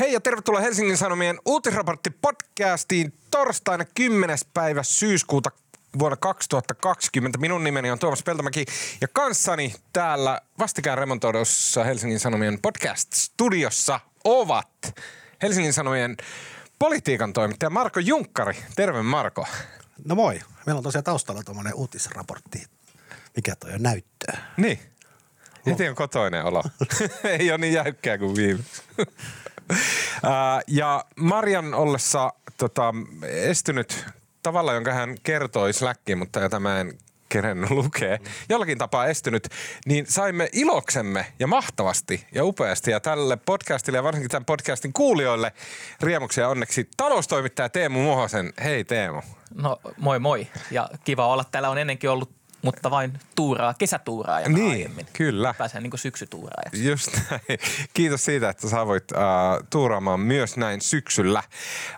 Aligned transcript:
Hei 0.00 0.12
ja 0.12 0.20
tervetuloa 0.20 0.60
Helsingin 0.60 0.96
Sanomien 0.96 1.38
uutisraportti 1.46 2.10
podcastiin 2.10 3.12
torstaina 3.30 3.84
10. 3.94 4.38
päivä 4.54 4.82
syyskuuta 4.82 5.50
vuonna 5.98 6.16
2020. 6.16 7.38
Minun 7.38 7.64
nimeni 7.64 7.90
on 7.90 7.98
Tuomas 7.98 8.22
Peltomäki 8.22 8.64
ja 9.00 9.08
kanssani 9.12 9.74
täällä 9.92 10.40
vastikään 10.58 10.98
remontoidussa 10.98 11.84
Helsingin 11.84 12.20
Sanomien 12.20 12.58
podcast-studiossa 12.62 14.00
ovat 14.24 15.00
Helsingin 15.42 15.72
Sanomien 15.72 16.16
politiikan 16.78 17.32
toimittaja 17.32 17.70
Marko 17.70 18.00
Junkkari. 18.00 18.56
Terve 18.76 19.02
Marko. 19.02 19.46
No 20.04 20.14
moi. 20.14 20.40
Meillä 20.66 20.78
on 20.78 20.84
tosiaan 20.84 21.04
taustalla 21.04 21.42
tuommoinen 21.42 21.74
uutisraportti. 21.74 22.66
Mikä 23.36 23.56
toi 23.56 23.72
on 23.72 23.82
näyttöä? 23.82 24.38
Niin. 24.56 24.78
Heti 25.66 25.88
on 25.88 25.94
kotoinen 25.94 26.44
olo. 26.44 26.62
Ei 27.38 27.50
ole 27.50 27.58
niin 27.58 27.72
jäykkää 27.72 28.18
kuin 28.18 28.36
viimeksi. 28.36 28.82
Ja 30.66 31.04
Marian 31.16 31.74
ollessa 31.74 32.32
tota, 32.56 32.94
estynyt 33.22 34.06
tavalla, 34.42 34.72
jonka 34.72 34.92
hän 34.92 35.14
kertoi 35.22 35.72
Slackiin, 35.72 36.18
mutta 36.18 36.40
jota 36.40 36.60
mä 36.60 36.80
en 36.80 36.98
kerennyt 37.28 37.70
lukea, 37.70 38.18
jollakin 38.48 38.78
tapaa 38.78 39.06
estynyt, 39.06 39.48
niin 39.86 40.06
saimme 40.06 40.48
iloksemme 40.52 41.26
ja 41.38 41.46
mahtavasti 41.46 42.26
ja 42.32 42.44
upeasti 42.44 42.90
ja 42.90 43.00
tälle 43.00 43.36
podcastille 43.36 43.98
ja 43.98 44.02
varsinkin 44.02 44.30
tämän 44.30 44.44
podcastin 44.44 44.92
kuulijoille 44.92 45.52
riemuksia 46.00 46.48
onneksi 46.48 46.88
taloustoimittaja 46.96 47.68
Teemu 47.68 48.02
Muhosen. 48.02 48.52
Hei 48.64 48.84
Teemu. 48.84 49.22
No 49.54 49.80
moi 49.96 50.18
moi 50.18 50.46
ja 50.70 50.88
kiva 51.04 51.26
olla. 51.26 51.44
Täällä 51.44 51.70
on 51.70 51.78
ennenkin 51.78 52.10
ollut 52.10 52.39
mutta 52.62 52.90
vain 52.90 53.20
tuuraa, 53.34 53.74
kesätuuraa 53.74 54.40
ja 54.40 54.48
niin, 54.48 54.70
aiemmin. 54.70 55.06
kyllä. 55.12 55.54
Pääsee 55.58 55.80
niin 55.80 55.92
syksytuuraa. 55.94 56.62
Just 56.72 57.08
näin. 57.30 57.58
Kiitos 57.94 58.24
siitä, 58.24 58.48
että 58.48 58.68
saavuit 58.68 59.04
uh, 59.10 59.66
tuuraamaan 59.70 60.20
myös 60.20 60.56
näin 60.56 60.80
syksyllä. 60.80 61.42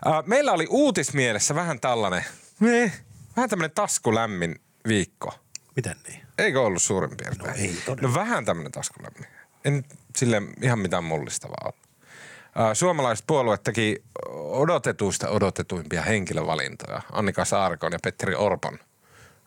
Uh, 0.05 0.13
meillä 0.25 0.51
oli 0.51 0.67
uutismielessä 0.69 1.55
vähän 1.55 1.79
tällainen, 1.79 2.25
meh, 2.59 3.03
vähän 3.35 3.49
tämmöinen 3.49 3.75
taskulämmin 3.75 4.55
viikko. 4.87 5.33
Miten 5.75 5.95
niin? 6.07 6.21
Eikö 6.37 6.61
ollut 6.61 6.83
suurin 6.83 7.17
piirtein? 7.17 7.49
No 7.49 7.55
ei 7.55 7.77
todella. 7.85 8.09
No 8.09 8.15
vähän 8.15 8.45
tämmöinen 8.45 8.71
taskulämmin. 8.71 9.25
En 9.65 9.85
sille 10.15 10.41
ihan 10.61 10.79
mitään 10.79 11.03
mullistavaa 11.03 11.61
ole. 11.65 11.73
Uh, 11.73 12.73
suomalaiset 12.73 13.27
puolue 13.27 13.57
teki 13.57 14.03
odotetuista 14.35 15.29
odotetuimpia 15.29 16.01
henkilövalintoja 16.01 17.01
Annika 17.11 17.45
Saarikon 17.45 17.91
ja 17.91 17.99
Petteri 18.03 18.35
Orpon– 18.35 18.79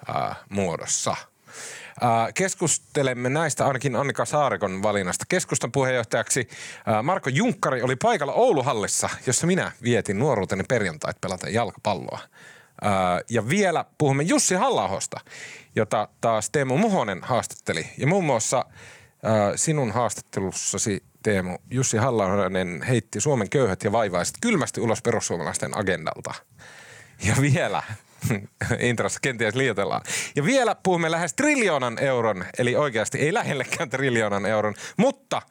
ää, 0.09 0.35
muodossa. 0.49 1.17
Ää, 2.01 2.33
keskustelemme 2.33 3.29
näistä 3.29 3.67
ainakin 3.67 3.97
Annika 3.97 4.25
Saarikon 4.25 4.83
valinnasta. 4.83 5.25
Keskustan 5.29 5.73
puheenjohtajaksi 5.73 6.49
ää, 6.87 7.03
Marko 7.03 7.31
Junkkari 7.31 7.83
oli 7.83 7.97
paikalla 7.97 8.33
Ouluhallissa, 8.33 9.09
jossa 9.27 9.47
minä 9.47 9.73
vietin 9.83 10.19
nuoruuteni 10.19 10.65
perjantait 10.69 11.21
pelata 11.21 11.49
jalkapalloa. 11.49 12.19
Ja 13.31 13.49
vielä 13.49 13.85
puhumme 13.99 14.23
Jussi 14.23 14.55
Hallahosta, 14.55 15.21
jota 15.77 16.09
taas 16.21 16.51
Teemu 16.51 16.79
Muhonen 16.79 17.23
haastatteli. 17.23 17.87
Ja 17.99 18.07
muun 18.07 18.25
muassa 18.25 18.65
sinun 19.57 19.93
haastattelussasi 19.93 21.05
Teemu, 21.23 21.59
Jussi 21.71 21.97
Hallahonen 21.97 22.83
heitti 22.83 23.21
Suomen 23.21 23.51
köyhät 23.51 23.85
ja 23.85 23.93
vaivaiset 23.93 24.35
kylmästi 24.41 24.81
ulos 24.81 25.03
perussuomalaisten 25.03 25.79
agendalta. 25.79 26.35
Ja 27.25 27.35
vielä 27.41 27.83
introssa 28.81 29.21
kenties 29.23 29.55
liioitellaan. 29.55 30.03
Ja 30.37 30.45
vielä 30.45 30.77
puhumme 30.83 31.11
lähes 31.11 31.35
triljoonan 31.35 31.99
euron, 31.99 32.45
eli 32.59 32.77
oikeasti 32.77 33.19
ei 33.19 33.35
lähellekään 33.35 33.91
triljoonan 33.91 34.47
euron, 34.47 34.75
mutta 34.97 35.43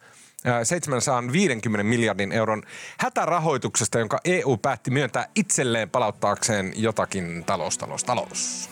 750 0.62 1.84
miljardin 1.84 2.32
euron 2.32 2.62
hätärahoituksesta, 2.98 3.98
jonka 3.98 4.20
EU 4.24 4.56
päätti 4.56 4.90
myöntää 4.90 5.28
itselleen 5.34 5.90
palauttaakseen 5.90 6.72
jotakin 6.76 7.44
talous, 7.44 7.78
talous, 7.78 8.04
talous. 8.04 8.70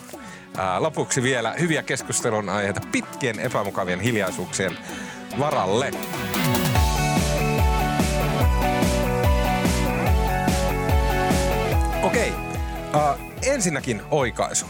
Lopuksi 0.79 1.23
vielä 1.23 1.55
hyviä 1.59 1.83
keskustelun 1.83 2.49
aiheita 2.49 2.81
pitkien 2.91 3.39
epämukavien 3.39 3.99
hiljaisuuksien 3.99 4.77
varalle. 5.39 5.91
Ensinnäkin 13.45 14.01
oikaisu. 14.11 14.65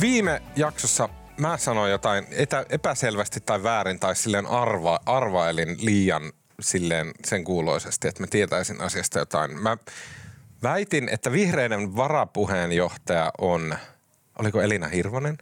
Viime 0.00 0.42
jaksossa 0.56 1.08
mä 1.38 1.56
sanoin 1.56 1.90
jotain 1.90 2.26
etä, 2.30 2.66
epäselvästi 2.68 3.40
tai 3.40 3.62
väärin 3.62 4.00
tai 4.00 4.16
silleen 4.16 4.46
arva, 4.46 5.00
arvailin 5.06 5.76
liian 5.80 6.32
silleen 6.60 7.10
sen 7.24 7.44
kuuloisesti, 7.44 8.08
että 8.08 8.22
mä 8.22 8.26
tietäisin 8.26 8.80
asiasta 8.80 9.18
jotain. 9.18 9.62
Mä 9.62 9.76
väitin, 10.62 11.08
että 11.08 11.32
vihreiden 11.32 11.96
varapuheenjohtaja 11.96 13.32
on, 13.38 13.78
oliko 14.38 14.60
Elina 14.60 14.88
Hirvonen? 14.88 15.38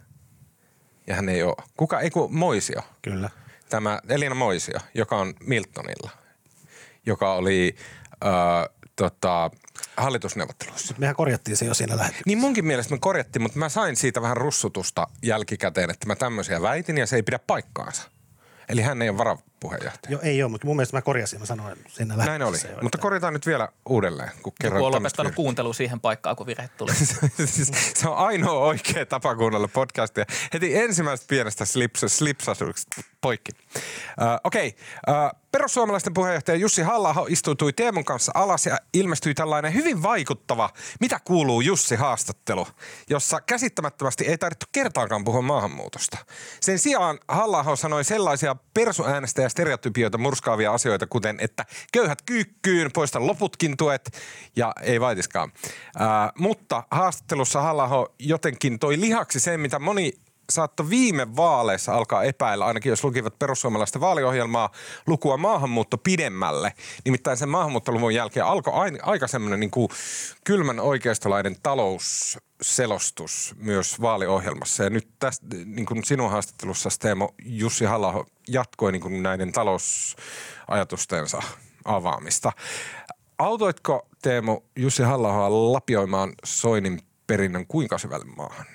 Ja 1.07 1.15
hän 1.15 1.29
ei 1.29 1.43
ole. 1.43 1.55
Kuka, 1.77 1.99
ei 1.99 2.09
kun 2.09 2.35
Moisio. 2.35 2.81
Kyllä. 3.01 3.29
Tämä 3.69 3.99
Elina 4.09 4.35
Moisio, 4.35 4.79
joka 4.93 5.17
on 5.17 5.33
Miltonilla, 5.39 6.09
joka 7.05 7.33
oli 7.33 7.75
äh, 8.25 8.75
tota, 8.95 9.51
hallitusneuvotteluissa. 9.97 10.95
Mehän 10.97 11.15
korjattiin 11.15 11.57
se 11.57 11.65
jo 11.65 11.73
siinä 11.73 11.97
lähetyksessä. 11.97 12.23
Niin 12.27 12.37
munkin 12.37 12.65
mielestä 12.65 12.93
me 12.93 12.99
korjattiin, 12.99 13.43
mutta 13.43 13.59
mä 13.59 13.69
sain 13.69 13.95
siitä 13.95 14.21
vähän 14.21 14.37
russutusta 14.37 15.07
jälkikäteen, 15.21 15.89
että 15.89 16.07
mä 16.07 16.15
tämmöisiä 16.15 16.61
väitin 16.61 16.97
ja 16.97 17.07
se 17.07 17.15
ei 17.15 17.23
pidä 17.23 17.39
paikkaansa. 17.39 18.09
Eli 18.69 18.81
hän 18.81 19.01
ei 19.01 19.09
ole 19.09 19.17
varapuheenjohtaja. 19.63 20.11
Joo, 20.11 20.21
ei 20.21 20.43
ole, 20.43 20.51
mutta 20.51 20.67
mun 20.67 20.75
mielestä 20.75 20.97
mä 20.97 21.01
korjasin, 21.01 21.39
mä 21.39 21.45
sanoin 21.45 21.77
siinä 21.87 22.15
Näin 22.15 22.43
oli, 22.43 22.57
jo, 22.71 22.77
mutta 22.81 22.97
korjataan 22.97 23.33
nyt 23.33 23.45
vielä 23.45 23.69
uudelleen. 23.89 24.31
Kun 24.43 24.53
kerran 24.61 24.83
on 24.83 24.91
lopettanut 24.91 25.35
kuuntelu 25.35 25.73
siihen 25.73 25.99
paikkaan, 25.99 26.35
kun 26.35 26.47
virhe 26.47 26.69
tuli. 26.77 26.91
se 27.99 28.09
on 28.09 28.17
ainoa 28.17 28.65
oikea 28.65 29.05
tapa 29.05 29.35
kuunnella 29.35 29.67
podcastia. 29.67 30.25
Heti 30.53 30.77
ensimmäisestä 30.77 31.29
pienestä 31.29 31.65
slipsasuksesta 32.07 33.01
poikki. 33.21 33.51
Uh, 33.55 34.39
Okei, 34.43 34.75
okay. 35.07 35.25
uh, 35.25 35.43
perussuomalaisten 35.51 36.13
puheenjohtaja 36.13 36.55
Jussi 36.57 36.81
halla 36.81 37.25
istuutui 37.29 37.73
Teemun 37.73 38.05
kanssa 38.05 38.31
alas 38.35 38.65
ja 38.65 38.77
ilmestyi 38.93 39.33
tällainen 39.33 39.73
hyvin 39.73 40.03
vaikuttava 40.03 40.69
Mitä 40.99 41.19
kuuluu 41.25 41.61
Jussi 41.61 41.95
haastattelu, 41.95 42.67
jossa 43.09 43.41
käsittämättömästi 43.41 44.25
ei 44.25 44.37
tarvittu 44.37 44.65
kertaakaan 44.71 45.23
puhua 45.23 45.41
maahanmuutosta. 45.41 46.17
Sen 46.59 46.79
sijaan 46.79 47.19
halla 47.27 47.75
sanoi 47.75 48.03
sellaisia 48.03 48.55
persuäänestäjä 48.73 49.49
stereotypioita 49.53 50.17
murskaavia 50.17 50.73
asioita, 50.73 51.07
kuten 51.07 51.37
että 51.39 51.65
köyhät 51.91 52.21
kyykkyyn, 52.21 52.91
poista 52.93 53.27
loputkin 53.27 53.77
tuet 53.77 54.09
ja 54.55 54.73
ei 54.81 55.01
vaitiskaan. 55.01 55.51
Uh, 55.55 56.41
mutta 56.41 56.83
haastattelussa 56.91 57.61
halla 57.61 57.89
jotenkin 58.19 58.79
toi 58.79 58.99
lihaksi 58.99 59.39
sen, 59.39 59.59
mitä 59.59 59.79
moni 59.79 60.13
saattoi 60.49 60.89
viime 60.89 61.35
vaaleissa 61.35 61.93
alkaa 61.93 62.23
epäillä, 62.23 62.65
ainakin 62.65 62.89
jos 62.89 63.03
lukivat 63.03 63.39
perussuomalaisten 63.39 64.01
vaaliohjelmaa, 64.01 64.69
lukua 65.07 65.37
maahanmuutto 65.37 65.97
pidemmälle. 65.97 66.73
Nimittäin 67.05 67.37
sen 67.37 67.49
maahanmuuttoluvun 67.49 68.15
jälkeen 68.15 68.45
alkoi 68.45 68.73
aika 69.01 69.27
semmoinen 69.27 69.59
niin 69.59 69.71
kuin 69.71 69.89
kylmän 70.43 70.79
oikeistolainen 70.79 71.55
talousselostus 71.63 73.55
myös 73.57 74.01
vaaliohjelmassa. 74.01 74.83
Ja 74.83 74.89
nyt 74.89 75.07
tästä, 75.19 75.45
niin 75.65 75.85
kuin 75.85 76.03
sinun 76.03 76.31
haastattelussa 76.31 76.89
Teemo 76.99 77.33
Jussi 77.45 77.85
halla 77.85 78.25
jatkoi 78.47 78.91
niin 78.91 79.01
kuin 79.01 79.23
näiden 79.23 79.51
talousajatustensa 79.51 81.41
avaamista. 81.85 82.51
Autoitko 83.37 84.07
Teemu 84.21 84.61
Jussi 84.75 85.03
halla 85.03 85.73
lapioimaan 85.73 86.33
Soinin 86.45 86.99
perinnön 87.27 87.67
kuinka 87.67 87.97
syvälle 87.97 88.25
maahan? 88.25 88.65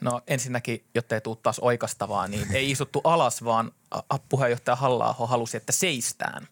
No 0.00 0.20
ensinnäkin, 0.26 0.84
jotta 0.94 1.14
ei 1.14 1.20
tule 1.20 1.36
taas 1.42 1.58
oikastavaa, 1.58 2.28
niin 2.28 2.52
ei 2.52 2.70
istuttu 2.70 3.00
alas, 3.04 3.44
vaan 3.44 3.72
puheenjohtaja 4.28 4.76
halla 4.76 5.12
halusi, 5.12 5.56
että 5.56 5.72
seistään 5.72 6.48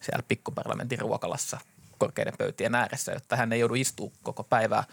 siellä 0.00 0.22
pikkuparlamentin 0.28 0.98
ruokalassa 0.98 1.58
korkeiden 1.98 2.34
pöytien 2.38 2.74
ääressä, 2.74 3.12
jotta 3.12 3.36
hän 3.36 3.52
ei 3.52 3.60
joudu 3.60 3.74
istua 3.74 4.10
koko 4.22 4.44
päivää. 4.44 4.84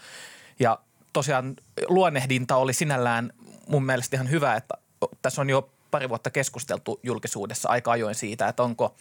Ja 0.60 0.78
tosiaan 1.12 1.56
luonnehdinta 1.86 2.56
oli 2.56 2.72
sinällään 2.72 3.32
mun 3.68 3.84
mielestä 3.84 4.16
ihan 4.16 4.30
hyvä, 4.30 4.54
että 4.54 4.74
tässä 5.22 5.40
on 5.40 5.50
jo 5.50 5.70
pari 5.90 6.08
vuotta 6.08 6.30
keskusteltu 6.30 7.00
julkisuudessa 7.02 7.68
aika 7.68 7.90
ajoin 7.90 8.14
siitä, 8.14 8.48
että 8.48 8.62
onko 8.62 8.94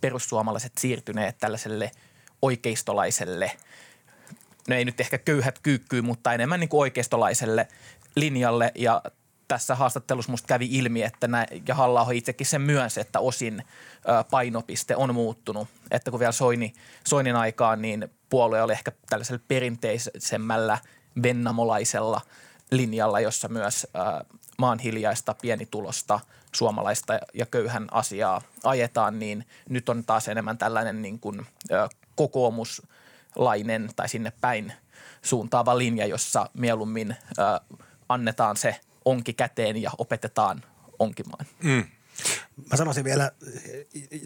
perussuomalaiset 0.00 0.72
siirtyneet 0.78 1.38
tällaiselle 1.38 1.90
oikeistolaiselle 2.42 3.52
no 4.68 4.76
ei 4.76 4.84
nyt 4.84 5.00
ehkä 5.00 5.18
köyhät 5.18 5.58
kyykkyy, 5.58 6.02
mutta 6.02 6.32
enemmän 6.32 6.60
niin 6.60 6.68
kuin 6.68 6.80
oikeistolaiselle 6.80 7.68
linjalle 8.16 8.72
ja 8.74 9.02
tässä 9.50 9.74
haastattelussa 9.74 10.30
musta 10.30 10.46
kävi 10.46 10.68
ilmi, 10.70 11.02
että 11.02 11.28
nä, 11.28 11.46
ja 11.68 11.74
halla 11.74 12.06
itsekin 12.12 12.46
sen 12.46 12.62
myönsi, 12.62 13.00
että 13.00 13.20
osin 13.20 13.64
ö, 14.08 14.24
painopiste 14.30 14.96
on 14.96 15.14
muuttunut. 15.14 15.68
Että 15.90 16.10
kun 16.10 16.20
vielä 16.20 16.32
Soini, 16.32 16.72
Soinin 17.06 17.36
aikaan, 17.36 17.82
niin 17.82 18.08
puolue 18.28 18.62
oli 18.62 18.72
ehkä 18.72 18.92
tällaisella 19.08 19.42
perinteisemmällä 19.48 20.78
vennamolaisella 21.22 22.20
linjalla, 22.70 23.20
jossa 23.20 23.48
myös 23.48 23.86
ö, 23.94 24.24
maan 24.58 24.78
hiljaista 24.78 25.34
pienitulosta 25.42 26.20
suomalaista 26.54 27.18
ja 27.34 27.46
köyhän 27.46 27.88
asiaa 27.90 28.42
ajetaan, 28.64 29.18
niin 29.18 29.46
nyt 29.68 29.88
on 29.88 30.04
taas 30.04 30.28
enemmän 30.28 30.58
tällainen 30.58 31.02
niin 31.02 31.20
kuin, 31.20 31.46
ö, 31.70 31.88
kokoomuslainen 32.16 33.90
tai 33.96 34.08
sinne 34.08 34.32
päin 34.40 34.72
suuntaava 35.22 35.78
linja, 35.78 36.06
jossa 36.06 36.50
mieluummin 36.54 37.16
ö, 37.38 37.76
annetaan 38.10 38.56
se 38.56 38.80
onki 39.04 39.32
käteen 39.32 39.82
ja 39.82 39.90
opetetaan 39.98 40.62
onkimaan. 40.98 41.46
Mm. 41.62 41.84
Mä 42.70 42.76
sanoisin 42.76 43.04
vielä, 43.04 43.30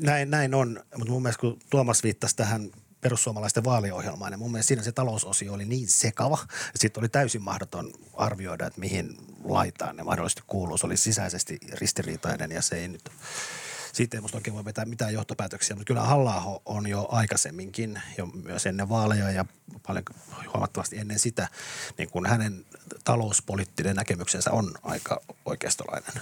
näin, 0.01 0.31
näin 0.31 0.55
on, 0.55 0.81
mutta 0.97 1.13
mun 1.13 1.23
mielestä 1.23 1.41
kun 1.41 1.59
Tuomas 1.71 2.03
viittasi 2.03 2.37
tähän 2.37 2.71
perussuomalaisten 3.01 3.65
vaaliohjelmaan. 3.65 4.33
Ja 4.33 4.39
mun 4.39 4.53
mielestä 4.53 4.69
siinä 4.69 4.83
se 4.83 4.93
talousosio 4.93 5.53
oli 5.53 5.65
niin 5.65 5.89
sekava, 5.89 6.39
että 6.43 6.79
sitten 6.79 7.01
oli 7.01 7.09
täysin 7.09 7.43
mahdoton 7.43 7.93
arvioida, 8.15 8.67
että 8.67 8.81
mihin 8.81 9.17
laitaan 9.45 9.97
ne 9.97 10.03
mahdollisesti 10.03 10.43
kuuluu. 10.47 10.79
Se 10.79 10.87
oli 10.87 10.97
sisäisesti 10.97 11.59
ristiriitainen 11.73 12.51
ja 12.51 12.63
se 12.63 12.77
ei 12.77 12.89
nyt 12.89 13.11
siitä 13.95 14.17
ei 14.17 14.21
musta 14.21 14.39
oikein 14.39 14.55
voi 14.55 14.65
vetää 14.65 14.85
mitään 14.85 15.13
johtopäätöksiä, 15.13 15.77
mutta 15.77 15.87
kyllä 15.87 16.03
halla 16.03 16.61
on 16.67 16.87
jo 16.87 17.09
aikaisemminkin, 17.11 18.03
jo 18.19 18.27
myös 18.27 18.67
ennen 18.67 18.89
vaaleja 18.89 19.31
ja 19.31 19.45
paljon 19.87 20.05
huomattavasti 20.53 20.99
ennen 20.99 21.19
sitä, 21.19 21.49
niin 21.99 22.11
kun 22.11 22.27
hänen 22.27 22.65
talouspoliittinen 23.05 23.97
näkemyksensä 23.97 24.51
on 24.51 24.75
aika 24.83 25.21
oikeistolainen. 25.45 26.13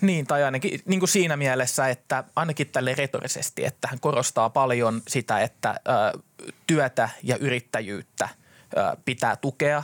Niin, 0.00 0.26
tai 0.26 0.44
ainakin 0.44 0.80
niin 0.86 1.00
kuin 1.00 1.08
siinä 1.08 1.36
mielessä, 1.36 1.88
että 1.88 2.24
ainakin 2.36 2.66
tälle 2.66 2.94
retorisesti, 2.94 3.64
että 3.64 3.88
hän 3.88 4.00
korostaa 4.00 4.50
paljon 4.50 5.02
sitä, 5.08 5.40
että 5.40 5.80
ö, 6.14 6.18
työtä 6.66 7.08
ja 7.22 7.36
yrittäjyyttä 7.36 8.28
ö, 8.28 8.96
pitää 9.04 9.36
tukea, 9.36 9.82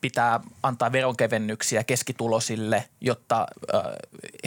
pitää 0.00 0.40
antaa 0.62 0.92
veronkevennyksiä 0.92 1.84
keskitulosille, 1.84 2.84
jotta 3.00 3.46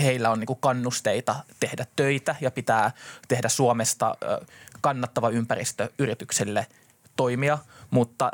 heillä 0.01 0.29
on 0.29 0.39
niin 0.39 0.57
kannusteita 0.59 1.35
tehdä 1.59 1.85
töitä 1.95 2.35
ja 2.41 2.51
pitää 2.51 2.91
tehdä 3.27 3.49
Suomesta 3.49 4.15
kannattava 4.81 5.29
ympäristö 5.29 5.89
yritykselle 5.99 6.67
toimia, 7.15 7.57
mutta 7.89 8.31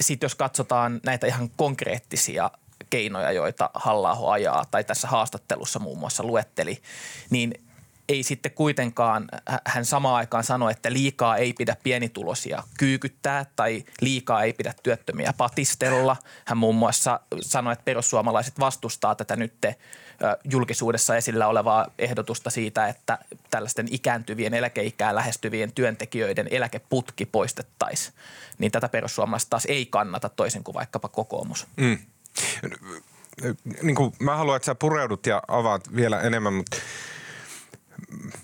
sitten 0.00 0.24
jos 0.24 0.34
katsotaan 0.34 1.00
näitä 1.06 1.26
ihan 1.26 1.50
konkreettisia 1.56 2.50
keinoja, 2.90 3.32
joita 3.32 3.70
halla 3.74 4.32
ajaa 4.32 4.64
tai 4.70 4.84
tässä 4.84 5.08
haastattelussa 5.08 5.78
muun 5.78 5.98
muassa 5.98 6.22
luetteli, 6.22 6.82
niin 7.30 7.69
ei 8.10 8.22
sitten 8.22 8.52
kuitenkaan 8.52 9.28
hän 9.66 9.84
samaan 9.84 10.14
aikaan 10.14 10.44
sano, 10.44 10.70
että 10.70 10.92
liikaa 10.92 11.36
ei 11.36 11.52
pidä 11.52 11.76
pienituloisia 11.82 12.62
kyykyttää 12.78 13.46
tai 13.56 13.84
liikaa 14.00 14.42
ei 14.42 14.52
pidä 14.52 14.74
työttömiä 14.82 15.34
patistella. 15.36 16.16
Hän 16.44 16.58
muun 16.58 16.74
muassa 16.74 17.20
sanoi, 17.40 17.72
että 17.72 17.84
perussuomalaiset 17.84 18.60
vastustaa 18.60 19.14
tätä 19.14 19.36
nyt 19.36 19.54
julkisuudessa 20.44 21.16
esillä 21.16 21.46
olevaa 21.46 21.86
ehdotusta 21.98 22.50
siitä, 22.50 22.88
että 22.88 23.18
tällaisten 23.50 23.88
ikääntyvien 23.90 24.54
eläkeikää 24.54 25.14
lähestyvien 25.14 25.72
työntekijöiden 25.72 26.48
eläkeputki 26.50 27.26
poistettaisiin. 27.26 28.14
Niin 28.58 28.72
tätä 28.72 28.88
perussuomalaiset 28.88 29.50
taas 29.50 29.66
ei 29.66 29.86
kannata 29.86 30.28
toisin 30.28 30.64
kuin 30.64 30.74
vaikkapa 30.74 31.08
kokoomus. 31.08 31.66
Mm 31.76 31.98
niin 33.82 33.94
kuin, 33.94 34.12
mä 34.20 34.36
haluan, 34.36 34.56
että 34.56 34.66
sä 34.66 34.74
pureudut 34.74 35.26
ja 35.26 35.42
avaat 35.48 35.96
vielä 35.96 36.20
enemmän, 36.20 36.52
mutta 36.52 36.76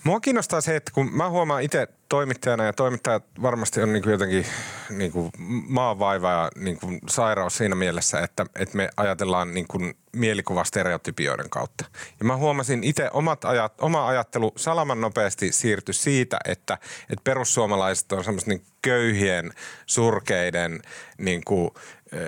mua 0.05 0.21
kiinnostaa 0.21 0.61
se, 0.61 0.77
että 0.77 0.93
kun 0.95 1.13
mä 1.13 1.31
huomaan 1.31 1.63
itse 1.63 1.89
toimittajana 2.09 2.65
ja 2.65 2.73
toimittajat 2.73 3.25
varmasti 3.43 3.83
on 3.83 3.93
niin 3.93 4.03
kuin 4.03 4.13
jotenkin 4.13 4.47
niin 4.91 5.13
kuin 5.13 5.31
maanvaiva 5.69 6.31
ja 6.31 6.51
niin 6.57 6.79
kuin 6.81 7.01
sairaus 7.09 7.57
siinä 7.57 7.75
mielessä, 7.75 8.21
että, 8.21 8.47
että 8.57 8.77
me 8.77 8.89
ajatellaan 8.97 9.55
niin 9.55 9.67
kuin 9.69 9.95
mielikuvastereotypioiden 10.13 11.51
kautta. 11.51 11.85
Ja 12.19 12.25
mä 12.25 12.37
huomasin 12.37 12.85
itse 12.85 13.11
omat 13.13 13.45
ajat, 13.45 13.81
oma 13.81 14.07
ajattelu 14.07 14.53
salaman 14.57 15.01
nopeasti 15.01 15.53
siirtyi 15.53 15.95
siitä, 15.95 16.39
että, 16.45 16.79
että 17.11 17.25
perussuomalaiset 17.25 18.13
on 18.13 18.25
semmoista 18.25 18.51
niin 18.51 18.63
köyhien, 18.83 19.53
surkeiden 19.87 20.83
niin 21.19 21.43
kuin 21.45 21.71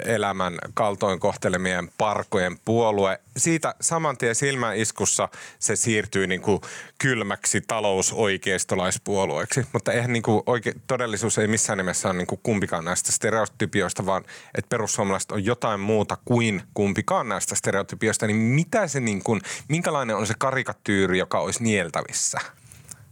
elämän 0.04 0.58
kaltoin 0.74 1.20
kohtelemien 1.20 1.90
parkojen 1.98 2.58
puolue. 2.64 3.20
Siitä 3.36 3.74
saman 3.80 4.18
tien 4.18 4.34
silmäiskussa 4.34 5.28
se 5.58 5.76
siirtyy 5.76 6.26
niin 6.26 6.40
kuin 6.40 6.60
kylmäksi 6.98 7.60
talousoikeistolaispuolueeksi. 7.60 9.66
Mutta 9.72 9.92
eihän 9.92 10.12
niin 10.12 10.22
kuin 10.22 10.42
oike, 10.46 10.74
todellisuus 10.86 11.38
ei 11.38 11.46
missään 11.46 11.76
nimessä 11.76 12.08
ole 12.08 12.16
niin 12.16 12.26
kuin 12.26 12.40
kumpikaan 12.42 12.84
näistä 12.84 13.12
stereotypioista, 13.12 14.06
vaan 14.06 14.24
että 14.54 14.68
perussuomalaiset 14.68 15.32
on 15.32 15.44
jotain 15.44 15.80
muuta 15.80 16.18
kuin 16.24 16.62
kumpikaan 16.74 17.28
näistä 17.28 17.54
stereotypioista. 17.54 18.26
Niin 18.26 18.36
mitä 18.36 18.88
se 18.88 19.00
niin 19.00 19.22
kuin, 19.22 19.40
minkälainen 19.68 20.16
on 20.16 20.26
se 20.26 20.34
karikatyyri, 20.38 21.18
joka 21.18 21.40
olisi 21.40 21.62
nieltävissä? 21.62 22.38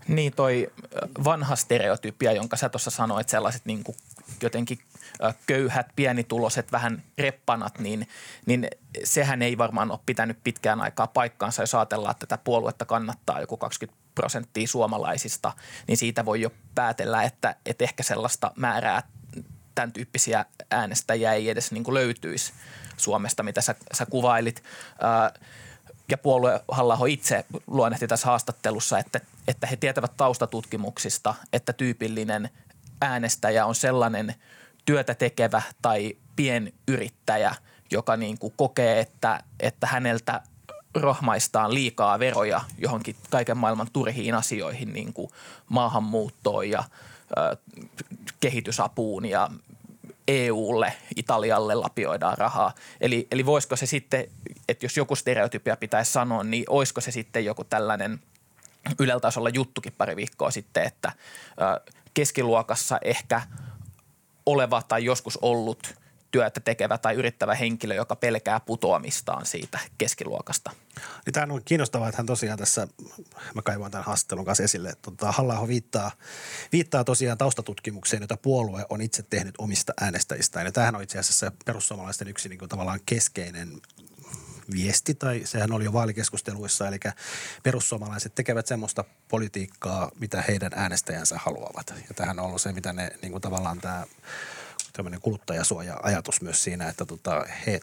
Niin 0.09 0.33
toi 0.33 0.71
vanha 1.25 1.57
stereotypia, 1.57 2.33
jonka 2.33 2.57
sä 2.57 2.69
tuossa 2.69 2.91
sanoit, 2.91 3.29
sellaiset 3.29 3.63
niin 3.65 3.85
kuin 3.85 3.97
jotenkin 4.43 4.78
köyhät, 5.46 5.87
pienituloiset, 5.96 6.73
vähän 6.73 7.02
reppanat, 7.19 7.78
niin, 7.78 8.08
niin 8.46 8.69
sehän 9.05 9.43
ei 9.43 9.58
varmaan 9.58 9.90
ole 9.90 10.00
pitänyt 10.06 10.38
pitkään 10.44 10.81
aikaa 10.81 11.06
paikkaansa, 11.06 11.62
jos 11.62 11.75
ajatellaan, 11.75 12.11
että 12.11 12.26
tätä 12.26 12.43
puoluetta 12.44 12.84
kannattaa 12.84 13.40
joku 13.40 13.56
20 13.56 14.06
prosenttia 14.14 14.67
suomalaisista, 14.67 15.52
niin 15.88 15.96
siitä 15.96 16.25
voi 16.25 16.40
jo 16.40 16.50
päätellä, 16.75 17.23
että, 17.23 17.56
että 17.67 17.84
ehkä 17.84 18.02
sellaista 18.02 18.52
määrää 18.56 19.02
tämän 19.75 19.93
tyyppisiä 19.93 20.44
äänestäjiä 20.70 21.32
ei 21.32 21.50
edes 21.50 21.72
niin 21.72 21.94
löytyisi 21.94 22.52
Suomesta, 22.96 23.43
mitä 23.43 23.61
sä, 23.61 23.75
sä 23.93 24.06
kuvailit. 24.06 24.62
ja 26.11 26.19
puolue 26.19 26.61
halla 26.69 26.99
itse 27.08 27.44
luonnehti 27.67 28.06
tässä 28.06 28.26
haastattelussa, 28.26 28.99
että, 28.99 29.20
että 29.49 29.67
he 29.67 29.76
tietävät 29.76 30.17
taustatutkimuksista, 30.17 31.34
että 31.52 31.72
tyypillinen 31.72 32.50
äänestäjä 33.00 33.66
on 33.66 33.75
sellainen– 33.75 34.34
työtä 34.87 35.14
tekevä 35.14 35.62
tai 35.82 36.16
pienyrittäjä, 36.37 37.54
joka 37.90 38.16
niin 38.16 38.38
kuin 38.38 38.52
kokee, 38.56 39.00
että, 39.00 39.40
että 39.60 39.87
häneltä 39.87 40.40
rohmaistaan 40.94 41.75
liikaa 41.75 42.19
veroja 42.19 42.60
johonkin 42.78 43.16
kaiken 43.31 43.56
maailman 43.56 43.88
turhiin 43.93 44.34
asioihin, 44.34 44.93
niin 44.93 45.12
kuin 45.12 45.31
maahanmuuttoon 45.69 46.70
ja 46.70 46.84
ö, 47.37 47.56
kehitysapuun 48.40 49.26
ja 49.26 49.50
EUlle, 50.28 50.93
Italialle 51.16 51.75
lapioidaan 51.75 52.38
rahaa. 52.38 52.75
Eli, 53.00 53.26
eli 53.31 53.46
voisiko 53.46 53.76
se 53.76 53.87
sitten, 53.87 54.25
että 54.69 54.87
jos 54.87 54.96
joku 54.96 55.16
stereotypia 55.16 55.76
pitäisi 55.76 56.12
sanoa, 56.12 56.44
niin 56.44 56.64
olisiko 56.69 57.00
se 57.00 57.10
sitten 57.10 57.44
joku 57.44 57.64
tällainen 57.64 58.20
Ylellä 58.98 59.20
tasolla 59.20 59.48
juttukin 59.48 59.93
pari 59.98 60.16
viikkoa 60.16 60.50
sitten, 60.50 60.82
että 60.82 61.12
ö, 61.60 61.93
keskiluokassa 62.17 62.99
ehkä– 63.05 63.43
oleva 64.47 64.83
tai 64.83 65.05
joskus 65.05 65.39
ollut 65.43 65.94
työtä 66.31 66.61
tekevä 66.61 66.99
tai 66.99 67.15
yrittävä 67.15 67.55
henkilö, 67.55 67.94
joka 67.94 68.17
pelkää 68.17 68.61
putoamistaan 68.61 69.46
siitä 69.46 69.79
keskiluokasta. 69.99 70.70
Niin 71.27 71.35
tämä 71.35 71.55
on 71.55 71.63
kiinnostavaa, 71.65 72.08
että 72.08 72.17
hän 72.17 72.27
tosiaan 72.27 72.58
tässä, 72.58 72.89
mä 73.55 73.63
kaivan 73.63 73.91
tämän 73.91 74.05
haastattelun 74.05 74.44
kanssa 74.44 74.65
esille, 74.65 74.89
että 74.89 75.03
tota, 75.03 75.32
halla 75.32 75.69
viittaa, 75.69 76.11
viittaa 76.73 77.05
tosiaan 77.05 77.39
taustatutkimukseen, 77.39 78.23
jota 78.23 78.37
puolue 78.37 78.87
on 78.89 79.01
itse 79.01 79.23
tehnyt 79.23 79.55
omista 79.58 79.93
äänestäjistään. 80.01 80.67
Ja 80.67 80.73
tämähän 80.73 80.96
on 80.96 81.03
itse 81.03 81.19
asiassa 81.19 81.53
perussuomalaisten 81.65 82.29
yksi 82.29 82.49
niin 82.49 82.58
kuin, 82.58 82.69
tavallaan 82.69 83.01
keskeinen 83.06 83.81
viesti, 84.73 85.15
tai 85.15 85.43
sehän 85.44 85.73
oli 85.73 85.85
jo 85.85 85.93
vaalikeskusteluissa, 85.93 86.89
eli 86.89 86.99
perussuomalaiset 87.63 88.35
tekevät 88.35 88.67
semmoista 88.67 89.05
politiikkaa, 89.29 90.11
mitä 90.20 90.44
heidän 90.49 90.73
äänestäjänsä 90.75 91.39
haluavat. 91.39 91.94
Ja 92.08 92.15
tähän 92.15 92.39
on 92.39 92.46
ollut 92.46 92.61
se, 92.61 92.73
mitä 92.73 92.93
ne 92.93 93.11
niin 93.23 93.32
kuin 93.32 93.43
tavallaan 93.43 93.81
tämä 93.81 94.06
tämmöinen 94.93 95.20
kuluttajasuoja-ajatus 95.20 96.43
myös 96.43 96.65
siinä, 96.65 96.89
että 96.89 97.05
tota, 97.05 97.46
he 97.67 97.81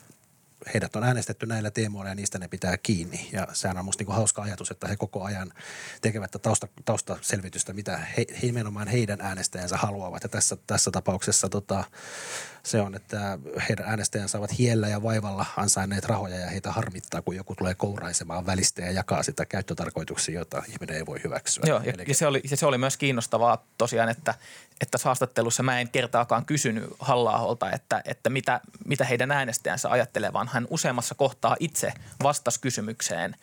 heidät 0.73 0.95
on 0.95 1.03
äänestetty 1.03 1.45
näillä 1.45 1.71
teemoilla 1.71 2.09
ja 2.09 2.15
niistä 2.15 2.39
ne 2.39 2.47
pitää 2.47 2.77
kiinni. 2.77 3.29
Ja 3.31 3.47
sehän 3.53 3.77
on 3.77 3.85
musta 3.85 4.03
niin 4.03 4.15
hauska 4.15 4.41
ajatus, 4.41 4.71
että 4.71 4.87
he 4.87 4.95
koko 4.95 5.23
ajan 5.23 5.53
tekevät 6.01 6.31
tausta, 6.41 6.67
taustaselvitystä, 6.85 7.73
mitä 7.73 7.97
he, 7.97 8.25
he 8.29 8.47
nimenomaan 8.47 8.87
heidän 8.87 9.21
äänestäjänsä 9.21 9.77
haluavat. 9.77 10.23
Ja 10.23 10.29
tässä, 10.29 10.57
tässä 10.67 10.91
tapauksessa 10.91 11.49
tota, 11.49 11.83
se 12.65 12.81
on, 12.81 12.95
että 12.95 13.39
heidän 13.69 13.85
äänestäjänsä 13.85 14.37
ovat 14.37 14.57
hiellä 14.57 14.87
ja 14.87 15.03
vaivalla 15.03 15.45
ansainneet 15.57 16.05
rahoja 16.05 16.39
ja 16.39 16.49
heitä 16.49 16.71
harmittaa, 16.71 17.21
kun 17.21 17.35
joku 17.35 17.55
tulee 17.55 17.75
kouraisemaan 17.75 18.45
välistä 18.45 18.81
ja 18.81 18.91
jakaa 18.91 19.23
sitä 19.23 19.45
käyttötarkoituksia, 19.45 20.39
jota 20.39 20.63
ihminen 20.69 20.95
ei 20.95 21.05
voi 21.05 21.19
hyväksyä. 21.23 21.63
Joo, 21.67 21.81
ja, 21.85 21.93
Eli... 21.93 22.03
ja, 22.07 22.15
se, 22.15 22.27
oli, 22.27 22.41
ja 22.51 22.57
se 22.57 22.65
oli 22.65 22.77
myös 22.77 22.97
kiinnostavaa 22.97 23.65
tosiaan, 23.77 24.09
että, 24.09 24.33
että 24.81 24.97
haastattelussa 25.03 25.63
mä 25.63 25.79
en 25.79 25.89
kertaakaan 25.89 26.45
kysynyt 26.45 26.83
halla 26.99 27.57
että, 27.73 28.01
että 28.05 28.29
mitä, 28.29 28.61
mitä 28.85 29.05
heidän 29.05 29.31
äänestäjänsä 29.31 29.89
ajattelee, 29.89 30.33
vaan 30.33 30.49
hän 30.53 30.67
useammassa 30.69 31.15
kohtaa 31.15 31.55
itse 31.59 31.93
vastasi 32.23 32.59
kysymykseen 32.59 33.35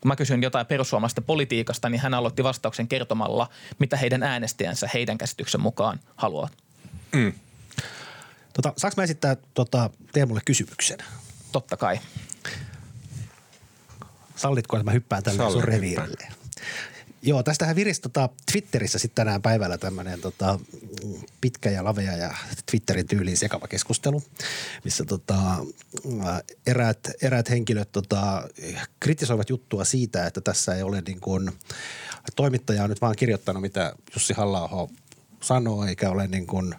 kun 0.00 0.08
mä 0.08 0.16
kysyin 0.16 0.42
jotain 0.42 0.66
perussuomalaisten 0.66 1.24
politiikasta, 1.24 1.88
niin 1.88 2.00
hän 2.00 2.14
aloitti 2.14 2.44
vastauksen 2.44 2.88
kertomalla, 2.88 3.48
mitä 3.78 3.96
heidän 3.96 4.22
äänestäjänsä 4.22 4.88
heidän 4.94 5.18
käsityksen 5.18 5.60
mukaan 5.60 6.00
haluavat. 6.16 6.52
Mm. 7.12 7.32
Tota, 8.64 8.80
saanko 8.80 8.94
mä 8.96 9.04
esittää 9.04 9.36
tota, 9.54 9.90
Teemulle 10.12 10.40
kysymyksen? 10.44 10.98
Totta 11.52 11.76
kai. 11.76 12.00
Sallitko, 14.36 14.76
että 14.76 14.84
mä 14.84 14.90
hyppään 14.90 15.22
tälle 15.22 15.50
sun 15.52 15.64
reviirille? 15.64 16.28
Joo, 17.22 17.42
tästähän 17.42 17.76
virisi 17.76 18.00
tota, 18.00 18.28
Twitterissä 18.52 18.98
sitten 18.98 19.14
tänään 19.24 19.42
päivällä 19.42 19.78
tämmöinen 19.78 20.20
tota, 20.20 20.58
pitkä 21.40 21.70
ja 21.70 21.84
lavea 21.84 22.16
ja 22.16 22.34
Twitterin 22.70 23.06
tyyliin 23.06 23.36
sekava 23.36 23.68
keskustelu, 23.68 24.22
missä 24.84 25.04
tota, 25.04 25.66
eräät, 26.66 27.10
eräät 27.22 27.50
henkilöt 27.50 27.92
tota, 27.92 28.48
kritisoivat 29.00 29.50
juttua 29.50 29.84
siitä, 29.84 30.26
että 30.26 30.40
tässä 30.40 30.74
ei 30.74 30.82
ole 30.82 31.02
niin 31.06 31.20
kuin, 31.20 31.52
toimittaja 32.36 32.84
on 32.84 32.90
nyt 32.90 33.00
vaan 33.00 33.16
kirjoittanut, 33.16 33.62
mitä 33.62 33.92
Jussi 34.14 34.34
halla 34.34 34.88
sanoo, 35.44 35.84
eikä 35.84 36.10
ole 36.10 36.28
niin 36.28 36.46
kuin 36.46 36.74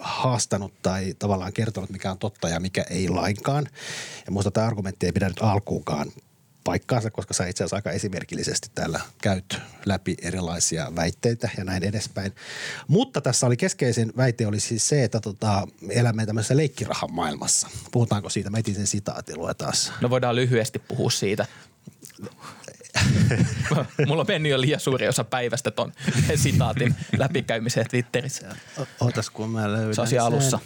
haastanut 0.00 0.82
tai 0.82 1.14
tavallaan 1.18 1.52
kertonut, 1.52 1.90
mikä 1.90 2.10
on 2.10 2.18
totta 2.18 2.48
ja 2.48 2.60
mikä 2.60 2.84
ei 2.90 3.08
lainkaan. 3.08 3.68
Ja 4.26 4.32
minusta 4.32 4.50
tämä 4.50 4.66
argumentti 4.66 5.06
ei 5.06 5.12
pidä 5.12 5.28
nyt 5.28 5.42
alkuunkaan 5.42 6.12
paikkaansa, 6.64 7.10
koska 7.10 7.34
sä 7.34 7.46
itse 7.46 7.64
asiassa 7.64 7.76
aika 7.76 7.90
esimerkillisesti 7.90 8.68
täällä 8.74 9.00
käyt 9.22 9.58
läpi 9.86 10.16
erilaisia 10.22 10.92
väitteitä 10.96 11.48
ja 11.56 11.64
näin 11.64 11.84
edespäin. 11.84 12.34
Mutta 12.88 13.20
tässä 13.20 13.46
oli 13.46 13.56
keskeisin 13.56 14.12
väite 14.16 14.46
oli 14.46 14.60
siis 14.60 14.88
se, 14.88 15.04
että 15.04 15.20
tota, 15.20 15.68
me 15.80 15.94
elämme 15.94 16.26
tämmöisessä 16.26 16.56
leikkirahan 16.56 17.12
maailmassa. 17.12 17.68
Puhutaanko 17.92 18.28
siitä? 18.28 18.50
Mä 18.50 18.58
etin 18.58 18.74
sen 18.74 18.86
sitaatin, 18.86 19.38
luetaan. 19.38 19.72
No 20.00 20.10
voidaan 20.10 20.36
lyhyesti 20.36 20.78
puhua 20.78 21.10
siitä. 21.10 21.46
Mulla 24.06 24.20
on 24.20 24.26
mennyt 24.28 24.52
jo 24.52 24.60
liian 24.60 24.80
suuri 24.80 25.08
osa 25.08 25.24
päivästä 25.24 25.70
ton 25.70 25.92
sitaatin 26.34 26.94
läpikäymiseen 27.18 27.86
Twitterissä. 27.90 28.56
Ootas, 29.00 29.30
kun 29.30 29.50
mä 29.50 29.72
löydän 29.72 30.06
Se 30.06 30.18
alussa. 30.18 30.58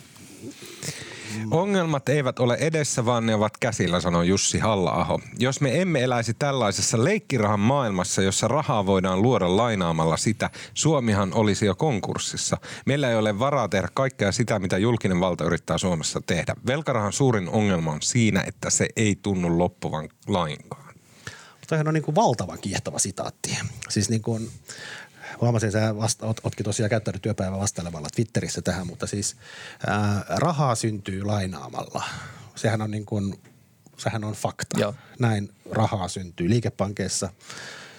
Ongelmat 1.51 2.09
eivät 2.09 2.39
ole 2.39 2.55
edessä, 2.61 3.05
vaan 3.05 3.27
ne 3.27 3.35
ovat 3.35 3.57
käsillä, 3.61 4.01
sanoi 4.01 4.29
Jussi 4.29 4.59
halla 4.59 5.21
Jos 5.39 5.61
me 5.61 5.83
emme 5.83 6.03
eläisi 6.03 6.35
tällaisessa 6.35 7.05
leikkirahan 7.05 7.61
maailmassa, 7.61 8.23
jossa 8.23 8.49
rahaa 8.49 8.87
voidaan 8.87 9.23
luoda 9.23 9.57
lainaamalla 9.57 10.17
sitä, 10.17 10.51
Suomihan 10.75 11.35
olisi 11.35 11.67
jo 11.67 11.75
konkurssissa. 11.75 12.57
Meillä 12.87 13.11
ei 13.11 13.17
ole 13.17 13.39
varaa 13.39 13.69
tehdä 13.69 13.89
kaikkea 13.95 14.33
sitä, 14.33 14.59
mitä 14.59 14.79
julkinen 14.79 15.21
valta 15.21 15.45
yrittää 15.45 15.79
Suomessa 15.79 16.21
tehdä. 16.27 16.55
Velkarahan 16.67 17.13
suurin 17.13 17.49
ongelma 17.49 17.93
on 17.93 18.03
siinä, 18.03 18.45
että 18.47 18.71
se 18.71 18.89
ei 18.97 19.17
tunnu 19.23 19.59
loppuvan 19.59 20.09
lainkaan. 20.27 20.82
Toihan 21.69 21.89
on 21.89 21.95
niin 21.95 22.05
kuin 22.05 22.15
valtavan 22.15 22.59
kiehtova 22.59 22.99
sitaatti. 22.99 23.59
Siis 23.89 24.11
niin 24.11 24.23
kuin, 24.23 24.51
huomasin, 25.41 25.73
sä 25.73 25.97
vasta, 25.97 26.27
ot, 26.27 26.41
otkin 26.45 26.65
tosiaan 26.65 26.91
käyttänyt 26.91 27.23
työpäivän 27.23 27.61
vastailemalla 27.61 28.09
Twitterissä 28.15 28.63
tähän, 28.63 28.87
mutta 28.87 29.07
siis 29.07 29.37
ää, 29.87 30.25
rahaa 30.29 30.75
syntyy 30.75 31.25
lainaamalla. 31.25 32.05
Sehän 32.55 32.83
on 32.83 32.91
niin 32.91 33.07
kuin, 33.07 33.41
sehän 33.97 34.25
on 34.25 34.35
fakta. 34.35 34.81
Joo. 34.81 34.95
Näin 35.19 35.51
rahaa 35.71 36.09
syntyy. 36.09 36.49
Liikepankeissa 36.49 37.29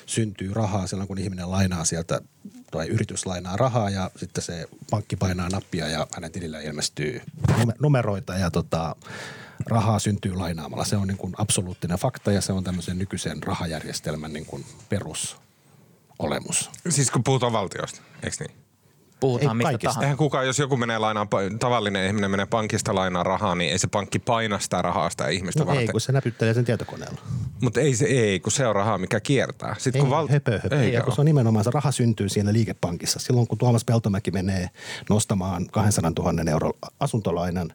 syntyy 0.06 0.54
rahaa 0.54 0.88
silloin, 0.88 1.08
kun 1.08 1.18
ihminen 1.18 1.52
lainaa 1.52 1.86
sieltä 1.86 2.22
tai 2.72 2.88
yritys 2.88 3.26
lainaa 3.26 3.58
rahaa 3.58 3.90
ja 3.90 4.12
sitten 4.16 4.44
se 4.44 4.68
pankki 4.90 5.16
painaa 5.16 5.50
nappia 5.50 5.88
ja 5.88 6.08
hänen 6.16 6.32
tilillä 6.32 6.62
ilmestyy 6.62 7.22
numeroita 7.80 8.34
ja 8.34 8.52
tota, 8.52 8.96
rahaa 9.66 10.00
syntyy 10.00 10.34
lainaamalla. 10.36 10.86
Se 10.86 10.98
on 10.98 11.08
niin 11.08 11.18
kuin 11.18 11.34
absoluuttinen 11.38 11.98
fakta 11.98 12.32
ja 12.32 12.42
se 12.42 12.54
on 12.54 12.64
tämmöisen 12.64 12.98
nykyisen 12.98 13.44
rahajärjestelmän 13.44 14.34
niin 14.34 14.46
kuin 14.46 14.66
perusolemus. 14.90 16.70
Siis 16.90 17.12
kun 17.12 17.24
puhutaan 17.24 17.54
valtiosta, 17.54 18.02
eikö 18.24 18.36
niin? 18.40 18.63
Puhutaan 19.24 19.50
Ei 19.52 19.56
mistä 19.58 19.68
kaikista. 19.68 19.88
tahansa. 19.90 20.02
Eihän 20.06 20.18
kukaan, 20.18 20.46
jos 20.48 20.60
joku 20.60 20.78
menee 20.78 20.98
lainaan, 20.98 21.28
tavallinen 21.60 22.08
ihminen 22.08 22.32
menee 22.32 22.46
pankista 22.46 22.96
lainaa 22.96 23.24
rahaa, 23.24 23.56
niin 23.56 23.72
ei 23.72 23.78
se 23.80 23.88
pankki 23.88 24.20
paina 24.20 24.60
sitä 24.60 24.82
rahaa 24.82 25.10
sitä 25.10 25.28
ihmistä 25.28 25.64
No 25.64 25.72
ei, 25.72 25.76
varten. 25.76 25.92
kun 25.92 26.02
se 26.02 26.12
näpyttelee 26.12 26.54
sen 26.54 26.66
tietokoneella. 26.66 27.22
Mutta 27.62 27.82
ei 27.82 27.96
se 27.96 28.06
ei, 28.06 28.40
kun 28.40 28.52
se 28.52 28.68
on 28.68 28.76
rahaa, 28.76 28.98
mikä 28.98 29.20
kiertää. 29.20 29.76
Sitten 29.78 30.00
Ei, 30.00 30.02
kun 30.02 30.10
val... 30.10 30.28
höpö, 30.28 30.60
höpö. 30.64 30.82
Ei, 30.82 31.02
kun 31.02 31.16
se 31.16 31.22
on 31.22 31.26
nimenomaan, 31.26 31.64
se 31.66 31.72
raha 31.74 31.92
syntyy 31.92 32.30
siinä 32.30 32.54
liikepankissa. 32.54 33.20
Silloin 33.20 33.48
kun 33.48 33.58
Tuomas 33.58 33.86
Peltomäki 33.86 34.32
menee 34.32 34.70
nostamaan 35.10 35.66
200 35.72 36.12
000 36.34 36.52
euron 36.52 36.74
asuntolainan, 37.00 37.68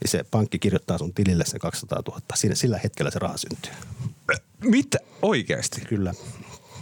niin 0.00 0.08
se 0.08 0.24
pankki 0.30 0.58
kirjoittaa 0.58 0.98
sun 0.98 1.14
tilille 1.14 1.44
sen 1.46 1.60
200 1.60 2.02
000. 2.08 2.20
Siinä, 2.34 2.54
sillä 2.54 2.80
hetkellä 2.84 3.10
se 3.10 3.18
raha 3.18 3.36
syntyy. 3.36 3.72
Mitä? 4.64 4.98
Oikeasti? 5.22 5.80
Kyllä, 5.80 6.14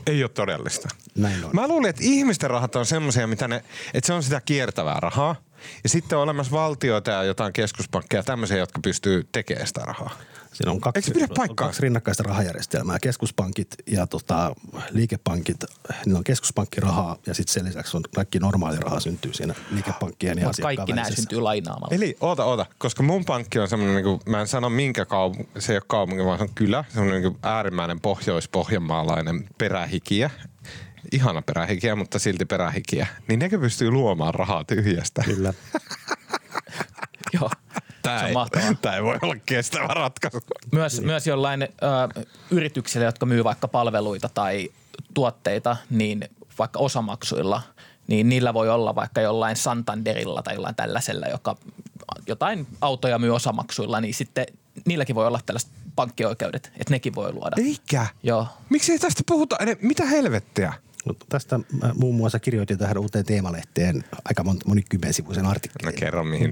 Ei 0.07 0.23
ole 0.23 0.29
todellista. 0.29 0.89
näin 1.15 1.45
on. 1.45 1.51
Mä 1.53 1.69
luulin, 1.69 1.91
että 1.91 2.03
ihmisten 2.05 2.51
rahat 2.51 2.77
on 2.77 2.87
semmoisia, 2.87 3.27
mitä 3.27 3.49
ne, 3.49 3.65
että 3.95 4.07
se 4.07 4.13
on 4.13 4.23
sitä 4.23 4.41
kiertävää 4.45 5.01
rahaa. 5.01 5.37
Ja 5.83 5.89
sitten 5.89 6.19
on 6.19 6.25
olemassa 6.25 6.53
valtioita 6.53 7.11
ja 7.11 7.23
jotain 7.23 7.53
keskuspankkeja, 7.53 8.23
tämmöisiä, 8.23 8.57
jotka 8.57 8.81
pystyy 8.83 9.29
tekemään 9.33 9.67
sitä 9.67 9.81
rahaa. 9.81 10.11
Siinä 10.57 10.71
on 10.73 10.81
kaksi, 10.81 10.99
Eikö 10.99 11.07
se 11.07 11.15
pidä 11.15 11.35
paikkaa? 11.37 11.67
kaksi 11.67 11.83
rinnakkaista 11.83 12.23
rahajärjestelmää. 12.23 12.99
Keskuspankit 13.03 13.69
ja 13.87 14.07
tota, 14.07 14.55
liikepankit, 14.91 15.57
niillä 16.07 16.19
on 16.19 16.25
keskuspankkirahaa 16.25 17.17
ja 17.27 17.35
sitten 17.35 17.55
sen 17.55 17.65
lisäksi 17.65 17.97
on 17.97 18.03
kaikki 18.15 18.39
normaali 18.39 18.77
raha 18.77 19.01
syntyy 19.01 19.35
siinä 19.35 19.55
liikepankkien 19.71 20.39
ja 20.39 20.45
Mutta 20.45 20.51
asiakkaan 20.51 20.77
kaikki 20.77 20.93
nämä 20.93 21.11
syntyy 21.11 21.41
lainaamalla. 21.41 21.95
Eli 21.97 22.17
oota, 22.21 22.45
oota, 22.45 22.67
koska 22.79 23.03
mun 23.03 23.25
pankki 23.25 23.59
on 23.59 23.69
semmoinen, 23.69 23.97
niin 23.97 24.05
kuin, 24.05 24.21
mä 24.27 24.41
en 24.41 24.49
sano 24.49 24.71
minkä 24.71 25.05
kaupunki, 25.05 25.51
se 25.59 25.73
ei 25.73 25.77
ole 25.77 25.83
kaupunki, 25.87 26.25
vaan 26.25 26.39
se 26.39 26.43
on 26.45 26.55
kylä, 26.55 26.85
semmoinen 26.89 27.23
niin 27.23 27.33
kuin 27.33 27.41
äärimmäinen 27.43 28.01
pohjois-pohjanmaalainen 28.01 29.49
perähikiä. 29.59 30.31
Ihana 31.13 31.43
perähikiä, 31.43 31.97
mutta 31.97 32.19
silti 32.19 32.45
perähikiä. 32.45 33.07
Niin 33.29 33.39
nekö 33.39 33.59
pystyy 33.59 33.91
luomaan 33.91 34.35
rahaa 34.35 34.65
tyhjästä. 34.65 35.23
Kyllä. 35.23 35.55
Joo, 37.41 37.51
Se 38.07 38.23
on 38.25 38.29
ei, 38.29 38.33
mahtavaa. 38.33 38.75
tää 38.83 38.97
ei 38.97 39.03
voi 39.03 39.19
olla 39.23 39.37
kestävä 39.47 39.87
ratkaisu. 39.87 40.41
Myös, 40.73 41.01
myös 41.01 41.27
jollain 41.27 41.63
ö, 41.63 41.67
yrityksillä, 42.51 43.07
jotka 43.07 43.27
myy 43.27 43.45
vaikka 43.45 43.69
palveluita 43.69 44.29
tai 44.29 44.69
tuotteita, 45.15 45.77
niin 45.91 46.29
vaikka 46.59 46.79
osamaksuilla, 46.79 47.63
niin 48.07 48.29
niillä 48.29 48.55
voi 48.55 48.69
olla 48.69 48.95
vaikka 48.95 49.21
jollain 49.21 49.57
Santanderilla 49.57 50.43
tai 50.43 50.55
jollain 50.55 50.75
tällaisella, 50.75 51.27
joka 51.27 51.57
jotain 52.27 52.67
autoja 52.81 53.19
myy 53.19 53.35
osamaksuilla, 53.35 54.01
niin 54.01 54.15
sitten 54.15 54.47
niilläkin 54.85 55.15
voi 55.15 55.27
olla 55.27 55.41
tällaiset 55.47 55.71
pankkioikeudet, 55.97 56.73
että 56.79 56.91
nekin 56.91 57.15
voi 57.15 57.33
luoda. 57.33 57.57
Eikä. 57.59 58.07
Joo. 58.23 58.47
Miksi 58.69 58.93
ei 58.93 58.99
tästä 58.99 59.23
puhuta? 59.27 59.57
Mitä 59.83 60.05
helvettiä? 60.05 60.73
No, 61.07 61.15
tästä 61.29 61.59
mä 61.59 61.93
muun 61.95 62.15
muassa 62.15 62.39
kirjoitin 62.39 62.79
tähän 62.79 62.99
uuteen 62.99 63.25
teemalehteen 63.25 64.05
aika 64.25 64.45
mon, 64.45 64.57
monikymmensivuisen 64.67 65.45
No 65.45 65.51
artikkelin 65.51 65.95
kerro 65.95 66.25
mihin 66.25 66.51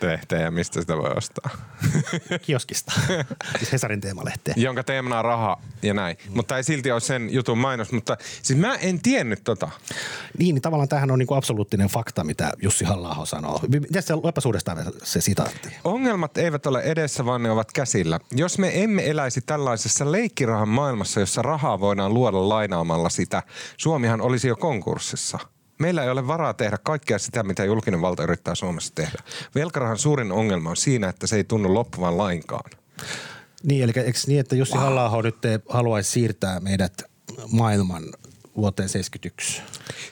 tehtee 0.00 0.42
ja 0.42 0.50
mistä 0.50 0.80
sitä 0.80 0.96
voi 0.96 1.10
ostaa. 1.16 1.50
kioskista, 2.46 2.92
siis 3.58 3.72
Hesarin 3.72 4.00
teemalehteen. 4.00 4.62
Jonka 4.62 4.84
teemana 4.84 5.18
on 5.18 5.24
raha 5.24 5.60
ja 5.82 5.94
näin. 5.94 6.16
Mutta 6.28 6.56
ei 6.56 6.64
silti 6.64 6.92
ole 6.92 7.00
sen 7.00 7.32
jutun 7.32 7.58
mainos. 7.58 7.92
Mutta 7.92 8.16
siis 8.42 8.58
mä 8.58 8.74
en 8.74 9.00
tiennyt 9.00 9.44
tota. 9.44 9.70
Niin, 10.38 10.54
niin 10.54 10.62
tavallaan 10.62 10.88
tämähän 10.88 11.10
on 11.10 11.18
niin 11.18 11.26
kuin 11.26 11.38
absoluuttinen 11.38 11.88
fakta, 11.88 12.24
mitä 12.24 12.52
Jussi 12.62 12.84
halla 12.84 13.26
sanoo. 13.26 13.60
Miten 13.68 14.02
se 14.02 14.16
luepas 14.16 14.46
uudestaan 14.46 14.92
se 15.02 15.20
sitaatti? 15.20 15.68
Ongelmat 15.84 16.38
eivät 16.38 16.66
ole 16.66 16.82
edessä, 16.82 17.24
vaan 17.24 17.42
ne 17.42 17.50
ovat 17.50 17.72
käsillä. 17.72 18.20
Jos 18.32 18.58
me 18.58 18.82
emme 18.82 19.10
eläisi 19.10 19.40
tällaisessa 19.40 20.12
leikkirahan 20.12 20.68
maailmassa, 20.68 21.20
jossa 21.20 21.42
rahaa 21.42 21.80
voidaan 21.80 22.14
luoda 22.14 22.48
lainaamalla 22.48 23.08
sitä, 23.08 23.42
Suomihan 23.78 24.20
olisi 24.20 24.48
jo 24.48 24.56
konkurssissa. 24.56 25.38
Meillä 25.78 26.02
ei 26.02 26.10
ole 26.10 26.26
varaa 26.26 26.54
tehdä 26.54 26.78
kaikkea 26.82 27.18
sitä, 27.18 27.42
mitä 27.42 27.64
julkinen 27.64 28.02
valta 28.02 28.22
yrittää 28.22 28.54
Suomessa 28.54 28.94
tehdä. 28.94 29.18
Velkarahan 29.54 29.98
suurin 29.98 30.32
ongelma 30.32 30.70
on 30.70 30.76
siinä, 30.76 31.08
että 31.08 31.26
se 31.26 31.36
ei 31.36 31.44
tunnu 31.44 31.74
loppuvan 31.74 32.18
lainkaan. 32.18 32.70
Niin, 33.62 33.84
eli 33.84 33.92
eikö 33.96 34.18
niin, 34.26 34.40
että 34.40 34.56
Jussi 34.56 34.74
wow. 34.74 34.82
halla 34.82 35.22
nyt 35.22 35.36
haluaisi 35.68 36.10
siirtää 36.10 36.60
meidät 36.60 37.02
maailman 37.52 38.04
vuoteen 38.58 38.88
71? 38.88 39.62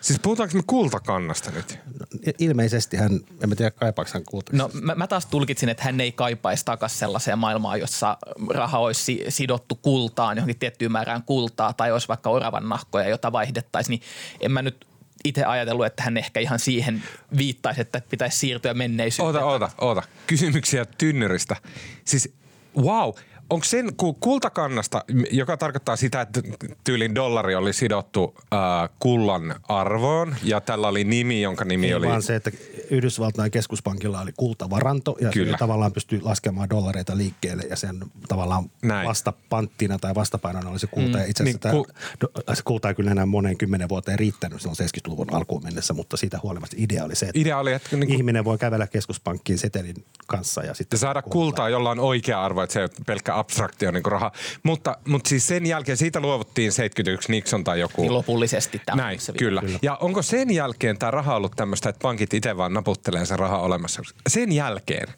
Siis 0.01 0.21
puhutaanko 0.21 0.57
me 0.57 0.63
kultakannasta 0.67 1.51
nyt? 1.51 1.79
No, 2.01 2.07
ilmeisesti 2.39 2.97
hän, 2.97 3.21
en 3.43 3.49
mä 3.49 3.55
tiedä 3.55 3.71
kaipaako 3.71 4.11
hän 4.15 4.25
kulta. 4.25 4.53
No 4.57 4.71
mä, 4.73 4.95
mä 4.95 5.07
taas 5.07 5.27
tulkitsin, 5.27 5.69
että 5.69 5.83
hän 5.85 6.01
ei 6.01 6.13
kaipaisi 6.13 6.65
takaisin 6.65 6.99
sellaiseen 6.99 7.39
maailmaan, 7.39 7.81
jossa 7.81 8.19
raha 8.51 8.79
olisi 8.79 9.05
si- 9.05 9.25
sidottu 9.29 9.75
kultaan, 9.75 10.37
johonkin 10.37 10.59
tiettyyn 10.59 10.93
määrään 10.93 11.23
kultaa 11.23 11.73
tai 11.73 11.93
olisi 11.93 12.09
vaikka 12.09 12.31
oravan 12.31 12.69
nahkoja, 12.69 13.09
jota 13.09 13.33
vaihdettaisiin, 13.33 13.91
niin 13.91 14.09
en 14.41 14.53
mä 14.53 14.63
nyt 14.63 14.87
itse 15.25 15.45
ajatellut, 15.45 15.87
että 15.87 16.03
hän 16.03 16.17
ehkä 16.17 16.41
ihan 16.41 16.59
siihen 16.59 17.03
viittaisi, 17.37 17.81
että 17.81 18.03
pitäisi 18.11 18.39
siirtyä 18.39 18.75
menneisyyteen. 18.75 19.45
Oota, 19.45 19.45
oota, 19.45 19.71
oota. 19.79 20.03
Kysymyksiä 20.27 20.85
tynnyristä. 20.85 21.57
Siis 22.05 22.35
wow, 22.77 23.13
onko 23.51 23.65
sen 23.65 23.97
ku- 23.97 24.15
kultakannasta, 24.15 25.05
joka 25.31 25.57
tarkoittaa 25.57 25.97
sitä, 25.97 26.21
että 26.21 26.41
tyylin 26.85 27.15
dollari 27.15 27.55
oli 27.55 27.73
sidottu 27.73 28.35
äh, 28.41 28.59
kullan 28.99 29.55
arvoon 29.69 30.37
ja 30.43 30.61
tällä 30.61 30.89
oli 30.89 31.05
nimi, 31.05 31.43
jonka 31.43 31.65
nimi 31.65 31.87
Ei 31.87 31.95
oli... 31.95 32.07
vaan 32.09 32.23
se, 32.23 32.35
että 32.37 32.51
Yhdysvaltain 32.91 33.51
keskuspankilla 33.51 34.21
oli 34.21 34.33
kultavaranto 34.37 35.17
ja 35.21 35.31
Kyllä. 35.31 35.53
se 35.53 35.59
tavallaan 35.59 35.93
pystyi 35.93 36.21
laskemaan 36.21 36.71
dollareita 36.71 37.17
liikkeelle 37.17 37.63
ja 37.71 37.77
sen 37.77 38.05
tavallaan 38.29 38.71
Näin. 38.83 39.09
vastapanttina 39.09 39.99
tai 39.99 40.15
vastapainona 40.15 40.71
oli 40.71 40.79
se 40.79 40.87
kulta. 40.87 41.09
Mm, 41.09 41.15
ja 41.15 41.27
itse 41.27 41.43
asiassa 41.43 41.69
niin 41.71 41.87
niin, 42.23 42.35
tämä, 42.45 42.55
se 42.55 42.63
kulta 42.65 42.89
ei 42.89 42.95
kyllä 42.95 43.11
enää 43.11 43.27
moneen 43.27 43.57
kymmenen 43.59 43.89
vuoteen 43.89 44.19
riittänyt 44.19 44.61
silloin 44.61 44.77
70-luvun 44.81 45.35
alkuun 45.35 45.65
mennessä, 45.65 45.95
mutta 45.95 46.17
siitä 46.17 46.41
huolimatta 46.43 46.77
idea 46.79 47.05
oli 47.05 47.17
se, 47.17 47.27
että 47.27 47.41
Idea 47.41 47.59
oli, 47.59 47.73
että 47.73 47.97
niinku- 47.97 48.15
ihminen 48.15 48.45
voi 48.45 48.59
kävellä 48.59 48.87
keskuspankkiin 48.87 49.59
setelin 49.59 50.05
kanssa 50.27 50.63
ja 50.63 50.75
sitten 50.75 50.97
Ja 50.97 51.01
saada 51.01 51.23
kultaa, 51.23 51.69
jolla 51.69 51.91
on 51.91 51.99
oikea 52.01 52.43
arvo, 52.45 52.63
että 52.63 52.73
se 52.73 52.81
ei 52.81 52.85
ole 52.85 52.91
pelkkä 53.07 53.35
abstraktio 53.39 53.91
niin 53.91 54.05
raha. 54.05 54.33
Mutta, 54.63 54.97
mutta 55.07 55.29
siis 55.29 55.47
sen 55.47 55.67
jälkeen 55.67 55.97
siitä 55.97 56.21
luovuttiin 56.21 56.73
71 56.73 57.33
Nixon 57.33 57.65
tai 57.65 57.81
joku. 57.81 58.03
Niin 58.03 58.15
lopullisesti 58.15 58.83
tämä 58.87 59.03
Näin, 59.03 59.19
kyllä. 59.39 59.61
kyllä. 59.61 59.79
Ja 59.83 59.97
onko 60.01 60.23
sen 60.23 60.55
jälkeen 60.55 60.99
tämä 60.99 61.11
raha 61.11 61.37
ollut 61.37 61.53
tämmöistä, 61.57 61.89
että 61.89 62.03
pankit 62.03 62.35
itse 62.35 62.57
vaan 62.57 62.73
naputtelee 62.73 63.27
se 63.27 63.37
raha 63.37 63.59
olemassa? 63.59 64.03
Sen 64.29 64.53
jälkeen 64.53 65.09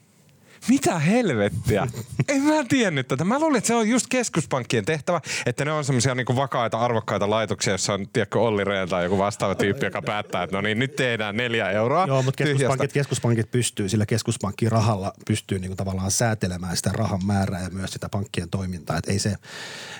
mitä 0.68 0.98
helvettiä? 0.98 1.86
en 2.28 2.42
mä 2.42 2.64
tiennyt 2.68 3.08
tätä. 3.08 3.24
Mä 3.24 3.38
luulin, 3.38 3.58
että 3.58 3.68
se 3.68 3.74
on 3.74 3.88
just 3.88 4.06
keskuspankkien 4.08 4.84
tehtävä, 4.84 5.20
että 5.46 5.64
ne 5.64 5.72
on 5.72 5.84
semmoisia 5.84 6.14
niinku 6.14 6.36
vakaita, 6.36 6.78
arvokkaita 6.78 7.30
laitoksia, 7.30 7.74
jossa 7.74 7.94
on, 7.94 8.08
tiedätkö, 8.12 8.40
Olli 8.40 8.64
Rehn 8.64 8.88
tai 8.88 9.04
joku 9.04 9.18
vastaava 9.18 9.54
tyyppi, 9.54 9.86
joka 9.86 10.02
päättää, 10.02 10.42
että 10.42 10.56
no 10.56 10.60
niin, 10.60 10.78
nyt 10.78 10.96
tehdään 10.96 11.36
neljä 11.36 11.70
euroa. 11.70 12.06
Joo, 12.06 12.22
mutta 12.22 12.44
keskuspankit, 12.44 12.92
keskuspankit 12.92 13.50
pystyy, 13.50 13.88
sillä 13.88 14.06
keskuspankin 14.06 14.72
rahalla 14.72 15.12
pystyy 15.26 15.58
niinku 15.58 15.76
tavallaan 15.76 16.10
säätelemään 16.10 16.76
sitä 16.76 16.90
rahan 16.92 17.26
määrää 17.26 17.62
ja 17.62 17.70
myös 17.70 17.90
sitä 17.90 18.08
pankkien 18.08 18.50
toimintaa. 18.50 18.96
Et 18.96 19.08
ei, 19.08 19.18
se, 19.18 19.34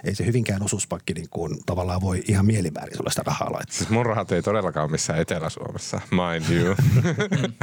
ei 0.05 0.15
se 0.15 0.27
hyvinkään 0.27 0.63
osuuspankki 0.63 1.15
niinku 1.15 1.49
tavallaan 1.67 2.01
voi 2.01 2.23
ihan 2.29 2.47
mieliväärin 2.47 2.97
sulle 2.97 3.11
sitä 3.11 3.23
rahaa 3.27 3.53
laittaa. 3.53 3.77
Siis 3.77 3.91
mun 3.91 4.07
rahat 4.07 4.33
ei 4.33 4.43
todellakaan 4.43 4.85
ole 4.85 4.91
missään 4.91 5.21
Etelä-Suomessa, 5.21 6.01
mind 6.11 6.61
you. 6.61 6.77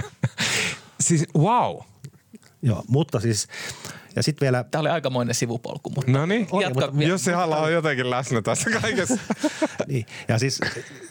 siis 0.99 1.25
wow, 1.37 1.77
Joo, 2.65 2.83
mutta 2.87 3.19
siis, 3.19 3.47
ja 4.15 4.23
sitten 4.23 4.45
vielä... 4.45 4.63
Tämä 4.63 4.79
oli 4.79 4.89
aikamoinen 4.89 5.35
sivupolku, 5.35 5.89
mutta 5.89 6.11
no 6.11 6.25
niin, 6.25 6.47
jos 7.07 7.23
se 7.23 7.33
hala 7.33 7.57
on 7.57 7.73
jotenkin 7.73 8.09
läsnä 8.09 8.41
tässä 8.41 8.69
kaikessa. 8.81 9.17
niin, 9.87 10.05
ja 10.27 10.39
siis 10.39 10.59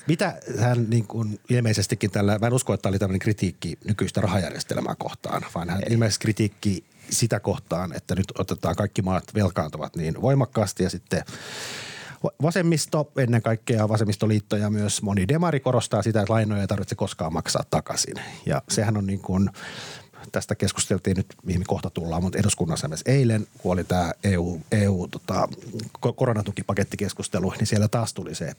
mitä 0.08 0.40
hän 0.58 0.90
niin 0.90 1.06
kuin 1.06 1.40
ilmeisestikin 1.48 2.10
tällä, 2.10 2.38
mä 2.38 2.46
en 2.46 2.52
usko, 2.52 2.74
että 2.74 2.88
oli 2.88 2.98
tämmöinen 2.98 3.18
kritiikki 3.18 3.78
nykyistä 3.84 4.20
rahajärjestelmää 4.20 4.94
kohtaan, 4.98 5.42
vaan 5.54 5.70
hän 5.70 5.82
ilmeisesti 5.90 6.22
kritiikki 6.22 6.84
sitä 7.10 7.40
kohtaan, 7.40 7.96
että 7.96 8.14
nyt 8.14 8.32
otetaan 8.38 8.76
kaikki 8.76 9.02
maat 9.02 9.24
velkaantuvat 9.34 9.96
niin 9.96 10.22
voimakkaasti 10.22 10.82
ja 10.82 10.90
sitten 10.90 11.24
vasemmisto, 12.42 13.12
ennen 13.16 13.42
kaikkea 13.42 13.88
vasemmistoliitto 13.88 14.56
ja 14.56 14.70
myös 14.70 15.02
moni 15.02 15.28
demari 15.28 15.60
korostaa 15.60 16.02
sitä, 16.02 16.20
että 16.20 16.32
lainoja 16.32 16.60
ei 16.60 16.66
tarvitse 16.66 16.94
koskaan 16.94 17.32
maksaa 17.32 17.64
takaisin. 17.70 18.14
Ja 18.46 18.62
sehän 18.68 18.96
on 18.96 19.06
niin 19.06 19.20
kuin 19.20 19.50
tästä 20.32 20.54
keskusteltiin 20.54 21.16
nyt, 21.16 21.26
mihin 21.44 21.64
kohta 21.66 21.90
tullaan, 21.90 22.22
mutta 22.22 22.38
eduskunnassa 22.38 22.88
myös 22.88 23.02
eilen, 23.06 23.46
kun 23.58 23.72
oli 23.72 23.84
tämä 23.84 24.12
EU, 24.24 24.60
EU 24.72 25.08
tota, 25.10 25.48
koronatukipakettikeskustelu, 26.16 27.54
niin 27.58 27.66
siellä 27.66 27.88
taas 27.88 28.14
tuli 28.14 28.34
se 28.34 28.52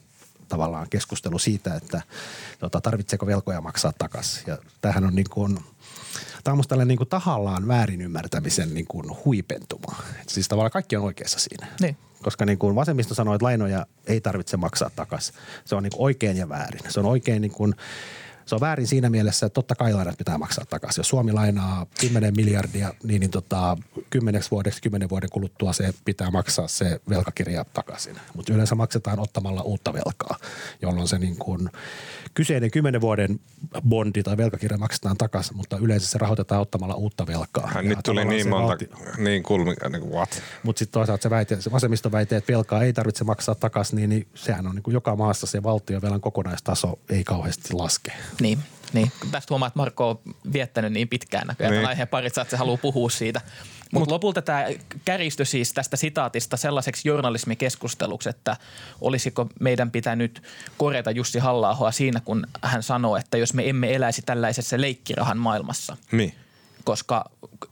tavallaan 0.48 0.86
keskustelu 0.90 1.38
siitä, 1.38 1.74
että 1.74 2.02
tota, 2.58 2.80
tarvitseeko 2.80 3.26
velkoja 3.26 3.60
maksaa 3.60 3.92
takaisin. 3.98 4.44
Ja 4.46 4.58
tämähän 4.80 5.04
on 5.04 5.14
niin 5.14 5.30
kuin, 5.30 5.58
tämä 6.44 6.56
on 6.70 6.88
niin 6.88 6.98
kuin 6.98 7.08
tahallaan 7.08 7.68
väärin 7.68 8.00
ymmärtämisen 8.00 8.74
niin 8.74 8.86
kuin 8.86 9.06
huipentuma. 9.24 9.96
Et 10.22 10.28
siis 10.28 10.48
tavallaan 10.48 10.70
kaikki 10.70 10.96
on 10.96 11.04
oikeassa 11.04 11.38
siinä. 11.38 11.66
Niin. 11.80 11.96
Koska 12.22 12.46
niin 12.46 12.58
kuin 12.58 12.74
vasemmisto 12.74 13.14
sanoi, 13.14 13.34
että 13.34 13.44
lainoja 13.44 13.86
ei 14.06 14.20
tarvitse 14.20 14.56
maksaa 14.56 14.90
takaisin. 14.96 15.34
Se 15.64 15.74
on 15.74 15.82
niin 15.82 15.90
kuin 15.90 16.04
oikein 16.04 16.36
ja 16.36 16.48
väärin. 16.48 16.80
Se 16.88 17.00
on 17.00 17.06
oikein 17.06 17.42
niin 17.42 17.52
kuin 17.52 17.74
se 18.46 18.54
on 18.54 18.60
väärin 18.60 18.86
siinä 18.86 19.10
mielessä, 19.10 19.46
että 19.46 19.54
totta 19.54 19.74
kai 19.74 19.94
lainat 19.94 20.18
pitää 20.18 20.38
maksaa 20.38 20.64
takaisin. 20.64 21.00
Jos 21.00 21.08
Suomi 21.08 21.32
lainaa 21.32 21.86
10 22.00 22.34
miljardia, 22.36 22.92
niin, 23.02 23.20
niin 23.20 23.30
tota, 23.30 23.76
10 24.10 24.42
vuodeksi, 24.50 24.82
10 24.82 25.08
vuoden 25.08 25.30
kuluttua 25.30 25.72
se 25.72 25.94
pitää 26.04 26.30
maksaa 26.30 26.68
se 26.68 27.00
velkakirja 27.08 27.64
takaisin. 27.64 28.16
Mutta 28.34 28.54
yleensä 28.54 28.74
maksetaan 28.74 29.20
ottamalla 29.20 29.62
uutta 29.62 29.92
velkaa, 29.92 30.36
jolloin 30.82 31.08
se 31.08 31.18
niin 31.18 31.36
kuin 31.36 31.70
kyseinen 32.34 32.70
10 32.70 33.00
vuoden 33.00 33.40
bondi 33.88 34.22
tai 34.22 34.36
velkakirja 34.36 34.78
maksetaan 34.78 35.16
takaisin, 35.16 35.56
mutta 35.56 35.78
yleensä 35.78 36.06
se 36.06 36.18
rahoitetaan 36.18 36.60
ottamalla 36.60 36.94
uutta 36.94 37.26
velkaa. 37.26 37.66
Hän 37.66 37.88
nyt 37.88 37.98
tuli 38.04 38.24
niin 38.24 38.48
monta, 38.48 38.68
valti... 38.68 38.88
niin 39.18 39.42
kulmi, 39.42 39.74
niin 39.90 40.00
kuin 40.00 40.12
what? 40.12 40.42
Mutta 40.62 40.78
sitten 40.78 40.92
toisaalta 40.92 41.22
se, 41.22 41.30
väite, 41.30 41.60
se 41.60 41.72
vasemmisto 41.72 42.12
väite, 42.12 42.36
että 42.36 42.52
velkaa 42.52 42.82
ei 42.82 42.92
tarvitse 42.92 43.24
maksaa 43.24 43.54
takaisin, 43.54 43.96
niin, 43.96 44.10
niin 44.10 44.28
sehän 44.34 44.66
on 44.66 44.74
niin 44.74 44.82
kuin 44.82 44.94
joka 44.94 45.16
maassa 45.16 45.46
se 45.46 45.62
valtiovelan 45.62 46.20
kokonaistaso 46.20 46.98
ei 47.08 47.24
kauheasti 47.24 47.74
laske. 47.74 48.12
Niin, 48.40 48.58
niin. 48.92 49.12
Tästä 49.30 49.46
huomaa, 49.50 49.66
että 49.66 49.78
Marko 49.78 50.10
on 50.10 50.18
viettänyt 50.52 50.92
niin 50.92 51.08
pitkään 51.08 51.46
näköjään 51.46 51.74
niin. 51.74 51.88
aiheen 51.88 52.08
parissa, 52.08 52.42
että 52.42 52.50
se 52.50 52.56
haluaa 52.56 52.76
puhua 52.76 53.10
siitä. 53.10 53.40
Mutta 53.92 53.98
Mut, 53.98 54.10
lopulta 54.10 54.42
tämä 54.42 54.66
käristyi 55.04 55.46
siis 55.46 55.72
tästä 55.72 55.96
sitaatista 55.96 56.56
sellaiseksi 56.56 57.08
journalismikeskusteluksi, 57.08 58.28
että 58.28 58.56
olisiko 59.00 59.46
meidän 59.60 59.90
pitänyt 59.90 60.42
korjata 60.76 61.10
Jussi 61.10 61.38
halla 61.38 61.92
siinä, 61.92 62.20
kun 62.20 62.46
hän 62.62 62.82
sanoo, 62.82 63.16
että 63.16 63.36
jos 63.36 63.54
me 63.54 63.68
emme 63.68 63.94
eläisi 63.94 64.22
tällaisessa 64.22 64.80
leikkirahan 64.80 65.38
maailmassa. 65.38 65.96
Niin 66.12 66.34
koska 66.86 67.30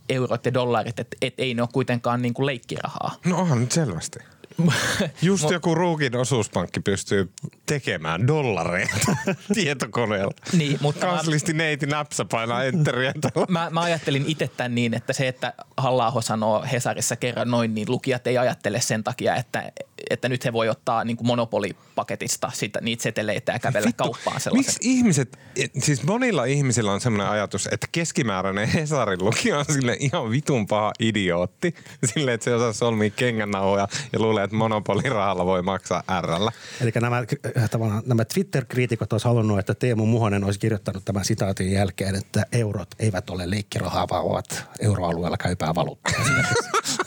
eurot 0.08 0.46
ja 0.46 0.54
dollarit, 0.54 1.00
että 1.00 1.16
et 1.22 1.34
ei 1.38 1.54
ne 1.54 1.62
ole 1.62 1.68
kuitenkaan 1.72 2.22
niin 2.22 2.34
kuin 2.34 2.46
leikkirahaa. 2.46 3.14
No 3.24 3.38
onhan 3.38 3.60
nyt 3.60 3.72
selvästi. 3.72 4.18
Just 5.22 5.50
joku 5.50 5.74
ruukin 5.74 6.16
osuuspankki 6.16 6.80
pystyy 6.80 7.32
tekemään 7.66 8.26
dollareita 8.26 9.16
tietokoneella. 9.54 10.34
Niin, 10.52 10.78
mutta 10.80 11.06
Kanslisti 11.06 11.52
mä, 11.52 11.56
neiti 11.56 11.86
napsa 11.86 12.24
painaa 12.24 12.64
enteriä. 12.64 13.12
Mä, 13.48 13.70
mä, 13.70 13.80
ajattelin 13.80 14.24
itse 14.26 14.48
tämän 14.56 14.74
niin, 14.74 14.94
että 14.94 15.12
se, 15.12 15.28
että 15.28 15.52
halla 15.76 16.20
sanoo 16.20 16.64
Hesarissa 16.72 17.16
kerran 17.16 17.50
noin, 17.50 17.74
niin 17.74 17.90
lukijat 17.90 18.26
ei 18.26 18.38
ajattele 18.38 18.80
sen 18.80 19.04
takia, 19.04 19.36
että, 19.36 19.72
että 20.10 20.28
nyt 20.28 20.44
he 20.44 20.52
voi 20.52 20.68
ottaa 20.68 21.04
niin 21.04 21.16
kuin 21.16 21.26
monopolipaketista 21.26 22.50
sitä, 22.54 22.80
niitä 22.82 23.02
seteleitä 23.02 23.52
ja 23.52 23.58
kävellä 23.58 23.86
Vittu, 23.86 24.04
kauppaan 24.04 24.40
sellaisen. 24.40 24.74
Miksi 24.74 24.90
ihmiset, 24.90 25.38
siis 25.78 26.02
monilla 26.02 26.44
ihmisillä 26.44 26.92
on 26.92 27.00
sellainen 27.00 27.28
ajatus, 27.28 27.68
että 27.72 27.86
keskimääräinen 27.92 28.68
Hesarin 28.68 29.24
lukija 29.24 29.58
on 29.58 29.64
sille 29.64 29.96
ihan 30.00 30.30
vitun 30.30 30.66
paha 30.66 30.92
idiootti. 30.98 31.74
Silleen, 32.04 32.34
että 32.34 32.44
se 32.44 32.54
osaa 32.54 32.72
solmia 32.72 33.10
kengännauhoja 33.10 33.88
ja 34.12 34.18
luulee, 34.18 34.44
että 34.44 34.56
monopolirahalla 34.56 35.46
voi 35.46 35.62
maksaa 35.62 36.02
RL. 36.20 36.48
Eli 36.80 36.92
nämä, 37.00 37.18
äh, 37.18 38.02
nämä 38.06 38.24
Twitter-kriitikot 38.24 39.12
olisi 39.12 39.28
halunnut, 39.28 39.58
että 39.58 39.74
Teemu 39.74 40.06
Muhonen 40.06 40.44
olisi 40.44 40.60
kirjoittanut 40.60 41.04
tämän 41.04 41.24
sitaatin 41.24 41.72
jälkeen, 41.72 42.14
että 42.14 42.46
eurot 42.52 42.88
eivät 42.98 43.30
ole 43.30 43.50
leikkirahaa, 43.50 44.08
vaan 44.10 44.24
ovat 44.24 44.64
euroalueella 44.80 45.36
käypää 45.36 45.74
valuuttaa. 45.74 46.12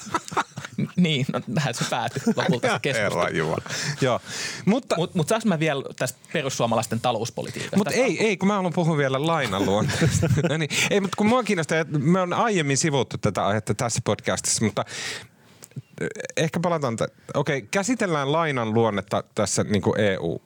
niin, 0.95 1.25
no 1.33 1.41
tähän 1.53 1.73
se 1.73 1.85
päätyi 1.89 2.21
lopulta 2.35 2.73
se 2.73 2.79
keskustelu. 2.81 3.55
Joo. 4.01 4.19
Mutta 4.65 4.95
mut, 4.95 5.15
mut 5.15 5.27
saanko 5.27 5.47
mä 5.47 5.59
vielä 5.59 5.83
tästä 5.99 6.19
perussuomalaisten 6.33 6.99
talouspolitiikasta? 6.99 7.77
Mutta 7.77 7.91
ei, 7.91 8.25
ei, 8.25 8.37
kun 8.37 8.47
mä 8.47 8.55
haluan 8.55 8.73
puhua 8.73 8.97
vielä 8.97 9.27
lainan 9.27 9.65
no 10.49 10.57
niin, 10.57 10.69
ei, 10.89 11.01
mutta 11.01 11.15
kun 11.17 11.27
mua 11.27 11.43
kiinnostaa, 11.43 11.79
että 11.79 11.99
me 11.99 12.21
on 12.21 12.33
aiemmin 12.33 12.77
sivuttu 12.77 13.17
tätä 13.17 13.45
aihetta 13.45 13.73
tässä 13.73 14.01
podcastissa, 14.03 14.65
mutta 14.65 14.85
ehkä 16.37 16.59
palataan, 16.59 16.97
okei, 17.33 17.57
okay, 17.57 17.67
käsitellään 17.71 18.31
lainan 18.31 18.73
luonnetta 18.73 19.23
tässä 19.35 19.63
niin 19.63 19.81
kuin 19.81 19.99
EU 19.99 20.41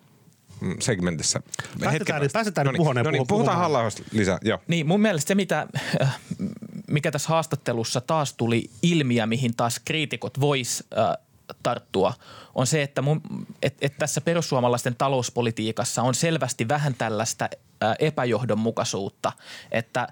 segmentissä. 0.79 1.41
Päästetään, 1.79 2.21
päästetään 2.33 2.65
no 2.65 2.71
niin, 2.71 3.03
no 3.03 3.11
niin, 3.11 3.27
puhutaan 3.27 3.57
halla 3.57 3.83
lisää. 4.11 4.37
Joo. 4.41 4.59
Niin, 4.67 4.87
mun 4.87 5.01
mielestä 5.01 5.27
se, 5.27 5.35
mitä, 5.35 5.67
äh, 6.01 6.19
mikä 6.91 7.11
tässä 7.11 7.29
haastattelussa 7.29 8.01
taas 8.01 8.33
tuli 8.33 8.69
ilmiä, 8.81 9.25
mihin 9.25 9.55
taas 9.55 9.79
kriitikot 9.85 10.39
vois 10.39 10.83
tarttua, 11.63 12.13
on 12.55 12.67
se, 12.67 12.81
että, 12.81 13.01
mun, 13.01 13.21
et, 13.61 13.77
et 13.81 13.93
tässä 13.99 14.21
perussuomalaisten 14.21 14.95
talouspolitiikassa 14.95 16.01
on 16.01 16.15
selvästi 16.15 16.67
vähän 16.67 16.93
tällaista 16.93 17.49
epäjohdonmukaisuutta, 17.99 19.31
että 19.71 20.07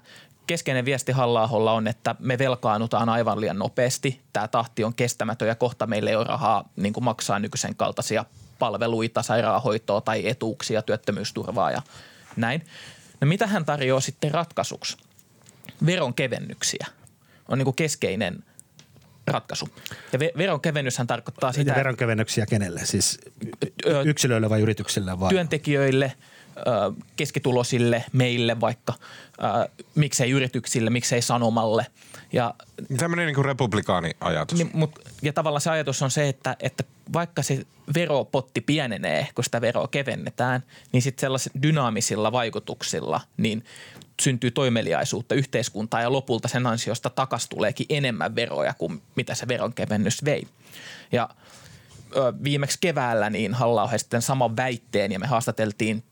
keskeinen 0.46 0.84
viesti 0.84 1.12
halla 1.12 1.72
on, 1.72 1.86
että 1.86 2.14
me 2.18 2.38
velkaannutaan 2.38 3.08
aivan 3.08 3.40
liian 3.40 3.58
nopeasti. 3.58 4.20
Tämä 4.32 4.48
tahti 4.48 4.84
on 4.84 4.94
kestämätön 4.94 5.48
ja 5.48 5.54
kohta 5.54 5.86
meillä 5.86 6.10
ei 6.10 6.16
ole 6.16 6.24
rahaa 6.24 6.68
niin 6.76 6.92
kuin 6.92 7.04
maksaa 7.04 7.38
nykyisen 7.38 7.76
kaltaisia 7.76 8.24
palveluita, 8.58 9.22
sairaanhoitoa 9.22 10.00
tai 10.00 10.28
etuuksia, 10.28 10.82
työttömyysturvaa 10.82 11.70
ja 11.70 11.82
näin. 12.36 12.64
No 13.20 13.26
mitä 13.26 13.46
hän 13.46 13.64
tarjoaa 13.64 14.00
sitten 14.00 14.30
ratkaisuksi? 14.30 14.96
Veronkevennyksiä 15.86 16.86
on 17.48 17.58
niin 17.58 17.64
kuin 17.64 17.76
keskeinen 17.76 18.44
ratkaisu. 19.26 19.68
Ja 20.12 20.18
ve- 20.18 20.38
veronkevennyshän 20.38 21.06
tarkoittaa 21.06 21.52
sitä... 21.52 21.70
Ja 21.70 21.76
veronkevennyksiä 21.76 22.46
kenelle? 22.46 22.80
Siis 22.84 23.18
yksilöille 24.04 24.50
vai 24.50 24.60
yrityksille? 24.60 25.20
Vai? 25.20 25.30
Työntekijöille, 25.30 26.12
keskitulosille, 27.16 28.04
meille 28.12 28.60
vaikka, 28.60 28.94
miksei 29.94 30.30
yrityksille, 30.30 30.90
miksei 30.90 31.22
sanomalle. 31.22 31.86
Ja, 32.32 32.54
Tämmöinen 32.96 33.26
niin 33.26 33.34
kuin 33.34 33.44
republikaani 33.44 34.10
ajatus. 34.20 34.58
Niin, 34.58 34.70
mut, 34.72 34.98
ja 35.22 35.32
tavallaan 35.32 35.60
se 35.60 35.70
ajatus 35.70 36.02
on 36.02 36.10
se, 36.10 36.28
että, 36.28 36.56
että 36.60 36.84
vaikka 37.12 37.42
se 37.42 37.66
veropotti 37.94 38.60
pienenee, 38.60 39.28
kun 39.34 39.44
sitä 39.44 39.60
veroa 39.60 39.88
kevennetään, 39.88 40.62
niin 40.92 41.02
sitten 41.02 41.20
sellaisilla 41.20 41.62
dynaamisilla 41.62 42.32
vaikutuksilla 42.32 43.20
niin 43.36 43.64
syntyy 44.20 44.50
toimeliaisuutta 44.50 45.34
yhteiskuntaa 45.34 46.02
ja 46.02 46.12
lopulta 46.12 46.48
sen 46.48 46.66
ansiosta 46.66 47.10
takas 47.10 47.48
tuleekin 47.48 47.86
enemmän 47.88 48.34
veroja 48.34 48.74
kuin 48.74 49.02
mitä 49.16 49.34
se 49.34 49.48
veronkevennys 49.48 50.24
vei. 50.24 50.46
Ja 51.12 51.28
viimeksi 52.44 52.78
keväällä 52.80 53.30
niin 53.30 53.54
halla 53.54 53.98
sitten 53.98 54.22
saman 54.22 54.56
väitteen 54.56 55.12
ja 55.12 55.18
me 55.18 55.26
haastateltiin 55.26 56.04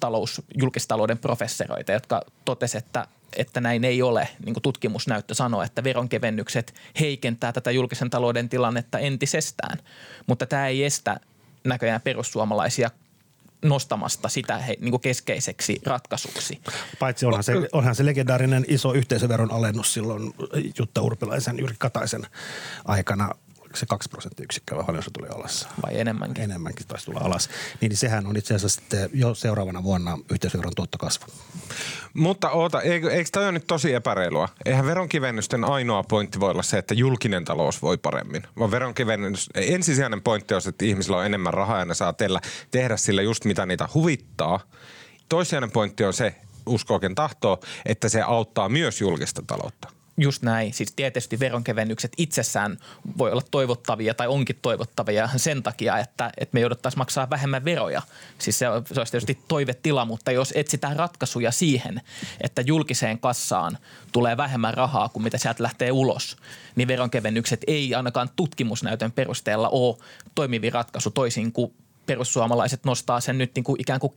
talous, 0.00 0.42
julkistalouden 0.60 1.18
professoreita, 1.18 1.92
jotka 1.92 2.22
totesivat, 2.44 2.84
että, 2.84 3.06
että 3.36 3.60
näin 3.60 3.84
ei 3.84 4.02
ole. 4.02 4.28
Niin 4.44 4.54
kuin 4.54 4.62
tutkimusnäyttö 4.62 5.34
sanoo, 5.34 5.62
että 5.62 5.84
veronkevennykset 5.84 6.74
heikentää 7.00 7.52
tätä 7.52 7.70
julkisen 7.70 8.10
talouden 8.10 8.48
tilannetta 8.48 8.98
entisestään. 8.98 9.78
Mutta 10.26 10.46
tämä 10.46 10.68
ei 10.68 10.84
estä 10.84 11.20
näköjään 11.64 12.00
perussuomalaisia 12.00 12.90
nostamasta 13.64 14.28
sitä 14.28 14.58
he, 14.58 14.76
niin 14.80 14.90
kuin 14.90 15.00
keskeiseksi 15.00 15.80
ratkaisuksi. 15.86 16.60
Paitsi 16.98 17.26
onhan 17.26 17.44
se, 17.44 17.52
onhan 17.72 17.94
se 17.94 18.04
legendaarinen 18.04 18.64
iso 18.68 18.92
yhteisöveron 18.92 19.52
alennus 19.52 19.94
silloin 19.94 20.34
Jutta 20.78 21.02
Urpilaisen, 21.02 21.58
Jyrki 21.58 21.76
Kataisen 21.78 22.26
aikana 22.84 23.30
se 23.76 23.86
kaksi 23.86 24.08
prosenttiyksikköä 24.08 24.76
vai 24.76 24.84
paljon 24.84 25.02
se 25.02 25.10
tuli 25.10 25.28
alas? 25.28 25.68
Vai 25.86 26.00
enemmänkin? 26.00 26.44
Enemmänkin 26.44 26.86
taisi 26.86 27.04
tulla 27.04 27.20
alas. 27.20 27.48
Niin, 27.80 27.88
niin 27.88 27.96
sehän 27.96 28.26
on 28.26 28.36
itse 28.36 28.54
asiassa 28.54 28.80
sitten 28.80 29.10
jo 29.12 29.34
seuraavana 29.34 29.82
vuonna 29.82 30.18
yhteisöveron 30.30 30.72
tuottokasvu. 30.76 31.26
Mutta 32.14 32.50
oota, 32.50 32.82
eikö, 32.82 33.10
eikö 33.10 33.30
toi 33.32 33.44
ole 33.44 33.52
nyt 33.52 33.66
tosi 33.66 33.94
epäreilua? 33.94 34.48
Eihän 34.64 34.86
veronkivennysten 34.86 35.64
ainoa 35.64 36.02
pointti 36.02 36.40
voi 36.40 36.50
olla 36.50 36.62
se, 36.62 36.78
että 36.78 36.94
julkinen 36.94 37.44
talous 37.44 37.82
voi 37.82 37.98
paremmin. 37.98 38.42
Vaan 38.58 38.70
veronkivennys, 38.70 39.50
ensisijainen 39.54 40.22
pointti 40.22 40.54
on 40.54 40.62
se, 40.62 40.68
että 40.68 40.84
ihmisillä 40.84 41.16
on 41.16 41.26
enemmän 41.26 41.54
rahaa 41.54 41.78
ja 41.78 41.84
ne 41.84 41.94
saa 41.94 42.12
tehdä, 42.12 42.40
tehdä 42.70 42.96
sillä 42.96 43.22
just 43.22 43.44
mitä 43.44 43.66
niitä 43.66 43.88
huvittaa. 43.94 44.60
Toissijainen 45.28 45.70
pointti 45.70 46.04
on 46.04 46.12
se, 46.12 46.34
uskoakin 46.66 47.14
tahtoo, 47.14 47.60
että 47.86 48.08
se 48.08 48.22
auttaa 48.22 48.68
myös 48.68 49.00
julkista 49.00 49.42
taloutta. 49.46 49.93
Just 50.16 50.42
näin. 50.42 50.74
Siis 50.74 50.92
tietysti 50.96 51.40
veronkevennykset 51.40 52.12
itsessään 52.16 52.78
voi 53.18 53.32
olla 53.32 53.42
toivottavia 53.50 54.14
tai 54.14 54.28
onkin 54.28 54.58
toivottavia 54.62 55.28
sen 55.36 55.62
takia, 55.62 55.98
että, 55.98 56.30
että 56.38 56.54
me 56.54 56.60
jouduttaisiin 56.60 56.98
maksaa 56.98 57.30
vähemmän 57.30 57.64
veroja. 57.64 58.02
Siis 58.38 58.58
se, 58.58 58.66
se 58.92 59.00
olisi 59.00 59.12
tietysti 59.12 59.38
toivetila, 59.48 60.04
mutta 60.04 60.32
jos 60.32 60.52
etsitään 60.56 60.96
ratkaisuja 60.96 61.52
siihen, 61.52 62.00
että 62.40 62.62
julkiseen 62.62 63.18
kassaan 63.18 63.78
tulee 64.12 64.36
vähemmän 64.36 64.74
rahaa 64.74 65.08
kuin 65.08 65.22
mitä 65.22 65.38
sieltä 65.38 65.62
lähtee 65.62 65.92
ulos, 65.92 66.36
niin 66.76 66.88
veronkevennykset 66.88 67.60
ei 67.66 67.94
ainakaan 67.94 68.28
tutkimusnäytön 68.36 69.12
perusteella 69.12 69.68
ole 69.68 69.96
toimivi 70.34 70.70
ratkaisu 70.70 71.10
toisin 71.10 71.52
kuin 71.52 71.74
perussuomalaiset 72.06 72.84
nostaa 72.84 73.20
sen 73.20 73.38
nyt 73.38 73.54
niin 73.54 73.64
kuin 73.64 73.80
ikään 73.80 74.00
kuin 74.00 74.14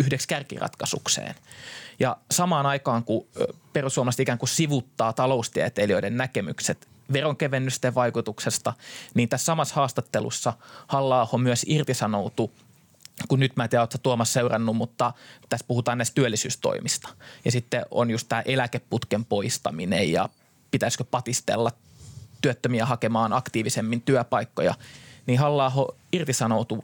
yhdeksi 0.00 0.28
kärkiratkaisukseen. 0.28 1.34
Ja 2.00 2.16
samaan 2.30 2.66
aikaan, 2.66 3.04
kun 3.04 3.26
perussuomalaiset 3.72 4.20
ikään 4.20 4.38
kuin 4.38 4.48
sivuttaa 4.48 5.12
taloustieteilijöiden 5.12 6.16
näkemykset 6.16 6.88
veronkevennysten 7.12 7.94
vaikutuksesta, 7.94 8.74
niin 9.14 9.28
tässä 9.28 9.44
samassa 9.44 9.74
haastattelussa 9.74 10.52
halla 10.86 11.28
myös 11.38 11.62
irtisanoutui 11.68 12.50
kun 13.28 13.40
nyt 13.40 13.56
mä 13.56 13.64
en 13.64 13.70
tiedä, 13.70 13.82
oletko 13.82 13.98
Tuomas 13.98 14.32
seurannut, 14.32 14.76
mutta 14.76 15.12
tässä 15.48 15.66
puhutaan 15.68 15.98
näistä 15.98 16.14
työllisyystoimista. 16.14 17.08
Ja 17.44 17.50
sitten 17.50 17.86
on 17.90 18.10
just 18.10 18.28
tämä 18.28 18.42
eläkeputken 18.44 19.24
poistaminen 19.24 20.12
ja 20.12 20.28
pitäisikö 20.70 21.04
patistella 21.04 21.72
työttömiä 22.40 22.86
hakemaan 22.86 23.32
aktiivisemmin 23.32 24.02
työpaikkoja. 24.02 24.74
Niin 25.26 25.38
halla 25.38 25.72
irtisanoutui 26.12 26.82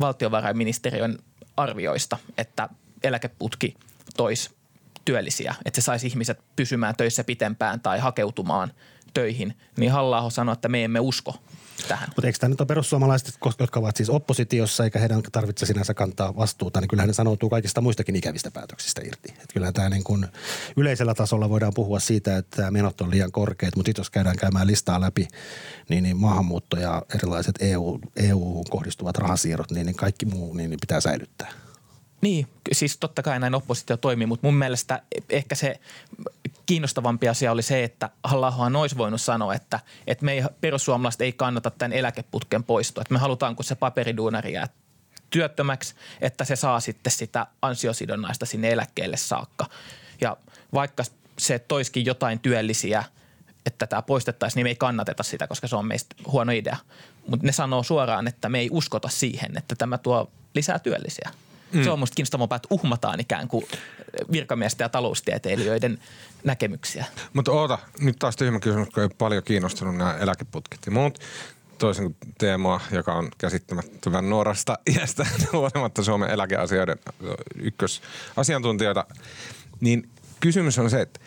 valtiovarainministeriön 0.00 1.18
arvioista, 1.56 2.18
että 2.38 2.68
eläkeputki 3.02 3.74
toisi 4.16 4.50
työllisiä, 5.04 5.54
että 5.64 5.80
se 5.80 5.84
saisi 5.84 6.06
ihmiset 6.06 6.40
pysymään 6.56 6.96
töissä 6.96 7.24
pitempään 7.24 7.80
tai 7.80 7.98
hakeutumaan 7.98 8.72
töihin, 9.16 9.54
niin 9.76 9.92
halla 9.92 10.30
sanoi, 10.30 10.52
että 10.52 10.68
me 10.68 10.84
emme 10.84 11.00
usko 11.00 11.34
tähän. 11.88 12.08
Mutta 12.08 12.26
eikö 12.26 12.38
tämä 12.38 12.48
nyt 12.48 12.60
ole 12.60 12.66
perussuomalaiset, 12.66 13.38
jotka 13.58 13.80
ovat 13.80 13.96
siis 13.96 14.10
oppositiossa 14.10 14.84
eikä 14.84 14.98
heidän 14.98 15.22
tarvitse 15.32 15.66
sinänsä 15.66 15.94
kantaa 15.94 16.36
vastuuta, 16.36 16.80
niin 16.80 16.88
kyllähän 16.88 17.08
ne 17.08 17.12
sanoutuu 17.12 17.50
kaikista 17.50 17.80
muistakin 17.80 18.16
ikävistä 18.16 18.50
päätöksistä 18.50 19.00
irti. 19.04 19.34
Et 19.42 19.52
kyllä 19.52 19.72
tämä 19.72 19.88
niin 19.88 20.04
kuin 20.04 20.26
yleisellä 20.76 21.14
tasolla 21.14 21.50
voidaan 21.50 21.72
puhua 21.74 22.00
siitä, 22.00 22.36
että 22.36 22.70
menot 22.70 23.00
on 23.00 23.10
liian 23.10 23.32
korkeat, 23.32 23.76
mutta 23.76 23.92
jos 23.96 24.10
käydään 24.10 24.36
käymään 24.36 24.66
listaa 24.66 25.00
läpi, 25.00 25.28
niin, 25.88 26.02
niin 26.02 26.16
maahanmuutto 26.16 26.76
ja 26.76 27.02
erilaiset 27.14 27.54
EU, 27.60 28.00
EU 28.16 28.64
kohdistuvat 28.70 29.18
rahasiirrot, 29.18 29.70
niin, 29.70 29.86
niin 29.86 29.96
kaikki 29.96 30.26
muu 30.26 30.54
niin, 30.54 30.70
niin 30.70 30.80
pitää 30.80 31.00
säilyttää. 31.00 31.52
Niin, 32.20 32.46
siis 32.72 32.96
totta 32.96 33.22
kai 33.22 33.40
näin 33.40 33.54
oppositio 33.54 33.96
toimii, 33.96 34.26
mutta 34.26 34.46
mun 34.46 34.56
mielestä 34.56 35.02
ehkä 35.30 35.54
se 35.54 35.80
kiinnostavampi 36.66 37.28
asia 37.28 37.52
oli 37.52 37.62
se, 37.62 37.84
että 37.84 38.10
halla 38.24 38.54
olisi 38.78 38.96
voinut 38.96 39.20
sanoa, 39.20 39.54
että, 39.54 39.80
että 40.06 40.24
me 40.24 40.32
ei, 40.32 40.42
perussuomalaiset 40.60 41.20
ei 41.20 41.32
kannata 41.32 41.70
tämän 41.70 41.92
eläkeputken 41.92 42.64
poistoa. 42.64 43.02
Että 43.02 43.14
me 43.14 43.18
halutaan, 43.18 43.56
kun 43.56 43.64
se 43.64 43.74
paperiduunari 43.74 44.52
jää 44.52 44.68
työttömäksi, 45.30 45.94
että 46.20 46.44
se 46.44 46.56
saa 46.56 46.80
sitten 46.80 47.12
sitä 47.12 47.46
ansiosidonnaista 47.62 48.46
sinne 48.46 48.70
eläkkeelle 48.72 49.16
saakka. 49.16 49.66
Ja 50.20 50.36
vaikka 50.74 51.04
se 51.38 51.58
toiskin 51.58 52.04
jotain 52.04 52.40
työllisiä, 52.40 53.04
että 53.66 53.86
tämä 53.86 54.02
poistettaisiin, 54.02 54.56
niin 54.56 54.64
me 54.64 54.70
ei 54.70 54.76
kannateta 54.76 55.22
sitä, 55.22 55.46
koska 55.46 55.68
se 55.68 55.76
on 55.76 55.86
meistä 55.86 56.16
huono 56.26 56.52
idea. 56.52 56.76
Mutta 57.26 57.46
ne 57.46 57.52
sanoo 57.52 57.82
suoraan, 57.82 58.28
että 58.28 58.48
me 58.48 58.58
ei 58.58 58.68
uskota 58.72 59.08
siihen, 59.08 59.58
että 59.58 59.74
tämä 59.74 59.98
tuo 59.98 60.30
lisää 60.54 60.78
työllisiä. 60.78 61.30
Mm. 61.72 61.84
Se 61.84 61.90
on 61.90 61.98
musta 61.98 62.14
kiinnostavampaa, 62.14 62.56
että 62.56 62.68
uhmataan 62.70 63.20
ikään 63.20 63.48
kuin 63.48 63.66
virkamiesten 64.32 64.84
ja 64.84 64.88
taloustieteilijöiden 64.88 65.98
näkemyksiä. 66.44 67.04
Mutta 67.32 67.52
oota, 67.52 67.78
nyt 68.00 68.16
taas 68.18 68.36
tyhmä 68.36 68.60
kysymys, 68.60 68.88
kun 68.88 69.02
ei 69.02 69.08
paljon 69.18 69.42
kiinnostunut 69.42 69.96
nämä 69.96 70.16
eläkeputket 70.18 70.80
ja 70.86 70.92
muut 70.92 71.18
toisen 71.78 72.04
kuin 72.04 72.16
Teemoa, 72.38 72.80
joka 72.90 73.14
on 73.14 73.28
käsittämättömän 73.38 74.30
nuorasta 74.30 74.78
iästä 74.96 75.26
huolimatta 75.52 76.02
Suomen 76.02 76.30
eläkeasioiden 76.30 76.98
ykkösasiantuntijoita, 77.54 79.04
niin 79.80 80.08
kysymys 80.40 80.78
on 80.78 80.90
se, 80.90 81.00
että 81.00 81.20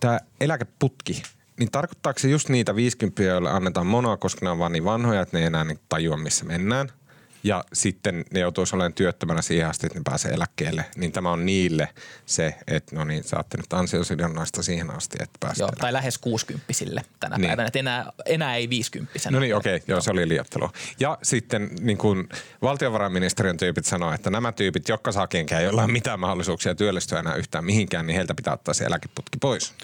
tämä 0.00 0.18
eläkeputki, 0.40 1.22
niin 1.58 1.70
tarkoittaako 1.70 2.18
se 2.18 2.28
just 2.28 2.48
niitä 2.48 2.76
50 2.76 3.22
joille 3.22 3.50
annetaan 3.50 3.86
monoa, 3.86 4.16
koska 4.16 4.46
ne 4.46 4.50
on 4.50 4.58
vaan 4.58 4.72
niin 4.72 4.84
vanhoja, 4.84 5.20
että 5.20 5.36
ne 5.36 5.40
ei 5.40 5.46
enää 5.46 5.64
niin 5.64 5.80
tajua, 5.88 6.16
missä 6.16 6.44
mennään– 6.44 6.88
ja 7.46 7.64
sitten 7.72 8.24
ne 8.30 8.40
joutuisi 8.40 8.76
olemaan 8.76 8.92
työttömänä 8.92 9.42
siihen 9.42 9.68
asti, 9.68 9.86
että 9.86 9.98
ne 9.98 10.02
pääsee 10.04 10.32
eläkkeelle, 10.32 10.84
niin 10.96 11.12
tämä 11.12 11.30
on 11.30 11.46
niille 11.46 11.88
se, 12.26 12.54
että 12.66 12.96
no 12.96 13.04
niin, 13.04 13.24
saatte 13.24 13.56
nyt 13.56 13.72
ansiosidonnaista 13.72 14.62
siihen 14.62 14.90
asti, 14.90 15.18
että 15.20 15.38
pääsee 15.40 15.62
Joo, 15.62 15.70
tai 15.80 15.92
lähes 15.92 16.18
60 16.18 16.72
tänä 17.20 17.36
niin. 17.36 17.48
päivänä, 17.48 17.66
että 17.66 17.78
enää, 17.78 18.12
enää 18.26 18.56
ei 18.56 18.70
50 18.70 19.30
No 19.30 19.40
niin, 19.40 19.56
okei, 19.56 19.76
okay, 19.76 19.84
joo, 19.88 20.00
se 20.00 20.10
oli 20.10 20.28
liiottelu. 20.28 20.70
Ja 21.00 21.18
sitten 21.22 21.70
niin 21.80 21.98
kuin 21.98 22.28
valtiovarainministeriön 22.62 23.56
tyypit 23.56 23.84
sanoo, 23.84 24.12
että 24.12 24.30
nämä 24.30 24.52
tyypit, 24.52 24.88
jotka 24.88 25.12
saa 25.12 25.26
kenkään, 25.26 25.64
joilla 25.64 25.82
on 25.82 25.92
mitään 25.92 26.20
mahdollisuuksia 26.20 26.74
työllistyä 26.74 27.18
enää 27.18 27.34
yhtään 27.34 27.64
mihinkään, 27.64 28.06
niin 28.06 28.14
heiltä 28.14 28.34
pitää 28.34 28.54
ottaa 28.54 28.74
se 28.74 28.84
eläkeputki 28.84 29.38
pois. 29.40 29.74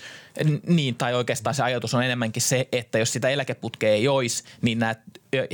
Niin, 0.66 0.94
tai 0.94 1.14
oikeastaan 1.14 1.54
se 1.54 1.62
ajatus 1.62 1.94
on 1.94 2.04
enemmänkin 2.04 2.42
se, 2.42 2.68
että 2.72 2.98
jos 2.98 3.12
sitä 3.12 3.28
eläkeputkea 3.28 3.90
ei 3.90 4.08
olisi, 4.08 4.44
niin 4.62 4.78
nämä 4.78 4.94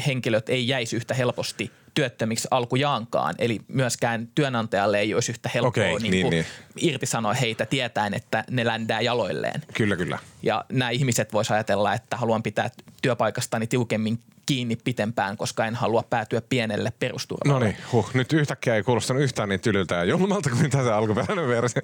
henkilöt 0.06 0.48
ei 0.48 0.68
jäisi 0.68 0.96
yhtä 0.96 1.14
helposti 1.14 1.70
työttömiksi 1.94 2.48
alkujaankaan. 2.50 3.34
Eli 3.38 3.60
myöskään 3.68 4.28
työnantajalle 4.34 5.00
ei 5.00 5.14
olisi 5.14 5.32
yhtä 5.32 5.50
helppoa 5.54 5.68
okay, 5.68 5.98
niin 5.98 6.10
niin, 6.10 6.30
niin. 6.30 6.46
irtisanoa 6.76 7.32
heitä 7.32 7.66
tietäen, 7.66 8.14
että 8.14 8.44
ne 8.50 8.64
ländää 8.64 9.00
jaloilleen. 9.00 9.62
Kyllä, 9.74 9.96
kyllä. 9.96 10.18
Ja 10.42 10.64
nämä 10.72 10.90
ihmiset 10.90 11.32
voisivat 11.32 11.54
ajatella, 11.54 11.94
että 11.94 12.16
haluan 12.16 12.42
pitää 12.42 12.70
työpaikastani 13.02 13.66
tiukemmin 13.66 14.18
kiinni 14.48 14.76
pitempään, 14.76 15.36
koska 15.36 15.66
en 15.66 15.74
halua 15.74 16.02
päätyä 16.10 16.42
pienelle 16.48 16.92
perusturvalle. 16.98 17.52
No 17.60 17.66
niin, 17.66 17.76
huh. 17.92 18.10
nyt 18.14 18.32
yhtäkkiä 18.32 18.74
ei 18.74 18.82
kuulostanut 18.82 19.22
yhtään 19.22 19.48
niin 19.48 19.60
tylyltä 19.60 19.94
ja 19.94 20.04
julmalta 20.04 20.50
kuin 20.50 20.72
se 20.72 20.92
alkuperäinen 20.92 21.48
versio. 21.48 21.82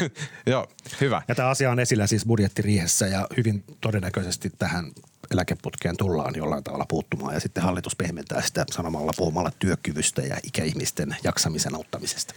Joo, 0.46 0.66
hyvä. 1.00 1.22
Ja 1.28 1.34
tämä 1.34 1.48
asia 1.48 1.70
on 1.70 1.80
esillä 1.80 2.06
siis 2.06 2.26
budjettiriihessä 2.26 3.06
ja 3.06 3.26
hyvin 3.36 3.64
todennäköisesti 3.80 4.50
tähän 4.58 4.92
eläkeputkeen 5.30 5.96
tullaan 5.96 6.34
jollain 6.36 6.64
tavalla 6.64 6.86
puuttumaan 6.88 7.34
ja 7.34 7.40
sitten 7.40 7.62
hallitus 7.62 7.96
pehmentää 7.96 8.42
sitä 8.42 8.64
sanomalla 8.70 9.12
puhumalla 9.16 9.50
työkyvystä 9.58 10.22
ja 10.22 10.36
ikäihmisten 10.42 11.16
jaksamisen 11.24 11.74
auttamisesta. 11.74 12.34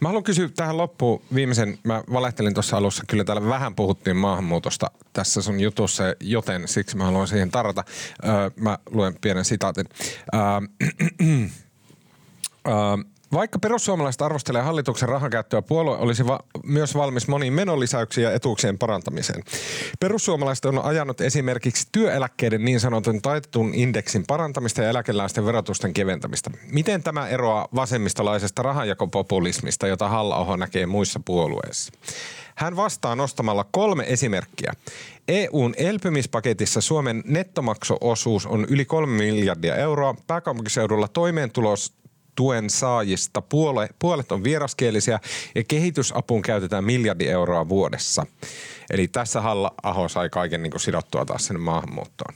Mä 0.00 0.08
haluan 0.08 0.24
kysyä 0.24 0.48
tähän 0.56 0.76
loppuun 0.76 1.22
viimeisen, 1.34 1.78
mä 1.84 2.04
valehtelin 2.12 2.54
tuossa 2.54 2.76
alussa, 2.76 3.04
kyllä 3.08 3.24
täällä 3.24 3.48
vähän 3.48 3.74
puhuttiin 3.74 4.16
maahanmuutosta 4.16 4.90
tässä 5.12 5.42
sun 5.42 5.60
jutussa, 5.60 6.04
joten 6.20 6.68
siksi 6.68 6.96
mä 6.96 7.04
haluan 7.04 7.28
siihen 7.28 7.50
tarrata. 7.50 7.84
Öö, 8.24 8.50
mä 8.56 8.78
luen 8.90 9.09
pienen 9.20 9.44
sitaatin. 9.44 9.86
Öö, 10.34 10.40
öö, 12.66 12.96
vaikka 13.32 13.58
perussuomalaiset 13.58 14.22
arvostelee 14.22 14.62
hallituksen 14.62 15.08
rahankäyttöä, 15.08 15.62
puolue 15.62 15.98
olisi 15.98 16.26
va- 16.26 16.40
myös 16.64 16.94
valmis 16.94 17.28
moniin 17.28 17.52
menolisäyksiin 17.52 18.24
ja 18.24 18.32
etuuksien 18.32 18.78
parantamiseen. 18.78 19.42
Perussuomalaiset 20.00 20.64
on 20.64 20.84
ajanut 20.84 21.20
esimerkiksi 21.20 21.88
työeläkkeiden 21.92 22.64
niin 22.64 22.80
sanotun 22.80 23.22
taitetun 23.22 23.74
indeksin 23.74 24.24
parantamista 24.26 24.82
ja 24.82 24.90
eläkeläisten 24.90 25.46
verotusten 25.46 25.94
keventämistä. 25.94 26.50
Miten 26.72 27.02
tämä 27.02 27.28
eroaa 27.28 27.68
vasemmistolaisesta 27.74 28.62
rahanjakopopulismista, 28.62 29.86
jota 29.86 30.08
halla 30.08 30.56
näkee 30.56 30.86
muissa 30.86 31.20
puolueissa? 31.24 31.92
Hän 32.60 32.76
vastaa 32.76 33.16
nostamalla 33.16 33.64
kolme 33.70 34.04
esimerkkiä. 34.06 34.72
EUn 35.28 35.74
elpymispaketissa 35.76 36.80
Suomen 36.80 37.22
nettomaksuosuus 37.26 38.46
on 38.46 38.66
yli 38.68 38.84
kolme 38.84 39.16
miljardia 39.16 39.76
euroa. 39.76 40.14
Pääkaupunkiseudulla 40.26 41.08
toimeentulos 41.08 41.92
kehitystuen 42.40 42.70
saajista 42.70 43.42
puole, 43.42 43.88
puolet 43.98 44.32
on 44.32 44.44
vieraskielisiä 44.44 45.20
ja 45.54 45.64
kehitysapuun 45.68 46.42
käytetään 46.42 46.84
miljardi 46.84 47.28
euroa 47.28 47.68
vuodessa. 47.68 48.26
Eli 48.90 49.08
tässä 49.08 49.40
Halla-aho 49.40 50.08
sai 50.08 50.30
kaiken 50.30 50.62
niin 50.62 50.70
kuin 50.70 50.80
sidottua 50.80 51.24
taas 51.24 51.46
sinne 51.46 51.60
maahanmuuttoon. 51.60 52.34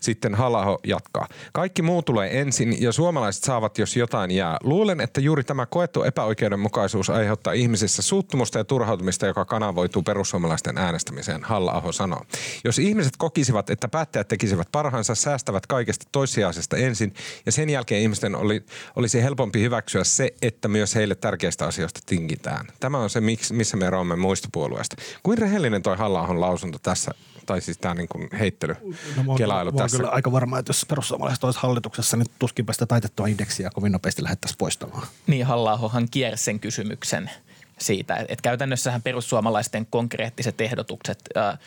Sitten 0.00 0.34
halla 0.34 0.78
jatkaa. 0.86 1.28
Kaikki 1.52 1.82
muu 1.82 2.02
tulee 2.02 2.40
ensin 2.40 2.82
ja 2.82 2.92
suomalaiset 2.92 3.44
saavat, 3.44 3.78
jos 3.78 3.96
jotain 3.96 4.30
jää. 4.30 4.56
Luulen, 4.62 5.00
että 5.00 5.20
juuri 5.20 5.44
tämä 5.44 5.66
koettu 5.66 6.02
epäoikeudenmukaisuus 6.02 7.10
aiheuttaa 7.10 7.52
ihmisissä 7.52 8.02
suuttumusta 8.02 8.58
ja 8.58 8.64
turhautumista, 8.64 9.26
joka 9.26 9.44
kanavoituu 9.44 10.02
perussuomalaisten 10.02 10.78
äänestämiseen, 10.78 11.44
halla 11.44 11.92
sanoo. 11.92 12.22
Jos 12.64 12.78
ihmiset 12.78 13.12
kokisivat, 13.18 13.70
että 13.70 13.88
päättäjät 13.88 14.28
tekisivät 14.28 14.68
parhaansa, 14.72 15.14
säästävät 15.14 15.66
kaikesta 15.66 16.06
toissijaisesta 16.12 16.76
ensin 16.76 17.14
ja 17.46 17.52
sen 17.52 17.70
jälkeen 17.70 18.02
ihmisten 18.02 18.34
oli, 18.34 18.64
olisi 18.96 19.22
helpompi 19.22 19.60
hyväksyä 19.60 20.04
se, 20.04 20.30
että 20.42 20.68
myös 20.68 20.94
heille 20.94 21.14
tärkeistä 21.14 21.66
asioista 21.66 22.00
tinkitään. 22.06 22.66
Tämä 22.80 22.98
on 22.98 23.10
se, 23.10 23.20
missä 23.52 23.76
me 23.76 23.86
eroamme 23.86 24.16
muista 24.16 24.48
puolueista. 24.52 24.96
Kuin 25.22 25.38
rehellinen 25.38 25.82
toi 25.82 25.95
halla 25.96 26.40
lausunto 26.40 26.78
tässä 26.78 27.10
tai 27.46 27.60
siis 27.60 27.78
tämä 27.78 27.94
niin 27.94 28.08
kuin 28.08 28.28
heittely, 28.38 28.76
no, 29.24 29.34
kelailu 29.34 29.72
mä, 29.72 29.78
tässä. 29.78 29.96
kyllä 29.96 30.10
aika 30.10 30.32
varma, 30.32 30.58
että 30.58 30.70
jos 30.70 30.86
perussuomalaiset 30.88 31.44
olisi 31.44 31.58
hallituksessa, 31.62 32.16
niin 32.16 32.26
tuskinpä 32.38 32.72
sitä 32.72 32.86
taitettua 32.86 33.26
indeksiä 33.26 33.70
kovin 33.70 33.92
nopeasti 33.92 34.22
lähdettäisiin 34.22 34.58
poistamaan. 34.58 35.06
Niin, 35.26 35.46
halla 35.46 35.80
kiersi 36.10 36.44
sen 36.44 36.60
kysymyksen 36.60 37.30
siitä, 37.78 38.16
että 38.16 38.42
käytännössähän 38.42 39.02
perussuomalaisten 39.02 39.86
konkreettiset 39.86 40.60
ehdotukset 40.60 41.18
äh, 41.36 41.58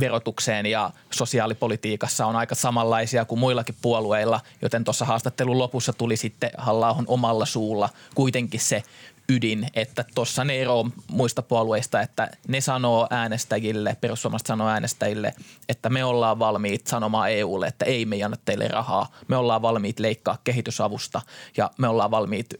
verotukseen 0.00 0.66
ja 0.66 0.90
sosiaalipolitiikassa 1.10 2.26
on 2.26 2.36
aika 2.36 2.54
samanlaisia 2.54 3.24
kuin 3.24 3.38
muillakin 3.38 3.74
puolueilla, 3.82 4.40
joten 4.62 4.84
tuossa 4.84 5.04
haastattelun 5.04 5.58
lopussa 5.58 5.92
tuli 5.92 6.16
sitten 6.16 6.50
halla 6.58 6.96
omalla 7.06 7.46
suulla 7.46 7.88
kuitenkin 8.14 8.60
se 8.60 8.82
ydin, 9.28 9.66
että 9.74 10.04
tuossa 10.14 10.44
ne 10.44 10.60
ero 10.60 10.84
muista 11.08 11.42
puolueista, 11.42 12.00
että 12.00 12.30
ne 12.48 12.60
sanoo 12.60 13.06
äänestäjille, 13.10 13.96
perussuomalaiset 14.00 14.46
sanoo 14.46 14.68
äänestäjille, 14.68 15.34
että 15.68 15.90
me 15.90 16.04
ollaan 16.04 16.38
valmiit 16.38 16.86
sanomaan 16.86 17.30
EUlle, 17.30 17.66
että 17.66 17.84
ei 17.84 18.06
me 18.06 18.22
anna 18.22 18.36
teille 18.44 18.68
rahaa. 18.68 19.12
Me 19.28 19.36
ollaan 19.36 19.62
valmiit 19.62 20.00
leikkaa 20.00 20.38
kehitysavusta 20.44 21.20
ja 21.56 21.70
me 21.78 21.88
ollaan 21.88 22.10
valmiit 22.10 22.54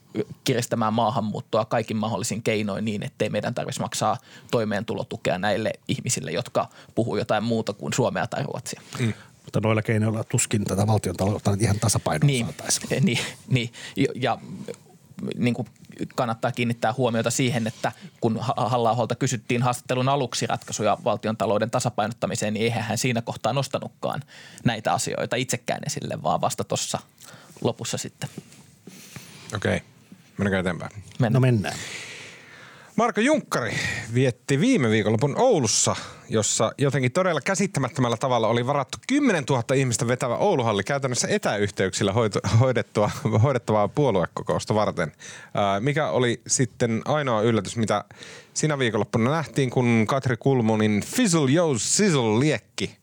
kiristämään 0.44 0.94
maahanmuuttoa 0.94 1.64
kaikin 1.64 1.96
mahdollisin 1.96 2.42
keinoin 2.42 2.84
niin, 2.84 3.02
ettei 3.02 3.30
meidän 3.30 3.54
tarvitsisi 3.54 3.80
maksaa 3.80 4.16
toimeentulotukea 4.50 5.38
näille 5.38 5.72
ihmisille, 5.88 6.30
jotka 6.30 6.68
puhuu 6.94 7.16
jotain 7.16 7.44
muuta 7.44 7.72
kuin 7.72 7.92
suomea 7.92 8.26
tai 8.26 8.42
ruotsia. 8.42 8.80
Mm 8.98 9.12
mutta 9.44 9.60
noilla 9.68 9.82
keinoilla 9.82 10.24
tuskin 10.24 10.64
tätä 10.64 10.86
valtion 10.86 11.16
taloutta 11.16 11.56
ihan 11.60 11.80
tasapainoa 11.80 12.26
niin, 12.26 12.46
saataisiin. 12.46 13.04
Niin, 13.04 13.18
niin, 13.48 13.70
ja 14.14 14.38
niin 15.36 15.54
kuin 15.54 15.68
kannattaa 16.14 16.52
kiinnittää 16.52 16.92
huomiota 16.92 17.30
siihen, 17.30 17.66
että 17.66 17.92
kun 18.20 18.38
halla 18.56 19.16
kysyttiin 19.18 19.62
haastattelun 19.62 20.08
aluksi 20.08 20.46
ratkaisuja 20.46 20.98
valtion 21.04 21.36
talouden 21.36 21.70
tasapainottamiseen, 21.70 22.54
niin 22.54 22.64
eihän 22.64 22.82
hän 22.82 22.98
siinä 22.98 23.22
kohtaa 23.22 23.52
nostanutkaan 23.52 24.22
näitä 24.64 24.92
asioita 24.92 25.36
itsekään 25.36 25.80
esille, 25.86 26.22
vaan 26.22 26.40
vasta 26.40 26.64
tuossa 26.64 26.98
lopussa 27.64 27.98
sitten. 27.98 28.30
Okei, 29.54 29.76
okay. 29.76 29.88
mennäänkö 30.38 30.60
eteenpäin? 30.60 30.92
Mennään. 31.18 31.32
No 31.32 31.40
mennään. 31.40 31.76
Marko 32.96 33.20
Junkkari 33.20 33.74
vietti 34.14 34.60
viime 34.60 34.90
viikonlopun 34.90 35.34
Oulussa, 35.38 35.96
jossa 36.28 36.72
jotenkin 36.78 37.12
todella 37.12 37.40
käsittämättömällä 37.40 38.16
tavalla 38.16 38.48
oli 38.48 38.66
varattu 38.66 38.98
10 39.08 39.44
000 39.50 39.64
ihmistä 39.74 40.08
vetävä 40.08 40.36
Ouluhalli 40.36 40.84
käytännössä 40.84 41.28
etäyhteyksillä 41.28 42.12
hoidettua, 42.60 43.10
hoidettavaa 43.42 43.88
puoluekokousta 43.88 44.74
varten. 44.74 45.12
mikä 45.80 46.08
oli 46.08 46.40
sitten 46.46 47.02
ainoa 47.04 47.42
yllätys, 47.42 47.76
mitä 47.76 48.04
siinä 48.54 48.78
viikonloppuna 48.78 49.30
nähtiin, 49.30 49.70
kun 49.70 50.04
Katri 50.08 50.36
Kulmunin 50.36 51.02
Fizzle 51.06 51.52
Yo 51.52 51.74
Sizzle 51.78 52.40
liekki 52.40 52.98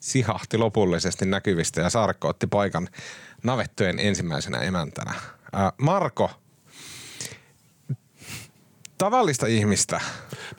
sihahti 0.00 0.58
lopullisesti 0.58 1.26
näkyvistä 1.26 1.80
ja 1.80 1.90
Saarikko 1.90 2.28
otti 2.28 2.46
paikan 2.46 2.88
navettojen 3.42 3.98
ensimmäisenä 3.98 4.58
emäntänä. 4.58 5.14
Marko– 5.78 6.30
tavallista 8.98 9.46
ihmistä. 9.46 10.00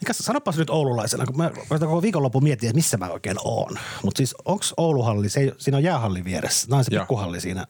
Mikä, 0.01 0.13
sanopas 0.13 0.57
nyt 0.57 0.69
oululaisena, 0.69 1.25
kun 1.25 1.37
mä 1.37 1.51
koko 1.69 2.01
viikonloppu 2.01 2.41
mietin, 2.41 2.69
että 2.69 2.77
missä 2.77 2.97
mä 2.97 3.09
oikein 3.09 3.37
oon. 3.43 3.79
Mutta 4.03 4.17
siis 4.17 4.35
onko 4.45 4.65
Ouluhalli, 4.77 5.29
se, 5.29 5.51
siinä 5.57 5.77
on 5.77 5.83
jäähalli 5.83 6.23
vieressä, 6.23 6.67
tämä 6.67 6.77
on 6.77 6.83
se 6.83 6.91
pikkuhalli 6.99 7.41
siinä 7.41 7.67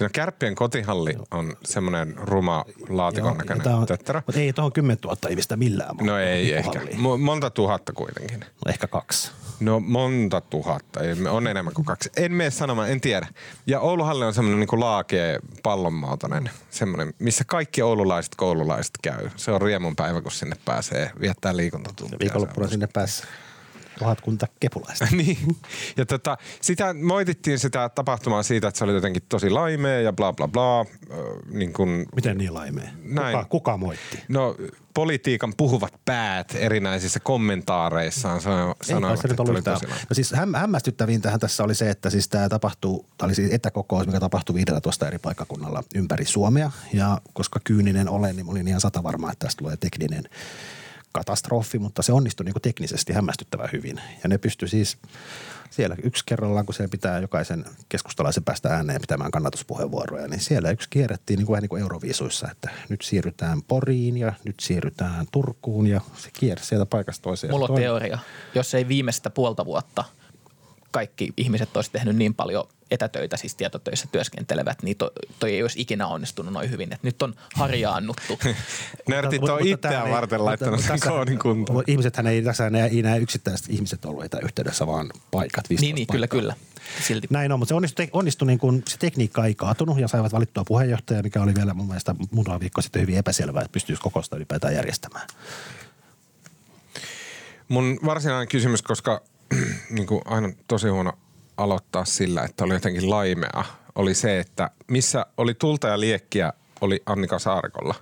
Siinä 0.00 0.10
Kärppien 0.12 0.54
kotihalli 0.54 1.16
on 1.30 1.56
semmoinen 1.64 2.14
ruma 2.16 2.64
laatikon 2.88 3.38
näköinen 3.38 3.74
on, 3.74 3.86
tötterö. 3.86 4.22
Mutta 4.26 4.40
ei 4.40 4.52
tuohon 4.52 4.72
10 4.72 4.98
000 5.04 5.16
ihmistä 5.30 5.56
millään. 5.56 5.96
No 5.96 6.18
ei 6.18 6.54
ehkä. 6.54 6.80
Monta 7.18 7.50
tuhatta 7.50 7.92
kuitenkin. 7.92 8.40
No 8.40 8.68
ehkä 8.68 8.86
kaksi. 8.86 9.30
No 9.60 9.80
monta 9.80 10.40
tuhatta. 10.40 11.00
On 11.30 11.46
enemmän 11.46 11.74
kuin 11.74 11.84
kaksi. 11.84 12.10
En 12.16 12.32
mene 12.32 12.50
sanomaan, 12.50 12.90
en 12.90 13.00
tiedä. 13.00 13.26
Ja 13.66 13.80
Ouluhalli 13.80 14.24
on 14.24 14.34
semmoinen 14.34 14.60
niin 14.60 14.80
laakee 14.80 15.38
pallonmautainen. 15.62 16.50
Semmoinen, 16.70 17.14
missä 17.18 17.44
kaikki 17.46 17.82
oululaiset 17.82 18.34
koululaiset 18.34 18.98
käy. 19.02 19.30
Se 19.36 19.50
on 19.50 19.62
riemun 19.62 19.96
päivä, 19.96 20.20
kun 20.20 20.32
sinne 20.32 20.56
pääsee 20.64 21.10
viettää 21.20 21.56
liikuntatuntia. 21.56 22.18
Viikonloppuna 22.18 22.68
sinne 22.68 22.88
pääsee 22.92 23.26
tuhatkunta 24.00 24.46
kepulaista. 24.60 25.06
niin. 25.16 25.56
Ja 25.96 26.06
tota, 26.06 26.36
sitä 26.60 26.94
moitittiin 26.94 27.58
sitä 27.58 27.88
tapahtumaa 27.88 28.42
siitä, 28.42 28.68
että 28.68 28.78
se 28.78 28.84
oli 28.84 28.92
jotenkin 28.92 29.22
tosi 29.28 29.50
laimea 29.50 30.00
ja 30.00 30.12
bla 30.12 30.32
bla 30.32 30.48
bla. 30.48 30.80
Äh, 30.80 30.86
niin 31.50 31.72
kun, 31.72 32.06
Miten 32.14 32.38
niin 32.38 32.54
laimea? 32.54 32.88
Näin. 33.02 33.36
Kuka, 33.36 33.48
kuka 33.48 33.76
moitti? 33.76 34.22
No 34.28 34.56
politiikan 34.94 35.52
puhuvat 35.56 35.94
päät 36.04 36.54
erinäisissä 36.54 37.20
kommentaareissaan 37.20 38.40
sanoivat, 38.40 38.76
että 39.24 39.36
se 39.36 39.52
oli 39.52 39.62
tosi 39.62 39.86
No 39.86 40.14
siis 40.14 40.32
häm, 40.32 40.54
hämmästyttävintähän 40.54 41.40
tässä 41.40 41.64
oli 41.64 41.74
se, 41.74 41.90
että 41.90 42.10
siis 42.10 42.28
tämä 42.28 42.48
tapahtuu, 42.48 43.06
tämä 43.18 43.26
oli 43.26 43.34
siis 43.34 43.52
etäkokous, 43.52 44.06
mikä 44.06 44.20
tapahtui 44.20 44.54
15 44.54 45.06
eri 45.06 45.18
paikkakunnalla 45.18 45.82
ympäri 45.94 46.24
Suomea. 46.24 46.70
Ja 46.92 47.20
koska 47.32 47.60
kyyninen 47.64 48.08
olen, 48.08 48.36
niin 48.36 48.48
olin 48.48 48.68
ihan 48.68 48.80
sata 48.80 49.02
varma, 49.02 49.32
että 49.32 49.46
tästä 49.46 49.58
tulee 49.58 49.76
tekninen 49.76 50.24
katastrofi, 51.12 51.78
mutta 51.78 52.02
se 52.02 52.12
onnistui 52.12 52.44
niin 52.44 52.54
kuin 52.54 52.62
teknisesti 52.62 53.12
hämmästyttävän 53.12 53.68
hyvin. 53.72 54.00
Ja 54.22 54.28
ne 54.28 54.38
pystyi 54.38 54.68
siis 54.68 54.98
siellä 55.70 55.96
yksi 56.02 56.24
kerrallaan, 56.26 56.66
kun 56.66 56.74
siellä 56.74 56.90
pitää 56.90 57.18
jokaisen 57.18 57.64
keskustalaisen 57.88 58.44
päästä 58.44 58.68
ääneen 58.68 59.00
pitämään 59.00 59.30
kannatuspuheenvuoroja, 59.30 60.28
niin 60.28 60.40
siellä 60.40 60.70
yksi 60.70 60.88
kierrettiin 60.90 61.38
niin 61.38 61.46
kuin 61.46 61.54
vähän 61.54 61.62
niin 61.62 61.68
kuin 61.68 61.82
Euroviisuissa, 61.82 62.50
että 62.50 62.70
nyt 62.88 63.02
siirrytään 63.02 63.62
Poriin 63.62 64.16
ja 64.16 64.32
nyt 64.44 64.60
siirrytään 64.60 65.26
Turkuun 65.32 65.86
ja 65.86 66.00
se 66.16 66.30
kiersi 66.32 66.66
sieltä 66.66 66.86
paikasta 66.86 67.22
toiseen. 67.22 67.50
Mulla 67.50 67.66
on 67.68 67.80
teoria. 67.80 68.18
Jos 68.54 68.74
ei 68.74 68.88
viimeistä 68.88 69.30
puolta 69.30 69.64
vuotta 69.64 70.04
kaikki 70.90 71.32
ihmiset 71.36 71.76
olisi 71.76 71.90
tehnyt 71.90 72.16
niin 72.16 72.34
paljon 72.34 72.64
etätöitä, 72.90 73.36
siis 73.36 73.54
tietotöissä 73.54 74.08
työskentelevät, 74.12 74.82
niin 74.82 74.96
to, 74.96 75.10
toi 75.40 75.54
ei 75.54 75.62
olisi 75.62 75.80
ikinä 75.80 76.06
onnistunut 76.06 76.52
noin 76.52 76.70
hyvin. 76.70 76.92
Et 76.92 77.02
nyt 77.02 77.22
on 77.22 77.34
harjaannuttu. 77.54 78.38
Nörtit 79.08 79.42
on 79.42 79.66
itseään 79.66 80.10
varten 80.10 80.44
laittanut 80.44 80.80
sen 80.80 81.00
koodin 81.00 81.38
kuntoon. 81.38 81.84
Ihmisethän 81.86 82.26
ei 82.26 82.42
tässä 82.42 82.70
ei 82.90 83.02
näe 83.02 83.18
yksittäiset 83.18 83.66
ihmiset 83.68 84.04
ollut 84.04 84.24
etäyhteydessä, 84.24 84.86
vaan 84.86 85.10
paikat. 85.30 85.64
Niin, 85.80 85.94
niin 85.94 86.06
kyllä, 86.06 86.28
kyllä. 86.28 86.54
Silti. 87.06 87.26
Näin 87.30 87.52
on, 87.52 87.58
mutta 87.58 87.68
se 87.68 87.74
onnistui, 87.74 88.08
onnistui 88.12 88.46
niin 88.46 88.58
kuin, 88.58 88.82
se 88.88 88.98
tekniikka 88.98 89.46
ei 89.46 89.54
kaatunut 89.54 89.98
ja 89.98 90.08
saivat 90.08 90.32
valittua 90.32 90.64
puheenjohtaja, 90.64 91.22
mikä 91.22 91.42
oli 91.42 91.54
vielä 91.54 91.74
mun 91.74 91.86
mielestä 91.86 92.14
muutama 92.30 92.60
viikko 92.60 92.82
sitten 92.82 93.02
hyvin 93.02 93.16
epäselvää, 93.16 93.62
että 93.62 93.72
pystyisi 93.72 94.02
kokousta 94.02 94.36
ylipäätään 94.36 94.74
järjestämään. 94.74 95.26
Mun 97.68 97.98
varsinainen 98.04 98.48
kysymys, 98.48 98.82
koska 98.82 99.22
niin 99.90 100.06
kuin 100.06 100.22
aina 100.24 100.52
tosi 100.68 100.88
huono 100.88 101.12
aloittaa 101.62 102.04
sillä, 102.04 102.42
että 102.42 102.64
oli 102.64 102.74
jotenkin 102.74 103.10
laimea, 103.10 103.64
oli 103.94 104.14
se, 104.14 104.38
että 104.38 104.70
missä 104.88 105.26
oli 105.36 105.54
tulta 105.54 105.88
ja 105.88 106.00
liekkiä 106.00 106.52
oli 106.80 107.02
Annika 107.06 107.38
Saarikolla. 107.38 107.94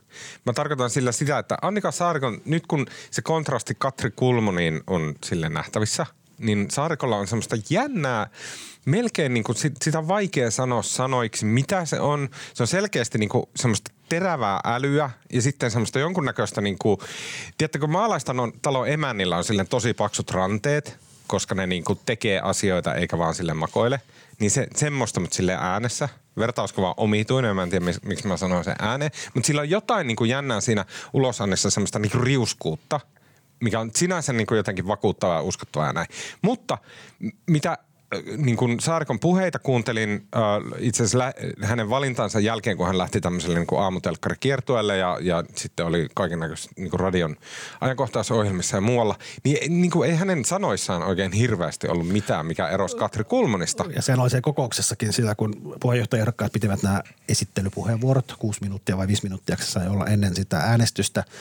Mä 0.46 0.52
tarkoitan 0.52 0.90
sillä 0.90 1.12
sitä, 1.12 1.38
että 1.38 1.58
Annika 1.62 1.90
Saarikon, 1.90 2.40
nyt 2.44 2.66
kun 2.66 2.86
se 3.10 3.22
kontrasti 3.22 3.74
Katri 3.78 4.10
Kulmoniin 4.10 4.80
on 4.86 5.14
sille 5.24 5.48
nähtävissä, 5.48 6.06
niin 6.38 6.70
Saarikolla 6.70 7.16
on 7.16 7.26
semmoista 7.26 7.56
jännää, 7.70 8.30
melkein 8.84 9.34
niin 9.34 9.44
kuin 9.44 9.56
sitä 9.56 9.98
on 9.98 10.08
vaikea 10.08 10.50
sanoa 10.50 10.82
sanoiksi, 10.82 11.44
mitä 11.44 11.84
se 11.84 12.00
on. 12.00 12.28
Se 12.54 12.62
on 12.62 12.66
selkeästi 12.66 13.18
niin 13.18 13.28
kuin 13.28 13.44
semmoista 13.56 13.90
terävää 14.08 14.60
älyä 14.64 15.10
ja 15.32 15.42
sitten 15.42 15.70
semmoista 15.70 15.98
jonkunnäköistä, 15.98 16.60
niin 16.60 16.78
kuin, 16.78 16.98
tiedättekö 17.58 17.86
maalaistalon 17.86 18.52
talon 18.62 18.88
emännillä 18.88 19.36
on 19.36 19.44
sille 19.44 19.64
tosi 19.64 19.94
paksut 19.94 20.30
ranteet– 20.30 20.98
koska 21.28 21.54
ne 21.54 21.66
niinku 21.66 21.94
tekee 21.94 22.40
asioita 22.40 22.94
eikä 22.94 23.18
vaan 23.18 23.34
sille 23.34 23.54
makoile. 23.54 24.00
Niin 24.40 24.50
se, 24.50 24.66
semmoista, 24.76 25.20
mutta 25.20 25.36
sille 25.36 25.56
äänessä. 25.60 26.08
Vertauskuva 26.38 26.94
omituinen, 26.96 27.56
mä 27.56 27.62
en 27.62 27.70
tiedä 27.70 27.84
miksi 28.02 28.26
mä 28.26 28.36
sanoin 28.36 28.64
sen 28.64 28.76
ääneen. 28.78 29.10
Mutta 29.34 29.46
sillä 29.46 29.60
on 29.60 29.70
jotain 29.70 30.06
niinku 30.06 30.24
jännää 30.24 30.60
siinä 30.60 30.84
ulosannessa 31.12 31.70
semmoista 31.70 31.98
niinku 31.98 32.18
riuskuutta, 32.18 33.00
mikä 33.60 33.80
on 33.80 33.90
sinänsä 33.94 34.32
niinku 34.32 34.54
jotenkin 34.54 34.86
vakuuttavaa 34.86 35.36
ja 35.36 35.42
uskottavaa 35.42 35.86
ja 35.86 35.92
näin. 35.92 36.08
Mutta 36.42 36.78
mitä 37.46 37.78
niin 38.36 38.56
kun 38.56 38.80
Saarikon 38.80 39.20
puheita 39.20 39.58
kuuntelin 39.58 40.26
äh, 40.36 40.42
itse 40.78 41.02
asiassa 41.02 41.18
lä- 41.18 41.32
hänen 41.62 41.90
valintansa 41.90 42.40
jälkeen, 42.40 42.76
kun 42.76 42.86
hän 42.86 42.98
lähti 42.98 43.20
tämmöiselle 43.20 43.58
niin 43.58 43.80
aamutelkkarikiertueelle 43.80 44.96
ja, 44.96 45.18
ja 45.20 45.44
sitten 45.56 45.86
oli 45.86 46.08
kaiken 46.14 46.38
niin 46.76 46.90
kuin 46.90 47.00
radion 47.00 47.36
ajankohtaisohjelmissa 47.80 48.76
ja 48.76 48.80
muualla, 48.80 49.18
niin, 49.44 49.82
niin 49.82 49.90
kuin 49.90 50.10
ei 50.10 50.16
hänen 50.16 50.44
sanoissaan 50.44 51.02
oikein 51.02 51.32
hirveästi 51.32 51.88
ollut 51.88 52.08
mitään, 52.08 52.46
mikä 52.46 52.68
erosi 52.68 52.96
Katri 52.96 53.24
Kulmonista. 53.24 53.84
Ja 53.96 54.02
siellä 54.02 54.22
oli 54.22 54.30
se 54.30 54.40
kokouksessakin 54.40 55.12
sillä, 55.12 55.34
kun 55.34 55.76
puheenjohtajaehdokkaat 55.80 56.52
pitivät 56.52 56.82
nämä 56.82 57.02
esittelypuheenvuorot, 57.28 58.34
kuusi 58.38 58.60
minuuttia 58.62 58.96
vai 58.96 59.08
viisi 59.08 59.22
minuuttia 59.22 59.56
sai 59.60 59.88
olla 59.88 60.06
ennen 60.06 60.34
sitä 60.34 60.56
äänestystä– 60.56 61.24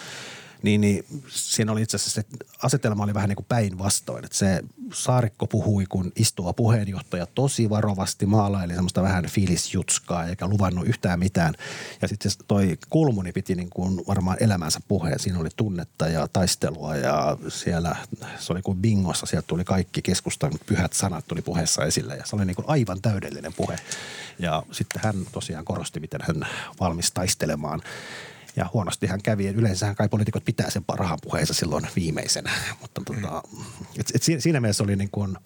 niin, 0.64 0.82
niin 0.82 1.06
siinä 1.28 1.72
oli 1.72 1.82
itse 1.82 1.96
asiassa 1.96 2.22
se 2.22 2.28
asetelma 2.64 3.04
oli 3.04 3.14
vähän 3.14 3.30
niin 3.30 3.36
kuin 3.36 3.46
päinvastoin. 3.50 4.26
Että 4.26 4.38
se 4.38 4.64
Saarikko 4.94 5.48
puhui, 5.48 5.86
kun 5.90 6.12
istuva 6.16 6.54
puheenjohtaja 6.54 7.26
tosi 7.26 7.70
varovasti 7.70 8.26
maalaili 8.26 8.74
semmoista 8.74 9.02
vähän 9.02 9.26
fiilisjutskaa 9.26 10.26
eikä 10.26 10.48
luvannut 10.48 10.88
yhtään 10.88 11.20
mitään. 11.20 11.54
Ja 12.02 12.08
sitten 12.08 12.32
toi 12.48 12.78
Kulmuni 12.90 13.32
piti 13.32 13.56
niin 13.56 13.70
kuin 13.70 14.02
varmaan 14.08 14.38
elämänsä 14.40 14.80
puheen. 14.88 15.20
Siinä 15.20 15.40
oli 15.40 15.50
tunnetta 15.56 16.08
ja 16.08 16.28
taistelua 16.34 16.96
ja 16.96 17.38
siellä 17.48 17.96
se 18.40 18.54
oli 18.54 18.62
kuin 18.62 18.78
bingossa. 18.78 19.26
Sieltä 19.26 19.48
tuli 19.48 19.64
kaikki 19.64 20.02
keskustan 20.02 20.52
pyhät 20.66 20.94
sanat 20.94 21.28
tuli 21.28 21.42
puheessa 21.42 21.86
esille 21.86 22.16
ja 22.16 22.26
se 22.26 22.36
oli 22.36 22.46
niin 22.46 22.56
kuin 22.56 22.70
aivan 22.70 23.02
täydellinen 23.02 23.54
puhe. 23.54 23.80
Ja 24.40 24.64
sitten 24.72 25.02
hän 25.04 25.16
tosiaan 25.32 25.66
korosti, 25.66 26.00
miten 26.00 26.22
hän 26.24 26.48
valmis 26.80 27.12
taistelemaan 27.12 27.82
ja 28.58 28.70
huonosti 28.74 29.08
hän 29.08 29.22
kävi. 29.24 29.48
Yleensä 29.48 29.96
kai 29.96 30.10
poliitikot 30.10 30.46
pitää 30.46 30.70
sen 30.70 30.84
parhaan 30.84 31.20
puheensa 31.24 31.54
silloin 31.54 31.88
viimeisenä. 31.96 32.52
Mutta 32.82 33.02
tota, 33.06 33.44
et, 34.00 34.12
et 34.16 34.42
siinä 34.42 34.60
mielessä 34.60 34.84
oli 34.84 34.96
niin 34.96 35.10
kuin, 35.12 35.38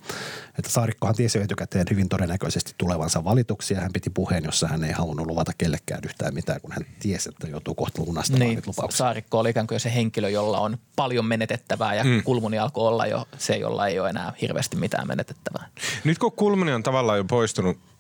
että 0.58 0.72
Saarikkohan 0.72 1.16
tiesi 1.16 1.38
jo 1.38 1.44
etukäteen 1.44 1.86
hyvin 1.90 2.10
todennäköisesti 2.10 2.74
tulevansa 2.78 3.24
valituksi 3.24 3.74
ja 3.74 3.82
hän 3.82 3.94
piti 3.94 4.10
puheen, 4.10 4.44
jossa 4.44 4.68
hän 4.68 4.84
ei 4.84 4.92
halunnut 4.92 5.28
luvata 5.28 5.52
kellekään 5.58 6.02
yhtään 6.06 6.34
mitään, 6.34 6.62
kun 6.62 6.72
hän 6.72 6.86
tiesi, 7.00 7.30
että 7.30 7.48
joutuu 7.48 7.76
kohta 7.76 8.02
lunastamaan 8.06 8.50
niin, 8.50 8.62
lupauksia. 8.66 8.98
Saarikko 8.98 9.40
oli 9.40 9.50
ikään 9.50 9.68
kuin 9.68 9.80
se 9.80 9.94
henkilö, 9.94 10.30
jolla 10.30 10.60
on 10.60 10.78
paljon 10.96 11.26
menetettävää 11.26 11.96
ja 11.96 12.04
mm. 12.04 12.24
Kulmuni 12.24 12.60
alkoi 12.60 12.88
olla 12.88 13.08
jo 13.08 13.28
se, 13.38 13.56
jolla 13.56 13.88
ei 13.88 14.00
ole 14.00 14.10
enää 14.10 14.34
hirveästi 14.42 14.76
mitään 14.76 15.08
menetettävää. 15.08 15.70
Nyt 16.04 16.18
kun 16.18 16.32
Kulmuni 16.32 16.74
on 16.74 16.84
tavallaan 16.84 17.18
jo 17.18 17.24
poistunut 17.24 17.91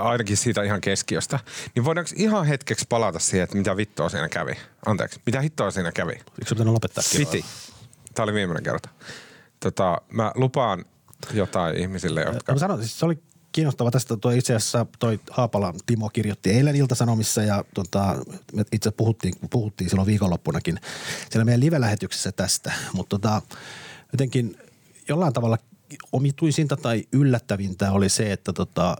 ainakin 0.00 0.36
siitä 0.36 0.62
ihan 0.62 0.80
keskiöstä. 0.80 1.38
Niin 1.74 1.84
voidaanko 1.84 2.10
ihan 2.16 2.46
hetkeksi 2.46 2.86
palata 2.88 3.18
siihen, 3.18 3.44
että 3.44 3.56
mitä 3.56 3.76
vittua 3.76 4.08
siinä 4.08 4.28
kävi? 4.28 4.52
Anteeksi, 4.86 5.20
mitä 5.26 5.40
hittoa 5.40 5.70
siinä 5.70 5.92
kävi? 5.92 6.12
Eikö 6.12 6.24
se 6.46 6.54
pitänyt 6.54 6.72
lopettaa? 6.72 7.04
Piti. 7.16 7.44
Tämä 8.14 8.24
oli 8.24 8.34
viimeinen 8.34 8.64
kerta. 8.64 8.88
Tota, 9.60 10.00
mä 10.12 10.32
lupaan 10.34 10.84
jotain 11.32 11.76
ihmisille, 11.76 12.22
jotka... 12.22 12.52
Mä 12.52 12.58
sanon, 12.58 12.78
siis 12.78 12.98
se 12.98 13.06
oli 13.06 13.18
kiinnostava 13.52 13.90
tästä. 13.90 14.16
Toi 14.16 14.38
itse 14.38 14.54
asiassa 14.54 14.86
toi 14.98 15.20
Haapalan 15.30 15.74
Timo 15.86 16.08
kirjoitti 16.08 16.50
eilen 16.50 16.76
Iltasanomissa 16.76 17.42
ja 17.42 17.64
tota, 17.74 18.16
me 18.52 18.64
itse 18.72 18.90
puhuttiin, 18.90 19.34
puhuttiin 19.50 19.90
silloin 19.90 20.06
viikonloppunakin 20.06 20.80
siellä 21.30 21.44
meidän 21.44 21.60
live-lähetyksessä 21.60 22.32
tästä. 22.32 22.72
Mutta 22.92 23.18
tota, 23.18 23.42
jotenkin 24.12 24.56
jollain 25.08 25.32
tavalla 25.32 25.58
omituisinta 26.12 26.76
tai 26.76 27.04
yllättävintä 27.12 27.92
oli 27.92 28.08
se, 28.08 28.32
että 28.32 28.52
tota, 28.52 28.96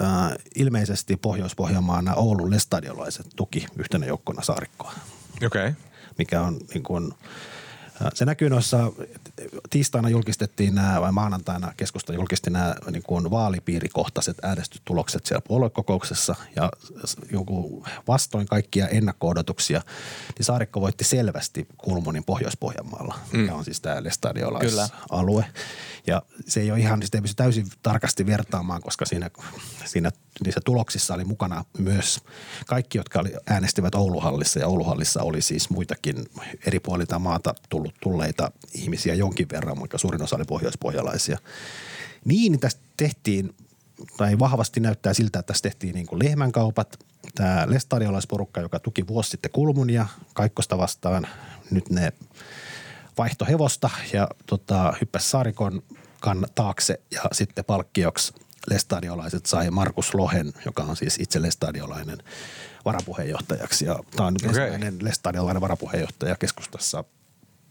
äh, 0.00 0.32
ilmeisesti 0.54 1.16
Pohjois-Pohjanmaan 1.16 2.12
Oulun 2.16 2.50
lestadiolaiset 2.50 3.26
tuki 3.36 3.66
yhtenä 3.76 4.06
joukkona 4.06 4.42
saarikkoa. 4.42 4.92
Okei. 5.36 5.46
Okay. 5.46 5.72
Mikä 6.18 6.40
on 6.42 6.60
niin 6.74 6.82
kuin, 6.82 7.14
se 8.14 8.24
näkyy 8.24 8.50
noissa, 8.50 8.92
tiistaina 9.70 10.08
julkistettiin 10.08 10.74
nämä, 10.74 11.00
vai 11.00 11.12
maanantaina 11.12 11.72
keskusta 11.76 12.12
julkisti 12.12 12.50
nämä 12.50 12.74
niin 12.90 13.02
kuin 13.02 13.30
vaalipiirikohtaiset 13.30 14.36
äänestytulokset 14.42 15.26
siellä 15.26 15.42
puoluekokouksessa 15.48 16.34
ja 16.56 16.70
joku 17.32 17.84
vastoin 18.08 18.46
kaikkia 18.46 18.88
ennakko-odotuksia, 18.88 19.82
niin 20.38 20.44
Saarikko 20.44 20.80
voitti 20.80 21.04
selvästi 21.04 21.68
Kulmonin 21.78 22.24
Pohjois-Pohjanmaalla, 22.24 23.18
mikä 23.32 23.52
mm. 23.52 23.58
on 23.58 23.64
siis 23.64 23.80
tämä 23.80 24.02
Lestadiolaisalue. 24.02 25.44
Ja 26.06 26.22
se 26.46 26.60
ei 26.60 26.70
ole 26.70 26.80
ihan, 26.80 27.02
sitä 27.02 27.18
ei 27.18 27.22
pysty 27.22 27.36
täysin 27.36 27.66
tarkasti 27.82 28.26
vertaamaan, 28.26 28.82
koska 28.82 29.04
siinä, 29.04 29.30
siinä 29.84 30.10
niissä 30.44 30.60
tuloksissa 30.64 31.14
oli 31.14 31.24
mukana 31.24 31.64
myös 31.78 32.20
kaikki, 32.66 32.98
jotka 32.98 33.20
oli, 33.20 33.32
äänestivät 33.46 33.94
Ouluhallissa 33.94 34.58
ja 34.58 34.66
Ouluhallissa 34.66 35.22
oli 35.22 35.42
siis 35.42 35.70
muitakin 35.70 36.16
eri 36.66 36.80
puolilta 36.80 37.18
maata 37.18 37.54
tullut, 37.68 37.94
tulleita 38.02 38.50
ihmisiä 38.74 39.14
jonkin 39.14 39.48
verran, 39.52 39.78
mutta 39.78 39.98
suurin 39.98 40.22
osa 40.22 40.36
oli 40.36 40.44
pohjoispohjalaisia. 40.44 41.38
Niin 42.24 42.60
tästä 42.60 42.80
tehtiin, 42.96 43.54
tai 44.16 44.38
vahvasti 44.38 44.80
näyttää 44.80 45.14
siltä, 45.14 45.38
että 45.38 45.52
tässä 45.52 45.62
tehtiin 45.62 45.94
niin 45.94 46.06
kuin 46.06 46.24
lehmänkaupat. 46.24 46.98
Tämä 47.34 47.64
lestadiolaisporukka, 47.66 48.60
joka 48.60 48.78
tuki 48.78 49.06
vuosi 49.06 49.30
sitten 49.30 49.50
Kulmunia 49.50 50.06
Kaikkosta 50.34 50.78
vastaan, 50.78 51.26
nyt 51.70 51.90
ne 51.90 52.12
vaihto 53.18 53.44
hevosta 53.44 53.90
ja 54.12 54.28
tota, 54.46 54.94
hyppäsi 55.00 55.28
Saarikon 55.28 55.82
kan 56.20 56.46
taakse 56.54 57.00
ja 57.10 57.22
sitten 57.32 57.64
palkkioksi 57.64 58.34
lestadiolaiset 58.70 59.46
sai 59.46 59.70
Markus 59.70 60.14
Lohen, 60.14 60.52
joka 60.64 60.82
on 60.82 60.96
siis 60.96 61.18
itse 61.18 61.42
lestadiolainen 61.42 62.18
varapuheenjohtajaksi. 62.84 63.84
Ja 63.84 63.98
tämä 64.16 64.26
on 64.26 64.32
nyt 64.32 64.42
okay. 64.42 64.62
ensimmäinen 64.62 65.04
lestadiolainen 65.04 65.60
varapuheenjohtaja 65.60 66.36
keskustassa, 66.36 67.04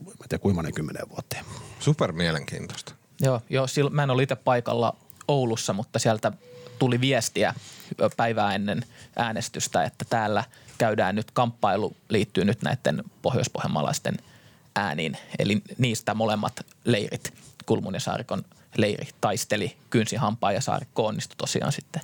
mä 0.05 0.11
tiedän 0.29 0.41
kuinka 0.41 0.55
monen 0.55 0.73
kymmenen 0.73 1.09
vuoteen. 1.09 1.45
Super 1.79 2.11
mielenkiintoista. 2.11 2.93
Joo, 3.21 3.41
joo 3.49 3.67
silloin, 3.67 3.95
mä 3.95 4.03
en 4.03 4.09
ole 4.09 4.23
itse 4.23 4.35
paikalla 4.35 4.95
Oulussa, 5.27 5.73
mutta 5.73 5.99
sieltä 5.99 6.31
tuli 6.79 7.01
viestiä 7.01 7.53
päivää 8.17 8.55
ennen 8.55 8.85
äänestystä, 9.15 9.83
että 9.83 10.05
täällä 10.09 10.43
käydään 10.77 11.15
nyt 11.15 11.31
kamppailu, 11.31 11.95
liittyy 12.09 12.45
nyt 12.45 12.61
näiden 12.61 13.03
pohjoispohjanmaalaisten 13.21 14.17
ääniin. 14.75 15.17
Eli 15.39 15.61
niistä 15.77 16.13
molemmat 16.13 16.65
leirit, 16.85 17.33
Kulmun 17.65 17.93
ja 17.93 17.99
Saarikon– 17.99 18.45
leiri 18.77 19.07
taisteli 19.21 19.77
kynsi 19.89 20.15
hampaa 20.15 20.51
ja 20.51 20.61
Saarikko 20.61 21.05
onnistui 21.05 21.35
tosiaan 21.37 21.71
sitten 21.71 22.01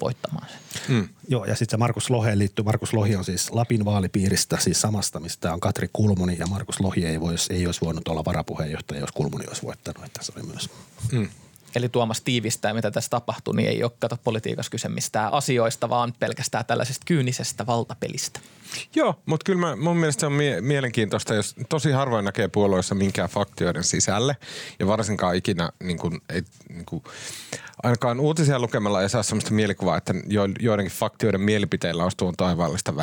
voittamaan 0.00 0.48
sen. 0.48 0.82
Mm. 0.88 1.08
Joo, 1.28 1.44
ja 1.44 1.54
sitten 1.54 1.70
se 1.70 1.76
Markus 1.76 2.10
Loheen 2.10 2.38
liittyy. 2.38 2.64
Markus 2.64 2.92
Lohi 2.92 3.16
on 3.16 3.24
siis 3.24 3.50
Lapin 3.50 3.84
vaalipiiristä, 3.84 4.56
siis 4.60 4.80
samasta, 4.80 5.20
mistä 5.20 5.52
on 5.52 5.60
Katri 5.60 5.90
Kulmuni, 5.92 6.36
ja 6.38 6.46
Markus 6.46 6.80
Lohi 6.80 7.06
ei, 7.06 7.20
vois, 7.20 7.50
ei 7.50 7.66
olisi 7.66 7.80
voinut 7.80 8.08
olla 8.08 8.24
varapuheenjohtaja, 8.24 9.00
jos 9.00 9.12
Kulmuni 9.12 9.44
olisi 9.48 9.62
voittanut, 9.62 10.04
että 10.04 10.22
se 10.22 10.32
oli 10.36 10.46
myös. 10.46 10.70
Mm. 11.12 11.28
Eli 11.74 11.88
Tuomas 11.88 12.20
tiivistää, 12.20 12.74
mitä 12.74 12.90
tässä 12.90 13.10
tapahtuu, 13.10 13.52
niin 13.52 13.68
ei 13.68 13.82
ole 13.82 13.92
kato 13.98 14.18
politiikassa 14.24 14.70
kyse 14.70 14.88
mistään 14.88 15.32
asioista, 15.32 15.88
vaan 15.88 16.14
pelkästään 16.18 16.64
tällaisesta 16.64 17.04
kyynisestä 17.06 17.66
valtapelistä. 17.66 18.40
Joo, 18.94 19.14
mutta 19.26 19.44
kyllä 19.44 19.60
mä, 19.60 19.76
mun 19.76 19.96
mielestä 19.96 20.20
se 20.20 20.26
on 20.26 20.32
mie- 20.32 20.60
mielenkiintoista, 20.60 21.34
jos 21.34 21.54
tosi 21.68 21.90
harvoin 21.90 22.24
näkee 22.24 22.48
puolueessa 22.48 22.94
minkään 22.94 23.28
faktioiden 23.28 23.84
sisälle. 23.84 24.36
Ja 24.78 24.86
varsinkaan 24.86 25.36
ikinä 25.36 25.70
niin 25.82 25.98
kuin, 25.98 26.20
ei, 26.28 26.42
niin 26.68 26.84
kuin, 26.84 27.02
ainakaan 27.82 28.20
uutisia 28.20 28.58
lukemalla 28.58 29.02
ei 29.02 29.08
saa 29.08 29.22
sellaista 29.22 29.54
mielikuvaa, 29.54 29.96
että 29.96 30.14
joidenkin 30.60 30.96
faktioiden 30.96 31.40
mielipiteillä 31.40 32.02
olisi 32.02 32.16
tuon 32.16 32.34
taivaallista 32.36 32.96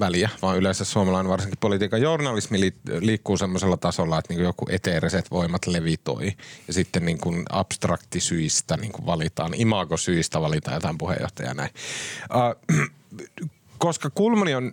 väliä, 0.00 0.30
vaan 0.42 0.58
yleensä 0.58 0.84
suomalainen 0.84 1.30
varsinkin 1.30 1.58
politiikan 1.60 2.02
journalismi 2.02 2.72
liikkuu 3.00 3.36
semmoisella 3.36 3.76
tasolla, 3.76 4.18
että 4.18 4.34
niin 4.34 4.44
joku 4.44 4.66
eteeriset 4.70 5.30
voimat 5.30 5.66
levitoi. 5.66 6.32
Ja 6.66 6.72
sitten 6.72 7.04
niin 7.04 7.18
kuin 7.18 7.42
abstraktisyistä 7.50 8.76
niin 8.76 8.92
kuin 8.92 9.06
valitaan, 9.06 9.54
imagosyistä 9.54 10.40
valitaan 10.40 10.74
jotain 10.74 10.98
puheenjohtajaa 10.98 11.54
näin. 11.54 11.70
Uh, 12.34 12.78
koska 13.78 14.10
Kulmani 14.10 14.54
on 14.54 14.72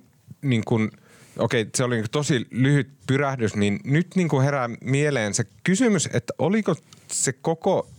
niin 0.50 0.64
kuin, 0.66 0.92
okei, 1.38 1.70
se 1.76 1.84
oli 1.84 1.96
niin 1.96 2.06
tosi 2.12 2.48
lyhyt 2.52 2.90
pyrähdys, 3.08 3.56
niin 3.56 3.80
nyt 3.84 4.08
niin 4.16 4.28
kuin 4.30 4.44
herää 4.44 4.70
mieleen 4.82 5.34
se 5.34 5.46
kysymys, 5.64 6.10
että 6.14 6.34
oliko 6.40 6.76
se 7.08 7.34
koko 7.34 7.90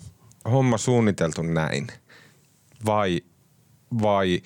homma 0.50 0.78
suunniteltu 0.78 1.42
näin? 1.42 1.86
Vai, 2.86 3.20
vai 4.02 4.42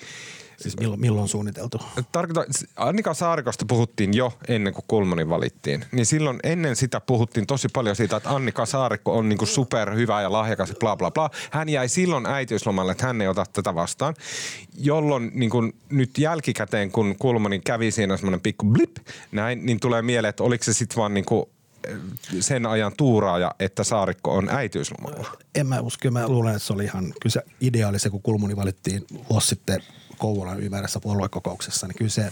Siis 0.61 0.77
milloin, 0.77 1.01
milloin 1.01 1.27
suunniteltu? 1.27 1.81
Tarkoitan, 2.11 2.45
Annika 2.75 3.13
Saarikosta 3.13 3.65
puhuttiin 3.67 4.13
jo 4.13 4.33
ennen 4.47 4.73
kuin 4.73 4.85
Kulmoni 4.87 5.29
valittiin. 5.29 5.85
Niin 5.91 6.05
silloin 6.05 6.39
ennen 6.43 6.75
sitä 6.75 7.01
puhuttiin 7.01 7.47
tosi 7.47 7.67
paljon 7.73 7.95
siitä, 7.95 8.17
että 8.17 8.29
Annika 8.29 8.65
Saarikko 8.65 9.17
on 9.17 9.29
niinku 9.29 9.45
superhyvä 9.45 10.21
ja 10.21 10.31
lahjakas 10.31 10.69
ja 10.69 10.75
bla 10.79 10.97
bla 10.97 11.11
bla. 11.11 11.29
Hän 11.51 11.69
jäi 11.69 11.89
silloin 11.89 12.25
äitiyslomalle, 12.25 12.91
että 12.91 13.05
hän 13.05 13.21
ei 13.21 13.27
ota 13.27 13.45
tätä 13.53 13.75
vastaan. 13.75 14.15
Jolloin 14.77 15.31
niinku 15.33 15.61
nyt 15.89 16.17
jälkikäteen, 16.17 16.91
kun 16.91 17.15
Kulmoni 17.19 17.59
kävi 17.59 17.91
siinä 17.91 18.17
semmoinen 18.17 18.41
pikku 18.41 18.65
blip, 18.65 18.95
näin, 19.31 19.65
niin 19.65 19.79
tulee 19.79 20.01
mieleen, 20.01 20.29
että 20.29 20.43
oliko 20.43 20.63
se 20.63 20.73
sitten 20.73 20.97
vaan 20.97 21.13
niinku 21.13 21.49
sen 22.39 22.65
ajan 22.65 22.91
tuuraaja, 22.97 23.55
että 23.59 23.83
Saarikko 23.83 24.31
on 24.31 24.49
äitiyslomalla? 24.49 25.37
En 25.55 25.67
mä 25.67 25.79
usko. 25.79 26.11
Mä 26.11 26.27
luulen, 26.27 26.55
että 26.55 26.67
se 26.67 26.73
oli 26.73 26.83
ihan 26.83 27.03
kyllä 27.03 27.33
se 27.33 27.41
ideaali 27.61 27.99
se, 27.99 28.09
kun 28.09 28.21
Kulmuni 28.21 28.55
valittiin 28.55 29.05
vuosi 29.29 29.47
sitten 29.47 29.83
Kouvolan 30.21 30.59
ylimääräisessä 30.59 30.99
puoluekokouksessa, 30.99 31.87
niin 31.87 31.97
kyllä 31.97 32.11
se, 32.11 32.31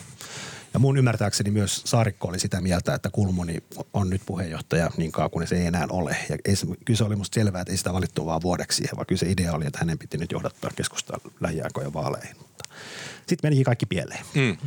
ja 0.73 0.79
mun 0.79 0.97
ymmärtääkseni 0.97 1.51
myös 1.51 1.81
Saarikko 1.85 2.27
oli 2.27 2.39
sitä 2.39 2.61
mieltä, 2.61 2.93
että 2.93 3.09
Kulmuni 3.09 3.57
on 3.93 4.09
nyt 4.09 4.21
puheenjohtaja 4.25 4.91
niin 4.97 5.11
kauan 5.11 5.31
kuin 5.31 5.47
se 5.47 5.55
ei 5.55 5.65
enää 5.65 5.87
ole. 5.89 6.17
Ja 6.29 6.37
ei, 6.45 6.55
kyllä 6.85 6.97
se 6.97 7.03
oli 7.03 7.15
musta 7.15 7.35
selvää, 7.35 7.61
että 7.61 7.73
ei 7.73 7.77
sitä 7.77 7.93
valittu 7.93 8.25
vaan 8.25 8.41
vuodeksi 8.41 8.77
siihen, 8.77 8.95
vaan 8.95 9.05
kyllä 9.05 9.19
se 9.19 9.31
idea 9.31 9.53
oli, 9.53 9.65
että 9.65 9.79
hänen 9.79 9.97
piti 9.97 10.17
nyt 10.17 10.31
johdattaa 10.31 10.71
keskustaa 10.75 11.19
lähiaikojen 11.39 11.93
vaaleihin. 11.93 12.35
Mutta 12.37 12.65
sitten 13.27 13.47
menikin 13.47 13.65
kaikki 13.65 13.85
pieleen. 13.85 14.25
Mm. 14.35 14.57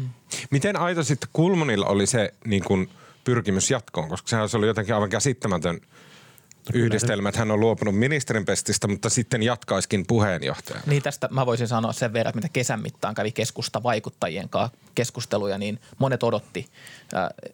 Miten 0.50 0.76
aito 0.76 1.02
sitten 1.02 1.28
Kulmunilla 1.32 1.86
oli 1.86 2.06
se 2.06 2.34
niin 2.44 2.64
kun, 2.64 2.88
pyrkimys 3.24 3.70
jatkoon, 3.70 4.08
koska 4.08 4.28
sehän 4.28 4.48
oli 4.54 4.66
jotenkin 4.66 4.94
aivan 4.94 5.10
käsittämätön 5.10 5.80
yhdistelmä, 6.74 7.28
että 7.28 7.38
hän 7.38 7.50
on 7.50 7.60
luopunut 7.60 7.98
ministerin 7.98 8.44
pestistä, 8.44 8.88
mutta 8.88 9.10
sitten 9.10 9.42
jatkaiskin 9.42 10.06
puheenjohtajana. 10.06 10.82
Niin 10.86 11.02
tästä 11.02 11.28
mä 11.30 11.46
voisin 11.46 11.68
sanoa 11.68 11.92
sen 11.92 12.12
verran, 12.12 12.30
että 12.30 12.38
mitä 12.38 12.52
kesän 12.52 12.82
mittaan 12.82 13.14
kävi 13.14 13.32
keskusta 13.32 13.82
vaikuttajien 13.82 14.48
kanssa 14.48 14.76
keskusteluja, 14.94 15.58
niin 15.58 15.80
monet 15.98 16.22
odotti 16.22 16.68
äh, 17.14 17.52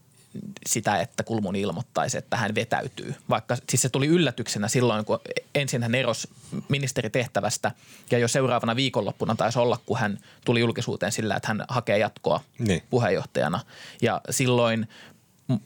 sitä, 0.67 1.01
että 1.01 1.23
Kulmun 1.23 1.57
ilmoittaisi, 1.57 2.19
että 2.19 2.37
hän 2.37 2.55
vetäytyy. 2.55 3.15
Vaikka 3.29 3.57
siis 3.69 3.83
se 3.83 3.89
tuli 3.89 4.07
yllätyksenä 4.07 4.69
silloin, 4.69 5.05
kun 5.05 5.21
ensin 5.55 5.83
hän 5.83 5.95
erosi 5.95 6.29
ministeritehtävästä 6.69 7.73
ja 8.11 8.19
jo 8.19 8.29
seuraavana 8.29 8.77
viikonloppuna 8.77 9.35
taisi 9.35 9.59
olla, 9.59 9.79
kun 9.87 9.99
hän 9.99 10.19
tuli 10.45 10.61
julkisuuteen 10.61 11.13
sillä, 11.13 11.37
että 11.37 11.49
hän 11.49 11.65
hakee 11.69 11.99
jatkoa 11.99 12.41
niin. 12.59 12.83
puheenjohtajana. 12.91 13.61
Ja 14.03 14.21
silloin 14.31 14.89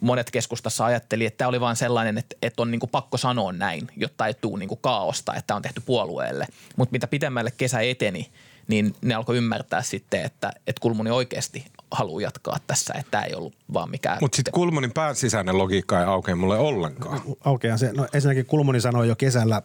monet 0.01 0.31
keskustassa 0.31 0.85
ajatteli, 0.85 1.27
että 1.27 1.39
tämä 1.39 1.49
oli 1.49 1.61
vain 1.61 1.77
sellainen, 1.77 2.19
että, 2.19 2.37
että 2.43 2.63
on 2.63 2.71
niin 2.71 2.81
pakko 2.91 3.17
sanoa 3.17 3.53
näin, 3.53 3.89
jotta 3.97 4.27
ei 4.27 4.35
tule 4.35 4.59
niin 4.59 4.79
kaaosta, 4.81 5.35
että 5.35 5.55
on 5.55 5.63
tehty 5.63 5.83
puolueelle. 5.87 6.47
Mutta 6.77 6.93
mitä 6.93 7.07
pitemmälle 7.07 7.51
kesä 7.51 7.81
eteni, 7.81 8.31
niin 8.69 8.95
ne 9.03 9.15
alkoi 9.15 9.37
ymmärtää 9.37 9.83
sitten, 9.83 10.25
että, 10.25 10.53
että 10.67 10.81
Kulmuni 10.81 11.11
oikeasti 11.11 11.65
haluaa 11.91 12.23
jatkaa 12.23 12.57
tässä, 12.67 12.95
että 12.99 13.11
tämä 13.11 13.25
ei 13.25 13.35
ollut 13.35 13.55
vaan 13.73 13.91
mikään. 13.91 14.19
Mutta 14.21 14.37
sitten 14.37 14.53
Kulmunin 14.53 14.93
pään 14.93 15.17
sisäinen 15.17 15.59
logiikka 15.59 16.01
ei 16.01 16.07
aukea 16.07 16.37
mulle 16.37 16.59
ollenkaan. 16.59 17.23
Aukeaa 17.45 17.77
se. 17.77 17.93
No 17.93 18.07
ensinnäkin 18.13 18.47
Kulmuni 18.47 18.81
sanoi 18.81 19.09
jo 19.09 19.17
kesällä, 19.17 19.63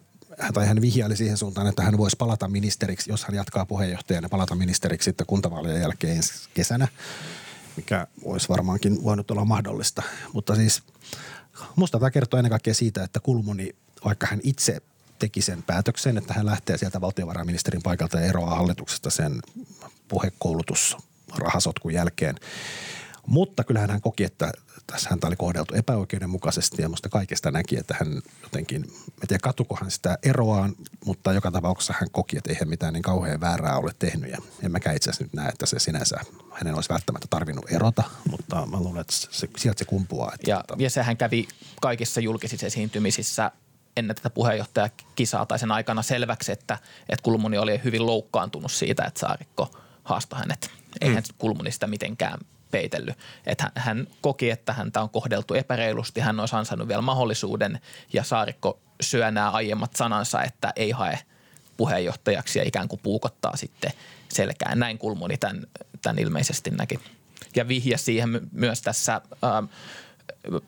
tai 0.53 0.67
hän 0.67 0.81
vihjaili 0.81 1.15
siihen 1.15 1.37
suuntaan, 1.37 1.67
että 1.67 1.83
hän 1.83 1.97
voisi 1.97 2.15
palata 2.17 2.47
ministeriksi, 2.47 3.11
jos 3.11 3.25
hän 3.25 3.35
jatkaa 3.35 3.65
puheenjohtajana, 3.65 4.29
palata 4.29 4.55
ministeriksi 4.55 5.05
sitten 5.05 5.27
kuntavaalien 5.27 5.81
jälkeen 5.81 6.15
ensi 6.15 6.49
kesänä 6.53 6.87
mikä 7.77 8.07
olisi 8.23 8.49
varmaankin 8.49 9.03
voinut 9.03 9.31
olla 9.31 9.45
mahdollista. 9.45 10.03
Mutta 10.33 10.55
siis 10.55 10.83
musta 11.75 11.99
tämä 11.99 12.11
kertoo 12.11 12.37
ennen 12.37 12.49
kaikkea 12.49 12.73
siitä, 12.73 13.03
että 13.03 13.19
Kulmuni, 13.19 13.75
vaikka 14.05 14.27
hän 14.27 14.39
itse 14.43 14.81
teki 15.19 15.41
sen 15.41 15.63
päätöksen, 15.63 16.17
että 16.17 16.33
hän 16.33 16.45
lähtee 16.45 16.77
sieltä 16.77 17.01
valtiovarainministerin 17.01 17.83
paikalta 17.83 18.19
ja 18.19 18.25
eroaa 18.25 18.55
hallituksesta 18.55 19.09
sen 19.09 19.39
puhekoulutusrahasotkun 20.07 21.93
jälkeen. 21.93 22.35
Mutta 23.25 23.63
kyllähän 23.63 23.89
hän 23.89 24.01
koki, 24.01 24.23
että 24.23 24.51
tässä 24.91 25.09
häntä 25.09 25.27
oli 25.27 25.35
kohdeltu 25.35 25.75
epäoikeudenmukaisesti 25.75 26.81
ja 26.81 26.89
musta 26.89 27.09
kaikesta 27.09 27.51
näki, 27.51 27.77
että 27.77 27.95
hän 27.99 28.21
jotenkin, 28.43 28.83
en 29.21 29.27
tiedä 29.27 29.39
katukohan 29.41 29.91
sitä 29.91 30.17
eroaan, 30.23 30.75
mutta 31.05 31.33
joka 31.33 31.51
tapauksessa 31.51 31.93
hän 31.99 32.11
koki, 32.11 32.37
että 32.37 32.51
eihän 32.51 32.69
mitään 32.69 32.93
niin 32.93 33.03
kauhean 33.03 33.39
väärää 33.39 33.77
ole 33.77 33.91
tehnyt 33.99 34.31
ja 34.31 34.37
en 34.63 34.71
mäkään 34.71 34.95
itse 34.95 35.09
asiassa 35.09 35.23
nyt 35.23 35.33
näe, 35.33 35.49
että 35.49 35.65
se 35.65 35.79
sinänsä 35.79 36.19
hänen 36.51 36.75
olisi 36.75 36.89
välttämättä 36.89 37.27
tarvinnut 37.29 37.71
erota, 37.71 38.03
mutta 38.31 38.65
mä 38.65 38.77
luulen, 38.77 39.01
että 39.01 39.13
se, 39.13 39.49
sieltä 39.57 39.79
se 39.79 39.85
kumpuaa. 39.85 40.31
Että 40.33 40.49
ja, 40.49 40.63
tota... 40.67 40.83
ja 40.83 40.89
sehän 40.89 41.17
kävi 41.17 41.47
kaikissa 41.81 42.21
julkisissa 42.21 42.65
esiintymisissä 42.65 43.51
ennen 43.97 44.15
tätä 44.15 44.29
puheenjohtajakisaa 44.29 45.45
tai 45.45 45.59
sen 45.59 45.71
aikana 45.71 46.01
selväksi, 46.01 46.51
että, 46.51 46.77
että 47.09 47.23
Kulmuni 47.23 47.57
oli 47.57 47.81
hyvin 47.83 48.05
loukkaantunut 48.05 48.71
siitä, 48.71 49.03
että 49.03 49.19
Saarikko 49.19 49.71
haastoi 50.03 50.39
hänet. 50.39 50.71
Eihän 51.01 51.23
mm. 51.23 51.35
Kulmuni 51.37 51.71
sitä 51.71 51.87
mitenkään 51.87 52.39
peitellyt. 52.71 53.17
Että 53.45 53.71
hän 53.75 54.07
koki, 54.21 54.49
että 54.49 54.73
häntä 54.73 55.01
on 55.01 55.09
kohdeltu 55.09 55.53
epäreilusti, 55.53 56.19
hän 56.19 56.39
olisi 56.39 56.55
ansainnut 56.55 56.87
vielä 56.87 57.01
mahdollisuuden 57.01 57.79
ja 58.13 58.23
Saarikko 58.23 58.79
syö 59.01 59.31
nämä 59.31 59.51
aiemmat 59.51 59.95
sanansa, 59.95 60.43
että 60.43 60.73
ei 60.75 60.91
hae 60.91 61.19
puheenjohtajaksi 61.77 62.59
ja 62.59 62.67
ikään 62.67 62.87
kuin 62.87 62.99
puukottaa 63.03 63.57
sitten 63.57 63.91
selkään. 64.29 64.79
Näin 64.79 64.97
Kulmuni 64.97 65.37
tämän, 65.37 65.67
tämän 66.01 66.19
ilmeisesti 66.19 66.69
näki. 66.69 66.99
Ja 67.55 67.67
vihja 67.67 67.97
siihen 67.97 68.41
myös 68.51 68.81
tässä 68.81 69.21
ää, 69.41 69.63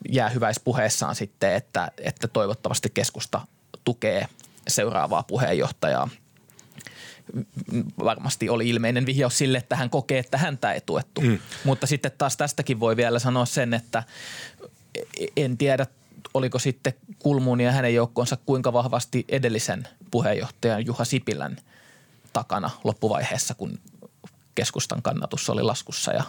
jäähyväispuheessaan 0.08 1.14
sitten, 1.14 1.54
että, 1.54 1.90
että 1.98 2.28
toivottavasti 2.28 2.90
keskusta 2.94 3.40
tukee 3.84 4.26
seuraavaa 4.68 5.22
puheenjohtajaa– 5.22 6.08
varmasti 8.04 8.48
oli 8.48 8.68
ilmeinen 8.68 9.06
vihjaus 9.06 9.38
sille, 9.38 9.58
että 9.58 9.76
hän 9.76 9.90
kokee, 9.90 10.18
että 10.18 10.38
häntä 10.38 10.72
ei 10.72 10.80
tuettu. 10.80 11.20
Mm. 11.20 11.38
Mutta 11.64 11.86
sitten 11.86 12.12
taas 12.18 12.36
tästäkin 12.36 12.80
voi 12.80 12.96
vielä 12.96 13.18
sanoa 13.18 13.46
sen, 13.46 13.74
että 13.74 14.02
en 15.36 15.58
tiedä, 15.58 15.86
oliko 16.34 16.58
sitten 16.58 16.92
Kulmuun 17.18 17.60
ja 17.60 17.72
hänen 17.72 17.94
joukkonsa 17.94 18.36
kuinka 18.46 18.72
vahvasti 18.72 19.24
edellisen 19.28 19.88
puheenjohtajan 20.10 20.86
Juha 20.86 21.04
Sipilän 21.04 21.56
takana 22.32 22.70
loppuvaiheessa, 22.84 23.54
kun 23.54 23.78
keskustan 24.54 25.02
kannatus 25.02 25.50
oli 25.50 25.62
laskussa 25.62 26.12
ja 26.12 26.24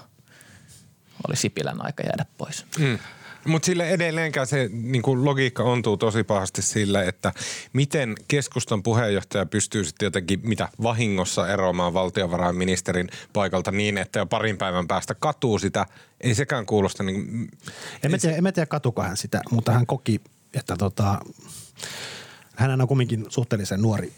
oli 1.28 1.36
Sipilän 1.36 1.86
aika 1.86 2.04
jäädä 2.04 2.26
pois. 2.38 2.66
Mm. 2.80 3.00
Mutta 3.48 3.66
sille 3.66 3.90
edelleenkään 3.90 4.48
se 4.48 4.70
niin 4.74 5.02
kuin 5.02 5.26
logiikka 5.26 5.64
ontuu 5.64 5.98
tosi 5.98 6.24
pahasti 6.24 6.62
sille, 6.62 7.08
että 7.08 7.34
miten 7.74 8.16
keskustan 8.28 8.84
puheenjohtaja 8.84 9.46
pystyy 9.46 9.84
sitten 9.84 10.06
jotenkin 10.06 10.40
mitä 10.44 10.70
vahingossa 10.84 11.48
eroamaan 11.48 11.94
valtiovarainministerin 11.94 13.10
paikalta 13.34 13.72
niin, 13.72 13.98
että 13.98 14.20
jo 14.20 14.26
parin 14.26 14.58
päivän 14.58 14.88
päästä 14.88 15.16
katuu 15.16 15.60
sitä. 15.60 15.86
Ei 16.22 16.36
sekään 16.36 16.66
kuulosta 16.66 17.04
niin 17.04 17.50
en, 18.04 18.20
tiedä, 18.22 18.52
tiedä 18.52 18.66
katuko 18.66 19.02
hän 19.02 19.18
sitä, 19.18 19.42
mutta 19.52 19.72
hän 19.72 19.86
koki, 19.86 20.22
että 20.54 20.76
tota, 20.78 21.20
hän 22.56 22.82
on 22.82 22.88
kumminkin 22.88 23.26
suhteellisen 23.30 23.82
nuori 23.82 24.14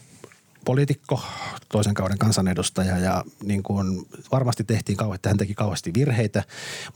poliitikko, 0.64 1.22
toisen 1.68 1.94
kauden 1.94 2.18
kansanedustaja 2.18 2.98
ja 2.98 3.24
niin 3.42 3.62
kuin 3.62 4.06
varmasti 4.32 4.64
tehtiin 4.64 4.96
kauheasti, 4.96 5.28
hän 5.28 5.38
teki 5.38 5.54
kauheasti 5.54 5.94
virheitä, 5.94 6.42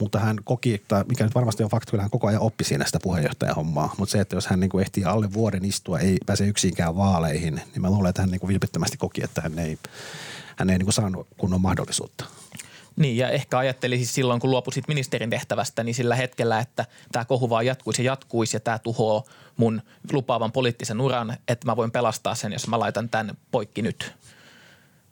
mutta 0.01 0.19
hän 0.19 0.37
koki, 0.45 0.75
että 0.75 1.05
mikä 1.09 1.25
nyt 1.25 1.35
varmasti 1.35 1.63
on 1.63 1.71
fakta, 1.71 1.91
kyllä 1.91 2.03
hän 2.03 2.11
koko 2.11 2.27
ajan 2.27 2.41
oppi 2.41 2.65
siinä 2.65 2.85
sitä 2.85 2.99
puheenjohtajahommaa, 3.03 3.95
mutta 3.99 4.13
se, 4.13 4.21
että 4.21 4.37
jos 4.37 4.47
hän 4.47 4.61
niin 4.61 4.71
kuin 4.71 4.83
ehtii 4.83 5.05
alle 5.05 5.33
vuoden 5.33 5.65
istua, 5.65 5.99
ei 5.99 6.19
pääse 6.27 6.47
yksinkään 6.47 6.97
vaaleihin, 6.97 7.55
niin 7.55 7.83
mä 7.83 7.91
luulen, 7.91 8.11
että 8.11 8.23
hän 8.23 8.31
niin 8.31 8.41
kuin 8.41 8.49
vilpittömästi 8.49 8.97
koki, 8.97 9.25
että 9.25 9.41
hän 9.41 9.59
ei, 9.59 9.79
hän 10.57 10.71
ei 10.71 10.79
niin 10.79 10.87
kuin 10.87 10.95
saanut 10.95 11.27
kunnon 11.39 11.61
mahdollisuutta. 11.61 12.25
Niin, 12.99 13.17
ja 13.17 13.29
ehkä 13.29 13.59
ajattelisi 13.59 14.07
silloin, 14.07 14.41
kun 14.41 14.51
luopuisit 14.51 14.89
ministerin 14.89 15.31
tehtävästä, 15.31 15.85
niin 15.85 15.95
sillä 15.95 16.17
hetkellä, 16.17 16.59
että 16.59 16.87
tämä 17.13 17.25
kohu 17.25 17.51
vaan 17.51 17.67
jatkuisi 17.67 18.05
ja 18.05 18.13
jatkuisi 18.13 18.57
ja 18.57 18.61
tämä 18.61 18.79
tuhoaa 18.79 19.23
mun 19.57 19.83
lupaavan 20.13 20.53
poliittisen 20.53 21.01
uran, 21.01 21.37
että 21.49 21.67
mä 21.67 21.77
voin 21.77 21.91
pelastaa 21.91 22.35
sen, 22.35 22.53
jos 22.53 22.69
mä 22.69 22.79
laitan 22.79 23.09
tämän 23.09 23.37
poikki 23.51 23.83
nyt 23.83 24.13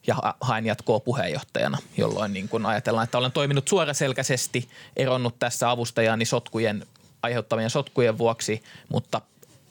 ja 0.07 0.17
haen 0.41 0.67
jatkoa 0.67 1.01
puheenjohtajana, 1.01 1.79
jolloin 1.97 2.33
niin 2.33 2.49
kun 2.49 2.67
ajatellaan, 2.67 3.05
että 3.05 3.19
olen 3.19 3.33
toiminut 3.33 3.69
suoraselkäisesti, 3.69 4.69
eronnut 4.97 5.39
tässä 5.39 5.71
avustajani 5.71 6.25
sotkujen, 6.25 6.87
aiheuttamien 7.23 7.71
sotkujen 7.71 8.19
vuoksi, 8.19 8.63
mutta 8.89 9.21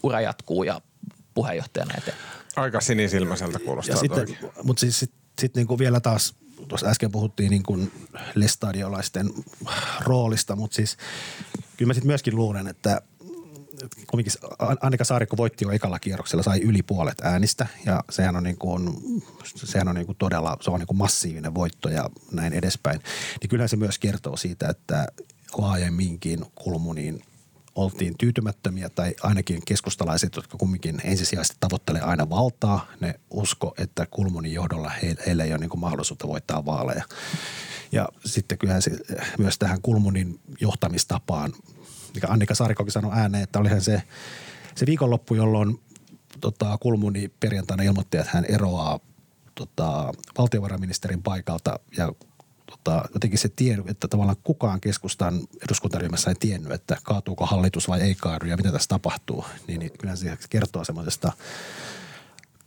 ura 0.03 0.21
jatkuu 0.21 0.63
ja 0.63 0.81
puheenjohtajana 1.33 1.93
eteen. 1.97 2.17
Aika 2.55 2.81
sinisilmäiseltä 2.81 3.59
kuulostaa. 3.59 3.95
Ja 3.95 3.99
sitten, 3.99 4.37
mutta 4.63 4.79
siis 4.79 4.99
sitten 4.99 5.19
sit 5.39 5.55
niin 5.55 5.67
kuin 5.67 5.79
vielä 5.79 5.99
taas 5.99 6.35
tuossa 6.67 6.87
äsken 6.87 7.11
puhuttiin 7.11 7.49
niin 7.49 7.63
kuin 7.63 7.91
lestadiolaisten 8.35 9.29
roolista, 9.99 10.55
mutta 10.55 10.75
siis 10.75 10.97
kyllä 11.77 11.89
mä 11.89 11.93
sitten 11.93 12.07
myöskin 12.07 12.35
luulen, 12.35 12.67
että 12.67 13.01
kumminkin 14.07 14.33
Annika 14.81 15.03
Saarikko 15.03 15.37
voitti 15.37 15.65
jo 15.65 15.71
ekalla 15.71 15.99
kierroksella, 15.99 16.43
sai 16.43 16.59
yli 16.61 16.83
puolet 16.83 17.21
äänistä 17.21 17.67
ja 17.85 18.03
sehän 18.09 18.35
on, 18.35 18.43
niin 18.43 18.57
kuin, 18.57 18.89
sehän 19.45 19.87
on 19.87 19.95
niin 19.95 20.05
kuin 20.05 20.17
todella, 20.17 20.57
se 20.61 20.71
on 20.71 20.79
niin 20.79 20.87
kuin 20.87 20.97
massiivinen 20.97 21.55
voitto 21.55 21.89
ja 21.89 22.09
näin 22.31 22.53
edespäin. 22.53 23.01
Niin 23.41 23.49
kyllähän 23.49 23.69
se 23.69 23.75
myös 23.75 23.99
kertoo 23.99 24.37
siitä, 24.37 24.69
että 24.69 25.07
laajemminkin 25.57 26.45
Kulmuniin 26.55 27.23
oltiin 27.75 28.17
tyytymättömiä 28.17 28.89
tai 28.89 29.15
ainakin 29.23 29.61
keskustalaiset, 29.65 30.35
jotka 30.35 30.57
kumminkin 30.57 31.01
ensisijaisesti 31.03 31.57
tavoittelee 31.59 32.01
aina 32.01 32.29
valtaa, 32.29 32.87
ne 32.99 33.19
usko, 33.29 33.73
että 33.77 34.05
Kulmunin 34.11 34.53
johdolla 34.53 34.91
heillä 35.25 35.43
ei 35.43 35.51
ole 35.53 35.59
niin 35.59 35.79
mahdollisuutta 35.79 36.27
voittaa 36.27 36.65
vaaleja. 36.65 37.03
Ja 37.91 38.09
sitten 38.25 38.57
kyllähän 38.57 38.81
se 38.81 38.91
myös 39.37 39.57
tähän 39.57 39.81
Kulmunin 39.81 40.39
johtamistapaan, 40.61 41.53
mikä 42.15 42.27
Annika 42.27 42.55
Saarikokin 42.55 42.91
sanoi 42.91 43.11
ääneen, 43.13 43.43
että 43.43 43.59
olihan 43.59 43.81
se, 43.81 44.03
se 44.75 44.85
viikonloppu, 44.85 45.35
jolloin 45.35 45.79
tota, 46.41 46.77
Kulmuni 46.77 47.31
perjantaina 47.39 47.83
ilmoitti, 47.83 48.17
että 48.17 48.31
hän 48.33 48.45
eroaa 48.45 48.99
tota, 49.55 50.13
valtiovarainministerin 50.37 51.23
paikalta 51.23 51.79
ja 51.97 52.13
tota, 52.83 53.09
jotenkin 53.13 53.39
se 53.39 53.49
tiedä, 53.55 53.83
että 53.87 54.07
tavallaan 54.07 54.37
kukaan 54.43 54.81
keskustan 54.81 55.39
eduskuntaryhmässä 55.65 56.29
ei 56.31 56.35
tiennyt, 56.39 56.71
että 56.71 56.97
kaatuuko 57.03 57.45
hallitus 57.45 57.87
vai 57.87 58.01
ei 58.01 58.15
kaadu 58.15 58.45
ja 58.45 58.57
mitä 58.57 58.71
tässä 58.71 58.87
tapahtuu. 58.87 59.45
Niin, 59.67 59.79
niin 59.79 59.91
kyllä 59.99 60.15
se 60.15 60.37
kertoo 60.49 60.83
semmoisesta 60.83 61.31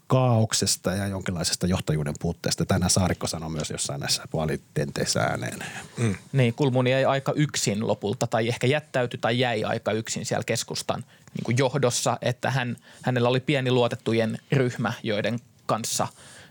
kaauksesta 0.07 0.91
ja 0.91 1.07
jonkinlaisesta 1.07 1.67
johtajuuden 1.67 2.15
puutteesta. 2.21 2.67
Tänään 2.67 2.91
Saarikko 2.91 3.27
sanoi 3.27 3.51
myös 3.51 3.71
jossain 3.71 4.01
näissä 4.01 4.23
vaalitenteissä 4.33 5.21
ääneen. 5.21 5.59
Mm. 5.97 6.15
Niin, 6.33 6.55
Kulmuni 6.55 6.91
jäi 6.91 7.05
aika 7.05 7.33
yksin 7.37 7.87
lopulta 7.87 8.27
tai 8.27 8.49
ehkä 8.49 8.67
jättäytyi 8.67 9.19
tai 9.21 9.39
jäi 9.39 9.65
aika 9.65 9.93
yksin 9.93 10.27
siellä 10.27 10.45
keskustan 10.45 11.05
niin 11.35 11.45
kuin 11.45 11.59
johdossa, 11.59 12.19
että 12.23 12.51
hän, 12.51 12.77
hänellä 13.03 13.29
oli 13.29 13.41
pieni 13.41 13.71
luotettujen 13.71 14.39
ryhmä, 14.53 14.93
joiden 15.03 15.39
kanssa 15.67 16.09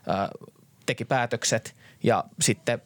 ö, 0.08 0.48
teki 0.86 1.06
päätökset 1.06 1.76
ja 2.04 2.24
sitten 2.42 2.82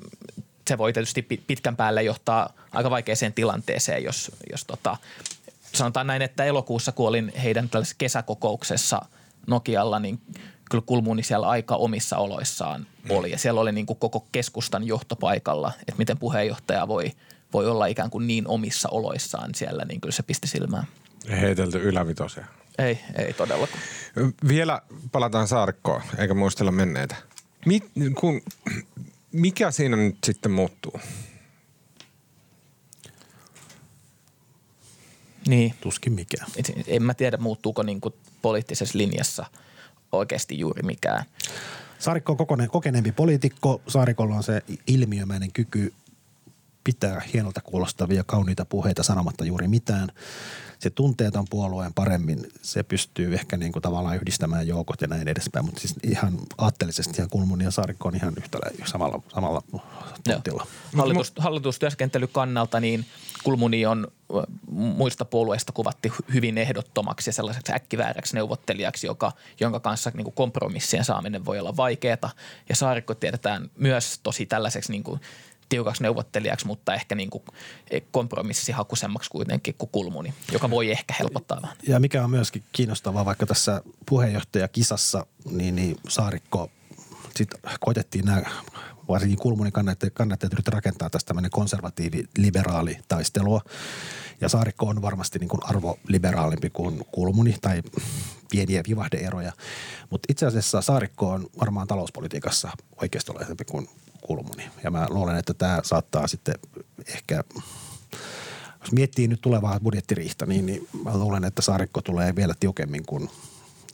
se 0.72 0.78
voi 0.78 0.94
tietysti 0.94 1.22
pitkän 1.22 1.76
päälle 1.76 2.04
johtaa 2.04 2.54
aika 2.72 2.90
vaikeaseen 2.90 3.34
tilanteeseen, 3.34 4.04
jos, 4.04 4.32
jos 4.52 4.66
tota, 4.66 4.98
sanotaan 5.74 6.08
näin, 6.08 6.22
että 6.22 6.44
elokuussa 6.44 6.92
kuolin 6.92 7.34
heidän 7.44 7.70
tällaisessa 7.70 7.96
kesäkokouksessa 7.98 9.02
Nokialla, 9.48 10.00
niin 10.00 10.20
kyllä 10.70 10.84
Kulmuni 10.86 11.24
siellä 11.24 11.48
aika 11.50 11.76
omissa 11.76 12.18
oloissaan 12.18 12.88
mm. 13.04 13.12
oli. 13.12 13.32
Ja 13.32 13.38
siellä 13.38 13.62
oli 13.62 13.72
niin 13.72 13.86
kuin 13.86 14.00
koko 14.00 14.26
keskustan 14.32 14.88
johtopaikalla, 14.88 15.72
että 15.80 15.98
miten 15.98 16.18
puheenjohtaja 16.18 16.88
voi, 16.88 17.12
voi 17.54 17.68
olla 17.68 17.86
ikään 17.86 18.10
kuin 18.10 18.28
niin 18.28 18.48
omissa 18.48 18.90
oloissaan 18.90 19.56
siellä, 19.56 19.86
niin 19.86 20.02
kyllä 20.02 20.14
se 20.14 20.24
pisti 20.24 20.48
silmään. 20.48 20.88
Heitelty 21.42 21.78
ylävitosia. 21.78 22.46
Ei, 22.78 23.00
ei 23.16 23.34
todellakaan. 23.34 23.80
Vielä 24.48 24.82
palataan 25.12 25.48
Saarikkoon, 25.48 26.02
eikä 26.18 26.34
muistella 26.34 26.72
menneitä. 26.72 27.16
Mit, 27.66 27.84
kun, 28.20 28.42
mikä 29.32 29.72
siinä 29.72 29.98
nyt 29.98 30.18
sitten 30.24 30.52
muuttuu? 30.52 31.00
Niin. 35.48 35.74
Tuskin 35.82 36.14
mikään. 36.14 36.48
En 36.88 37.04
mä 37.04 37.14
tiedä, 37.14 37.38
muuttuuko 37.38 37.84
niin 37.84 38.02
kuin 38.02 38.14
poliittisessa 38.42 38.98
linjassa 38.98 39.46
oikeasti 40.12 40.60
juuri 40.60 40.84
mikään. 40.84 41.26
Saarikko 42.00 42.32
on 42.32 42.38
kokone, 42.38 42.68
kokeneempi 42.68 43.12
poliitikko. 43.12 43.82
Saarikolla 43.88 44.36
on 44.36 44.44
se 44.44 44.62
ilmiömäinen 44.88 45.52
kyky 45.52 45.94
pitää 46.84 47.22
hienolta 47.34 47.62
kuulostavia 47.62 48.24
kauniita 48.24 48.66
puheita 48.66 49.04
sanomatta 49.04 49.46
juuri 49.46 49.68
mitään 49.68 50.10
se 50.82 50.90
tuntee 50.90 51.32
tämän 51.32 51.46
puolueen 51.50 51.94
paremmin. 51.94 52.52
Se 52.62 52.84
pystyy 52.84 53.34
ehkä 53.34 53.58
niin 53.58 53.72
kuin 53.72 53.84
tavallaan 53.84 54.16
yhdistämään 54.16 54.68
joukot 54.68 55.02
ja 55.02 55.08
näin 55.08 55.28
edespäin. 55.28 55.66
Mutta 55.66 55.82
siis 55.82 55.96
ihan 56.04 56.40
aatteellisesti 56.58 57.14
ihan 57.18 57.30
Kulmuni 57.30 57.64
ja 57.64 57.72
Saarikko 57.72 58.08
on 58.08 58.16
ihan 58.16 58.34
yhtä 58.38 58.58
samalla, 58.86 59.22
samalla 59.34 59.62
tuntilla. 60.24 60.68
Hallitus, 60.98 61.34
hallitustyöskentelyn 61.38 62.30
kannalta 62.32 62.80
niin 62.80 63.06
Kulmuni 63.44 63.86
on 63.86 64.08
muista 64.72 65.26
puolueista 65.26 65.72
kuvatti 65.72 66.12
hyvin 66.34 66.58
ehdottomaksi 66.58 67.30
ja 67.30 67.34
sellaiseksi 67.34 67.74
äkkivääräksi 67.74 68.36
neuvottelijaksi, 68.36 69.08
joka, 69.08 69.32
jonka 69.60 69.80
kanssa 69.80 70.12
niin 70.14 70.24
kuin 70.24 70.36
kompromissien 70.36 71.06
saaminen 71.06 71.46
voi 71.46 71.60
olla 71.60 71.78
vaikeaa. 71.78 72.32
Ja 72.70 72.76
Saarikko 72.76 73.16
tiedetään 73.16 73.72
myös 73.78 74.20
tosi 74.24 74.46
tällaiseksi 74.46 74.92
niin 74.92 75.04
kuin 75.04 75.22
tiukaksi 75.72 76.04
neuvottelijaksi, 76.04 76.68
mutta 76.68 76.94
ehkä 76.94 77.16
niin 77.16 77.30
kuin 77.30 77.44
kompromissihakuisemmaksi 78.12 79.30
kuitenkin 79.30 79.76
kuin 79.78 79.90
Kulmuni, 79.92 80.34
joka 80.52 80.70
voi 80.70 80.92
ehkä 80.92 81.14
helpottaa 81.20 81.62
vähän. 81.62 81.78
Ja 81.88 82.00
mikä 82.00 82.24
on 82.24 82.30
myöskin 82.30 82.64
kiinnostavaa, 82.72 83.26
vaikka 83.26 83.46
tässä 83.46 83.82
puheenjohtajakisassa, 84.06 85.26
niin, 85.52 85.76
niin 85.76 85.98
Saarikko, 86.10 86.70
sitten 87.36 87.60
koitettiin 87.80 88.26
nämä 88.26 88.42
varsinkin 89.08 89.40
Kulmunin 89.40 89.74
kannattajat, 89.74 90.14
kannattajat 90.14 90.54
yrittävät 90.54 90.76
rakentaa 90.76 91.10
tästä 91.10 91.28
tämmöinen 91.28 91.52
konservatiivi-liberaali 91.52 92.98
taistelua. 93.08 93.62
Ja 94.42 94.50
Saarikko 94.50 94.86
on 94.86 95.02
varmasti 95.02 95.40
niin 95.40 95.50
kuin 95.50 95.64
arvoliberaalimppi 95.64 96.70
kuin 96.70 97.06
Kulmuni 97.12 97.56
tai 97.62 97.84
pieniä 98.52 98.84
vivahdeeroja. 98.90 99.52
Mutta 100.10 100.26
itse 100.30 100.46
asiassa 100.46 100.82
Saarikko 100.82 101.30
on 101.30 101.48
varmaan 101.60 101.88
talouspolitiikassa 101.88 102.72
oikeistolaisempi 103.02 103.66
kuin 103.66 103.90
Kulmuni. 104.36 104.70
Ja 104.84 104.92
mä 104.92 105.08
luulen, 105.10 105.36
että 105.36 105.54
tämä 105.54 105.80
saattaa 105.84 106.28
sitten 106.28 106.56
ehkä, 107.08 107.44
jos 108.82 108.92
miettii 108.92 109.28
nyt 109.28 109.42
tulevaa 109.42 109.80
budjettiriihtä, 109.80 110.46
niin, 110.46 110.66
niin 110.66 110.88
mä 111.04 111.18
luulen, 111.18 111.44
että 111.44 111.62
Saarikko 111.62 112.02
tulee 112.02 112.36
vielä 112.36 112.54
tiukemmin 112.60 113.06
kuin 113.06 113.30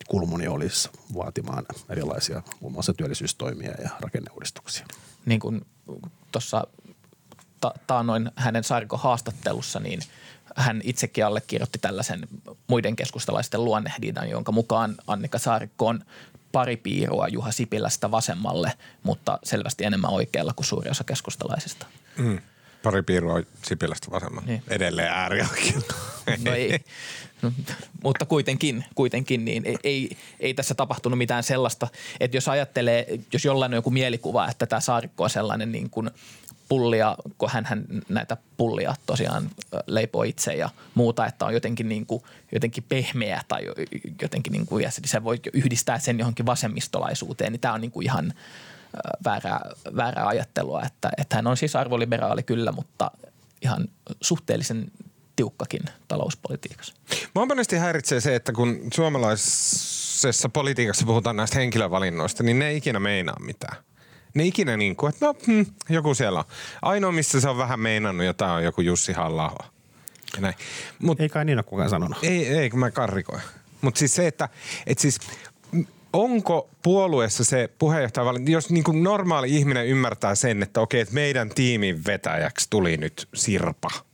Kulmuni 0.07 0.47
olisi 0.47 0.89
vaatimaan 1.15 1.65
erilaisia 1.89 2.43
muun 2.59 2.73
muassa 2.73 2.93
työllisyystoimia 2.93 3.71
ja 3.71 3.89
rakenneuudistuksia. 3.99 4.85
Niin 5.25 5.39
kuin 5.39 5.65
tuossa 6.31 6.67
ta- 7.61 7.73
hänen 8.35 8.63
Saarikon 8.63 8.99
haastattelussa, 8.99 9.79
niin 9.79 9.99
hän 10.55 10.81
itsekin 10.83 11.25
allekirjoitti 11.25 11.79
tällaisen 11.79 12.27
muiden 12.67 12.95
keskustalaisten 12.95 13.65
luonnehdinnan, 13.65 14.29
jonka 14.29 14.51
mukaan 14.51 14.95
Annika 15.07 15.39
Saarikko 15.39 15.87
on 15.87 16.03
pari 16.57 16.77
piirua 16.77 17.27
Juha 17.27 17.51
Sipilästä 17.51 18.11
vasemmalle, 18.11 18.71
mutta 19.03 19.39
selvästi 19.43 19.83
enemmän 19.83 20.11
oikealla 20.11 20.53
kuin 20.53 20.65
suuri 20.65 20.89
osa 20.89 21.03
keskustalaisista. 21.03 21.85
Mm. 22.17 22.39
Pari 22.83 23.03
piirua 23.03 23.41
Sipilästä 23.63 24.11
vasemmalle. 24.11 24.47
Niin. 24.47 24.63
Edelleen 24.69 25.11
äärioikealla. 25.11 25.93
No 26.45 26.53
ei, 26.53 26.79
no, 27.41 27.51
mutta 28.03 28.25
kuitenkin, 28.25 28.85
kuitenkin 28.95 29.45
niin 29.45 29.65
ei, 29.65 29.77
ei, 29.83 30.17
ei, 30.39 30.53
tässä 30.53 30.75
tapahtunut 30.75 31.17
mitään 31.17 31.43
sellaista, 31.43 31.87
että 32.19 32.37
jos 32.37 32.47
ajattelee, 32.47 33.07
jos 33.33 33.45
jollain 33.45 33.73
on 33.73 33.77
joku 33.77 33.91
mielikuva, 33.91 34.49
että 34.49 34.65
tämä 34.65 34.79
Saarikko 34.79 35.23
on 35.23 35.29
sellainen 35.29 35.71
niin 35.71 35.89
kuin 35.89 36.11
pullia, 36.69 37.15
kun 37.37 37.49
hän, 37.51 37.65
hän 37.65 37.85
näitä 38.09 38.37
pullia 38.57 38.95
tosiaan 39.05 39.49
leipoo 39.87 40.23
itse 40.23 40.53
ja 40.53 40.69
muuta, 40.95 41.25
että 41.25 41.45
on 41.45 41.53
jotenkin, 41.53 41.89
niin 41.89 42.05
kuin, 42.05 42.23
jotenkin 42.51 42.85
pehmeä 42.89 43.41
tai 43.47 43.61
jotenkin 44.21 44.53
niin 44.53 44.65
kuin, 44.65 44.83
ja 44.83 44.91
se 45.05 45.23
voi 45.23 45.39
yhdistää 45.53 45.99
sen 45.99 46.19
johonkin 46.19 46.45
vasemmistolaisuuteen, 46.45 47.51
niin 47.51 47.59
tämä 47.59 47.73
on 47.73 47.81
niin 47.81 47.91
kuin 47.91 48.05
ihan 48.05 48.33
väärää, 49.25 49.61
väärää 49.95 50.27
ajattelua, 50.27 50.83
että, 50.83 51.09
että 51.17 51.35
hän 51.35 51.47
on 51.47 51.57
siis 51.57 51.75
arvoliberaali 51.75 52.43
kyllä, 52.43 52.71
mutta 52.71 53.11
ihan 53.61 53.87
suhteellisen 54.21 54.91
tiukkakin 55.35 55.81
talouspolitiikassa. 56.07 56.93
Mua 57.35 57.45
monesti 57.45 57.75
häiritsee 57.75 58.21
se, 58.21 58.35
että 58.35 58.51
kun 58.51 58.79
suomalaisessa 58.93 60.49
politiikassa 60.49 61.05
puhutaan 61.05 61.35
näistä 61.35 61.59
henkilövalinnoista, 61.59 62.43
niin 62.43 62.59
ne 62.59 62.67
ei 62.67 62.77
ikinä 62.77 62.99
meinaa 62.99 63.39
mitään 63.39 63.86
ne 64.37 64.45
ikinä 64.45 64.77
niin 64.77 64.95
kuin, 64.95 65.09
että 65.09 65.25
no, 65.25 65.35
hmm, 65.47 65.65
joku 65.89 66.13
siellä 66.13 66.39
on. 66.39 66.45
Ainoa, 66.81 67.11
missä 67.11 67.41
se 67.41 67.49
on 67.49 67.57
vähän 67.57 67.79
meinannut, 67.79 68.25
jotain 68.25 68.51
on 68.51 68.63
joku 68.63 68.81
Jussi 68.81 69.13
halla 69.13 69.55
näin. 70.39 70.55
Mut, 70.99 71.19
ei 71.19 71.29
kai 71.29 71.45
niin 71.45 71.57
ole 71.57 71.63
kukaan 71.63 71.89
sanonut. 71.89 72.17
Ei, 72.23 72.47
ei 72.47 72.69
kun 72.69 72.79
mä 72.79 72.91
karrikoin. 72.91 73.41
Mutta 73.81 73.99
siis 73.99 74.15
se, 74.15 74.27
että 74.27 74.49
et 74.87 74.99
siis 74.99 75.19
onko 76.13 76.69
puolueessa 76.83 77.43
se 77.43 77.69
puheenjohtaja, 77.79 78.33
jos 78.47 78.69
niin 78.69 78.83
kuin 78.83 79.03
normaali 79.03 79.55
ihminen 79.55 79.87
ymmärtää 79.87 80.35
sen, 80.35 80.63
että 80.63 80.81
okei, 80.81 81.01
että 81.01 81.13
meidän 81.13 81.49
tiimin 81.49 82.05
vetäjäksi 82.05 82.67
tuli 82.69 82.97
nyt 82.97 83.27
Sirpa– 83.33 83.89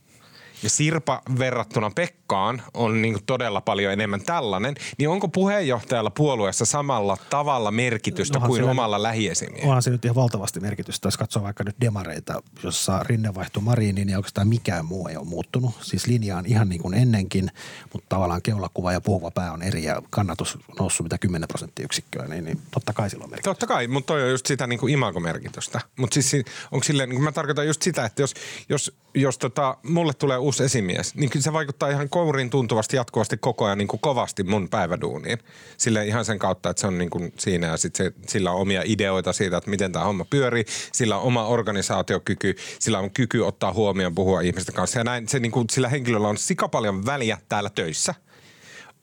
ja 0.64 0.70
Sirpa 0.70 1.22
verrattuna 1.38 1.90
Pekkaan 2.24 2.62
on 2.74 3.02
niin 3.02 3.14
kuin 3.14 3.24
todella 3.26 3.60
paljon 3.60 3.92
enemmän 3.92 4.20
tällainen, 4.20 4.74
niin 4.98 5.08
onko 5.08 5.28
puheenjohtajalla 5.28 6.10
puolueessa 6.10 6.64
samalla 6.64 7.16
tavalla 7.30 7.70
merkitystä 7.70 8.38
Nohan 8.38 8.48
kuin 8.48 8.64
omalla 8.64 9.02
lähiesimiehellä? 9.02 9.68
Onhan 9.68 9.82
se 9.82 9.90
nyt 9.90 10.04
ihan 10.04 10.14
valtavasti 10.14 10.60
merkitystä, 10.60 11.06
jos 11.06 11.16
katsoo 11.16 11.42
vaikka 11.42 11.64
nyt 11.64 11.76
demareita, 11.80 12.42
jossa 12.62 13.02
Rinne 13.02 13.34
vaihtui 13.34 13.62
Mariiniin, 13.62 14.06
niin 14.06 14.16
oikeastaan 14.16 14.48
mikään 14.48 14.84
muu 14.84 15.08
ei 15.08 15.16
ole 15.16 15.26
muuttunut. 15.26 15.74
Siis 15.80 16.06
linja 16.06 16.36
on 16.36 16.46
ihan 16.46 16.68
niin 16.68 16.82
kuin 16.82 16.94
ennenkin, 16.94 17.50
mutta 17.92 18.06
tavallaan 18.08 18.42
keulakuva 18.42 18.92
ja 18.92 19.00
puhuva 19.00 19.30
pää 19.30 19.52
on 19.52 19.62
eri 19.62 19.84
ja 19.84 20.02
kannatus 20.10 20.58
noussut 20.78 21.04
mitä 21.04 21.18
10 21.18 21.48
prosenttiyksikköä, 21.48 22.28
niin, 22.28 22.44
niin 22.44 22.60
totta 22.70 22.92
kai 22.92 23.10
sillä 23.10 23.24
on 23.24 23.30
merkitystä. 23.30 23.50
Totta 23.50 23.66
kai, 23.66 23.88
mutta 23.88 24.06
toi 24.06 24.22
on 24.22 24.30
just 24.30 24.46
sitä 24.46 24.66
niin 24.66 24.78
kuin 24.78 24.92
imagomerkitystä. 24.92 25.80
Mutta 25.98 26.14
siis 26.14 26.44
onko 26.72 26.84
silleen, 26.84 27.08
niin 27.08 27.22
mä 27.22 27.32
tarkoitan 27.32 27.66
just 27.66 27.82
sitä, 27.82 28.04
että 28.04 28.22
jos, 28.22 28.34
jos, 28.68 28.96
jos 29.14 29.38
tota, 29.38 29.76
mulle 29.82 30.14
tulee 30.14 30.38
uusi 30.38 30.54
uusi 30.54 30.64
esimies, 30.64 31.14
niin 31.14 31.30
kyllä 31.30 31.42
se 31.42 31.52
vaikuttaa 31.52 31.88
ihan 31.88 32.08
kourin 32.14 32.50
tuntuvasti 32.50 32.96
jatkuvasti 32.96 33.36
koko 33.36 33.64
ajan 33.64 33.78
niin 33.78 33.88
kuin 33.88 34.00
kovasti 34.00 34.42
mun 34.42 34.68
päiväduuniin. 34.68 35.38
Sille 35.76 36.06
ihan 36.06 36.24
sen 36.24 36.38
kautta, 36.38 36.70
että 36.70 36.80
se 36.80 36.86
on 36.86 36.98
niin 36.98 37.10
kuin 37.10 37.32
siinä 37.38 37.66
ja 37.66 37.76
sit 37.76 37.96
se, 37.96 38.12
sillä 38.26 38.50
on 38.52 38.60
omia 38.60 38.82
ideoita 38.84 39.32
siitä, 39.32 39.56
että 39.56 39.70
miten 39.70 39.92
tämä 39.92 40.04
homma 40.04 40.24
pyörii. 40.24 40.64
Sillä 40.92 41.16
on 41.16 41.22
oma 41.22 41.46
organisaatiokyky, 41.46 42.56
sillä 42.78 42.98
on 42.98 43.10
kyky 43.10 43.40
ottaa 43.40 43.72
huomioon, 43.72 44.14
puhua 44.14 44.40
ihmisten 44.40 44.74
kanssa. 44.74 45.00
Ja 45.00 45.04
näin, 45.04 45.28
se 45.28 45.38
niin 45.38 45.52
kuin, 45.52 45.66
sillä 45.70 45.88
henkilöllä 45.88 46.28
on 46.28 46.36
sika 46.36 46.68
paljon 46.68 47.06
väliä 47.06 47.38
täällä 47.48 47.70
töissä. 47.70 48.14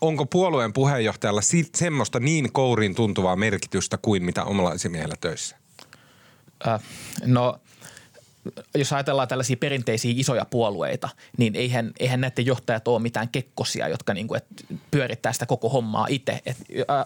Onko 0.02 0.26
puolueen 0.26 0.74
puheenjohtajalla 0.74 1.42
semmoista 1.76 2.20
niin 2.20 2.52
kourin 2.52 2.96
tuntuvaa 2.96 3.36
merkitystä 3.36 3.98
kuin 3.98 4.24
mitä 4.24 4.44
omalla 4.44 4.74
esimiehellä 4.74 5.16
töissä? 5.22 5.58
Äh, 6.68 6.82
no 7.26 7.60
jos 8.76 8.94
ajatellaan 8.94 9.28
tällaisia 9.28 9.58
perinteisiä 9.58 10.14
isoja 10.16 10.46
puolueita, 10.46 11.10
niin 11.38 11.56
eihän, 11.56 11.92
eihän 12.00 12.22
näiden 12.22 12.46
johtajat 12.46 12.88
ole 12.88 13.00
mitään 13.00 13.30
kekkosia, 13.30 13.88
jotka 13.88 14.14
niin 14.14 14.28
kuin, 14.28 14.38
et 14.38 14.46
pyörittää 14.92 15.34
sitä 15.34 15.46
koko 15.46 15.70
hommaa 15.70 16.08
itse. 16.10 16.42
Et 16.46 16.58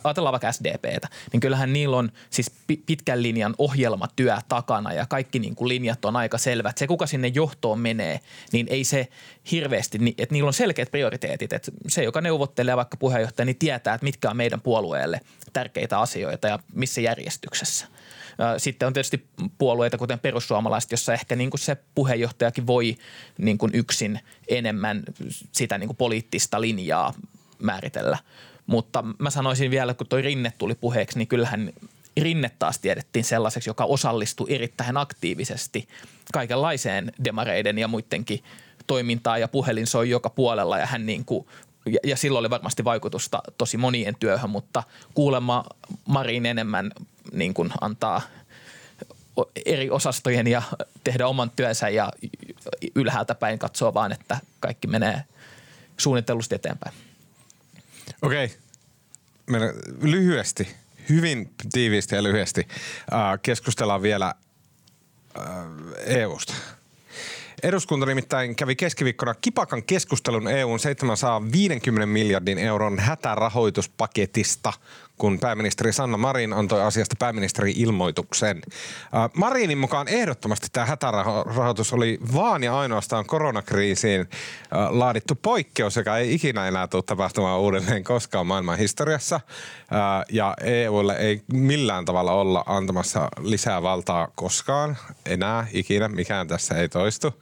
ajatellaan 0.03 0.31
vaikka 0.31 0.51
SDPtä, 0.51 1.07
niin 1.33 1.39
kyllähän 1.39 1.73
niillä 1.73 1.97
on 1.97 2.11
siis 2.29 2.51
pitkän 2.85 3.23
linjan 3.23 3.55
ohjelmatyö 3.57 4.37
takana 4.47 4.93
ja 4.93 5.05
kaikki 5.09 5.39
niin 5.39 5.55
kuin 5.55 5.67
linjat 5.67 6.05
on 6.05 6.15
aika 6.15 6.37
selvät. 6.37 6.77
Se, 6.77 6.87
kuka 6.87 7.07
sinne 7.07 7.27
johtoon 7.27 7.79
menee, 7.79 8.19
niin 8.51 8.67
ei 8.69 8.83
se 8.83 9.07
hirveästi, 9.51 9.97
että 10.17 10.33
niillä 10.33 10.47
on 10.47 10.53
selkeät 10.53 10.91
prioriteetit. 10.91 11.53
Että 11.53 11.71
se, 11.87 12.03
joka 12.03 12.21
neuvottelee 12.21 12.77
vaikka 12.77 12.97
puheenjohtaja, 12.97 13.45
niin 13.45 13.55
tietää, 13.55 13.93
että 13.93 14.05
mitkä 14.05 14.29
on 14.29 14.37
meidän 14.37 14.61
puolueelle 14.61 15.19
tärkeitä 15.53 15.99
asioita 15.99 16.47
ja 16.47 16.59
missä 16.73 17.01
järjestyksessä. 17.01 17.85
Sitten 18.57 18.87
on 18.87 18.93
tietysti 18.93 19.25
puolueita, 19.57 19.97
kuten 19.97 20.19
perussuomalaiset, 20.19 20.91
jossa 20.91 21.13
ehkä 21.13 21.35
niin 21.35 21.49
kuin 21.49 21.59
se 21.59 21.77
puheenjohtajakin 21.95 22.67
voi 22.67 22.97
niin 23.37 23.57
kuin 23.57 23.71
yksin 23.75 24.19
enemmän 24.47 25.03
sitä 25.51 25.77
niin 25.77 25.87
kuin 25.87 25.97
poliittista 25.97 26.61
linjaa 26.61 27.13
määritellä. 27.59 28.17
Mutta 28.67 29.03
mä 29.19 29.29
sanoisin 29.29 29.71
vielä, 29.71 29.93
kun 29.93 30.07
toi 30.07 30.21
Rinne 30.21 30.53
tuli 30.57 30.75
puheeksi, 30.75 31.17
niin 31.17 31.27
kyllähän 31.27 31.73
Rinne 32.21 32.51
taas 32.59 32.79
tiedettiin 32.79 33.25
sellaiseksi, 33.25 33.69
joka 33.69 33.85
osallistui 33.85 34.47
erittäin 34.49 34.97
aktiivisesti 34.97 35.87
kaikenlaiseen 36.33 37.11
demareiden 37.23 37.77
ja 37.77 37.87
muidenkin 37.87 38.43
toimintaan 38.87 39.41
ja 39.41 39.47
puhelin 39.47 39.87
soi 39.87 40.09
joka 40.09 40.29
puolella 40.29 40.77
ja 40.77 40.85
hän 40.85 41.05
niin 41.05 41.25
kuin 41.25 41.47
ja, 41.85 41.99
ja 42.03 42.17
silloin 42.17 42.39
oli 42.39 42.49
varmasti 42.49 42.83
vaikutusta 42.83 43.41
tosi 43.57 43.77
monien 43.77 44.15
työhön, 44.19 44.49
mutta 44.49 44.83
kuulemma 45.13 45.65
Marin 46.05 46.45
enemmän 46.45 46.91
niin 47.31 47.53
kuin 47.53 47.71
antaa 47.81 48.21
eri 49.65 49.89
osastojen 49.89 50.47
ja 50.47 50.61
tehdä 51.03 51.27
oman 51.27 51.51
työnsä 51.55 51.89
ja 51.89 52.11
ylhäältä 52.95 53.35
päin 53.35 53.59
katsoa 53.59 53.93
vaan, 53.93 54.11
että 54.11 54.39
kaikki 54.59 54.87
menee 54.87 55.23
suunnitellusti 55.97 56.55
eteenpäin. 56.55 56.95
Okei. 58.21 58.45
Okay. 58.45 59.73
lyhyesti, 60.01 60.75
hyvin 61.09 61.53
tiiviisti 61.71 62.15
ja 62.15 62.23
lyhyesti 62.23 62.67
äh, 63.13 63.39
keskustellaan 63.41 64.01
vielä 64.01 64.33
äh, 65.39 65.45
EUsta. 66.05 66.53
Eduskunta 67.63 68.05
nimittäin 68.05 68.55
kävi 68.55 68.75
keskiviikkona 68.75 69.35
kipakan 69.41 69.83
keskustelun 69.83 70.47
EUn 70.47 70.79
750 70.79 72.05
miljardin 72.05 72.57
euron 72.57 72.99
hätärahoituspaketista– 72.99 74.73
kun 75.17 75.39
pääministeri 75.39 75.93
Sanna 75.93 76.17
Marin 76.17 76.53
antoi 76.53 76.81
asiasta 76.81 77.15
pääministeri 77.19 77.73
ilmoituksen. 77.75 78.61
Äh, 79.15 79.29
Marinin 79.33 79.77
mukaan 79.77 80.07
ehdottomasti 80.07 80.67
tämä 80.73 80.85
hätärahoitus 80.85 81.93
oli 81.93 82.19
vaan 82.33 82.63
ja 82.63 82.79
ainoastaan 82.79 83.25
koronakriisiin 83.25 84.29
laadittu 84.89 85.35
poikkeus, 85.35 85.95
joka 85.95 86.17
ei 86.17 86.33
ikinä 86.33 86.67
enää 86.67 86.87
tule 86.87 87.03
tapahtumaan 87.03 87.59
uudelleen 87.59 88.03
koskaan 88.03 88.47
maailman 88.47 88.77
historiassa. 88.77 89.39
Ja 90.31 90.53
EUlle 90.61 91.17
ei 91.17 91.41
millään 91.53 92.05
tavalla 92.05 92.31
olla 92.31 92.63
antamassa 92.65 93.29
lisää 93.39 93.81
valtaa 93.81 94.27
koskaan 94.35 94.97
enää 95.25 95.67
ikinä, 95.73 96.07
mikään 96.07 96.47
tässä 96.47 96.75
ei 96.75 96.89
toistu 96.89 97.33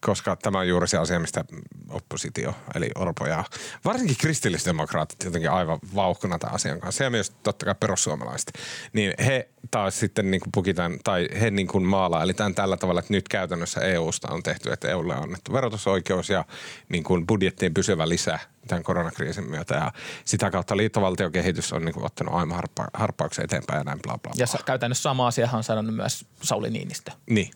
koska 0.00 0.36
tämä 0.36 0.58
on 0.58 0.68
juuri 0.68 0.88
se 0.88 0.98
asia, 0.98 1.20
mistä 1.20 1.44
oppositio, 1.88 2.54
eli 2.74 2.90
Orpo 2.94 3.26
ja 3.26 3.44
varsinkin 3.84 4.16
kristillisdemokraatit 4.16 5.24
jotenkin 5.24 5.50
aivan 5.50 5.78
vauhkona 5.94 6.38
tämän 6.38 6.54
asian 6.54 6.80
kanssa 6.80 7.04
ja 7.04 7.10
myös 7.10 7.30
totta 7.30 7.66
kai 7.66 7.74
perussuomalaiset, 7.80 8.52
niin 8.92 9.14
he 9.24 9.48
taas 9.70 10.00
sitten 10.00 10.30
niin 10.30 10.40
kuin 10.40 10.52
pukitaan, 10.52 10.98
tai 11.04 11.28
he 11.40 11.50
niin 11.50 11.66
kuin 11.66 11.86
eli 12.22 12.34
tämän 12.34 12.54
tällä 12.54 12.76
tavalla, 12.76 13.00
että 13.00 13.12
nyt 13.12 13.28
käytännössä 13.28 13.80
EUsta 13.80 14.28
on 14.30 14.42
tehty, 14.42 14.72
että 14.72 14.88
EUlle 14.88 15.16
on 15.16 15.22
annettu 15.22 15.52
verotusoikeus 15.52 16.30
ja 16.30 16.44
niin 16.88 17.04
kuin 17.04 17.26
budjettien 17.26 17.74
pysyvä 17.74 18.08
lisä 18.08 18.38
tämän 18.66 18.82
koronakriisin 18.82 19.50
myötä 19.50 19.74
ja 19.74 19.92
sitä 20.24 20.50
kautta 20.50 20.76
liittovaltiokehitys 20.76 21.72
on 21.72 21.84
niin 21.84 21.94
kuin 21.94 22.06
ottanut 22.06 22.34
aivan 22.34 22.56
harppa, 22.56 22.88
harppauksen 22.94 23.44
eteenpäin 23.44 23.78
ja 23.78 23.84
näin 23.84 23.98
bla 24.02 24.18
bla 24.18 24.32
bla. 24.34 24.46
Ja 24.56 24.64
käytännössä 24.64 25.02
sama 25.02 25.26
asiahan 25.26 25.58
on 25.58 25.64
sanonut 25.64 25.94
myös 25.94 26.24
Sauli 26.42 26.70
Niinistö. 26.70 27.12
Niin, 27.30 27.50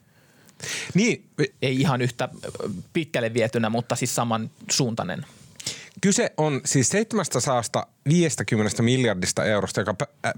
niin. 0.94 1.24
Ei 1.62 1.80
ihan 1.80 2.02
yhtä 2.02 2.28
pitkälle 2.92 3.34
vietynä, 3.34 3.70
mutta 3.70 3.96
siis 3.96 4.14
samansuuntainen. 4.14 5.26
Kyse 6.00 6.32
on 6.36 6.61
siis 6.64 6.88
750 6.88 8.82
miljardista 8.82 9.44
eurosta, 9.44 9.80
joka 9.80 9.94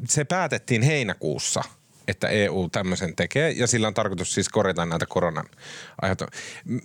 se 0.08 0.24
päätettiin 0.24 0.82
heinäkuussa– 0.82 1.62
että 2.08 2.28
EU 2.28 2.68
tämmöisen 2.72 3.16
tekee 3.16 3.50
ja 3.50 3.66
sillä 3.66 3.88
on 3.88 3.94
tarkoitus 3.94 4.34
siis 4.34 4.48
korjata 4.48 4.86
näitä 4.86 5.06
koronan 5.06 5.46
aiheuttamia. 6.02 6.40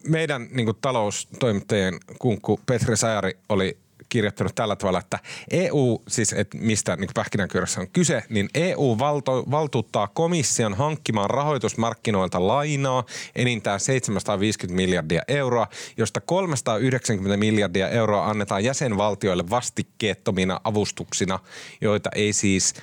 Meidän 0.08 0.48
niin 0.52 0.68
taloustoimittajien 0.82 2.00
kunkku 2.20 2.60
Petri 2.66 2.98
Sajari 2.98 3.38
oli 3.50 3.78
kirjoittanut 4.12 4.56
tällä 4.56 4.76
tavalla, 4.76 5.00
että 5.00 5.20
EU, 5.52 6.02
siis 6.08 6.34
että 6.34 6.58
mistä 6.58 6.96
niin 6.96 7.10
pähkinänkyörässä 7.14 7.82
on 7.82 7.88
kyse, 7.94 8.24
niin 8.30 8.50
EU 8.54 8.96
valto, 9.00 9.44
valtuuttaa 9.52 10.08
komission 10.08 10.74
hankkimaan 10.74 11.30
rahoitusmarkkinoilta 11.30 12.48
lainaa 12.48 13.06
enintään 13.36 13.80
750 13.80 14.76
miljardia 14.76 15.22
euroa, 15.28 15.68
josta 15.98 16.22
390 16.22 17.38
miljardia 17.38 17.90
euroa 17.90 18.30
annetaan 18.30 18.64
jäsenvaltioille 18.64 19.50
vastikkeettomina 19.50 20.62
avustuksina, 20.64 21.40
joita 21.82 22.10
ei 22.16 22.34
siis 22.34 22.74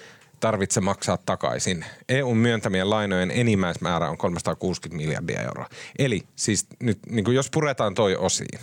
tarvitse 0.40 0.80
maksaa 0.80 1.18
takaisin. 1.26 1.84
EUn 2.08 2.36
myöntämien 2.36 2.90
lainojen 2.90 3.30
enimmäismäärä 3.30 4.10
on 4.10 4.18
360 4.18 5.06
miljardia 5.06 5.42
euroa. 5.42 5.66
Eli 5.98 6.22
siis 6.36 6.66
nyt 6.80 6.98
niin 7.10 7.34
jos 7.34 7.50
puretaan 7.50 7.94
toi 7.94 8.16
osiin, 8.16 8.60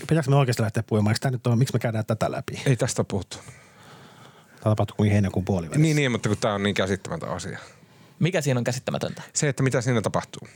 Pitääkö 0.00 0.30
me 0.30 0.36
oikeasti 0.36 0.62
lähteä 0.62 0.82
puhumaan? 0.82 1.16
Eikö 1.16 1.30
nyt 1.30 1.46
ole, 1.46 1.56
miksi 1.56 1.74
me 1.74 1.78
käydään 1.78 2.06
tätä 2.06 2.30
läpi? 2.32 2.62
Ei 2.66 2.76
tästä 2.76 3.04
puhuttu. 3.04 3.36
Tämä 4.46 4.60
tapahtui 4.62 4.96
kuin 4.96 5.10
heinäkuun 5.10 5.44
puolivälissä. 5.44 5.82
Niin, 5.82 5.96
niin, 5.96 6.12
mutta 6.12 6.28
kun 6.28 6.38
tämä 6.38 6.54
on 6.54 6.62
niin 6.62 6.74
käsittämätön 6.74 7.28
asia. 7.28 7.58
Mikä 8.18 8.40
siinä 8.40 8.58
on 8.58 8.64
käsittämätöntä? 8.64 9.22
Se, 9.32 9.48
että 9.48 9.62
mitä 9.62 9.80
siinä 9.80 10.02
tapahtuu. 10.02 10.48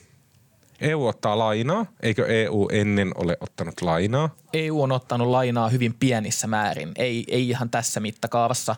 EU 0.80 1.06
ottaa 1.06 1.38
lainaa. 1.38 1.86
Eikö 2.02 2.26
EU 2.26 2.68
ennen 2.72 3.12
ole 3.14 3.36
ottanut 3.40 3.82
lainaa? 3.82 4.34
EU 4.52 4.82
on 4.82 4.92
ottanut 4.92 5.28
lainaa 5.28 5.68
hyvin 5.68 5.94
pienissä 6.00 6.46
määrin. 6.46 6.92
Ei, 6.96 7.24
ei 7.28 7.48
ihan 7.48 7.70
tässä 7.70 8.00
mittakaavassa. 8.00 8.76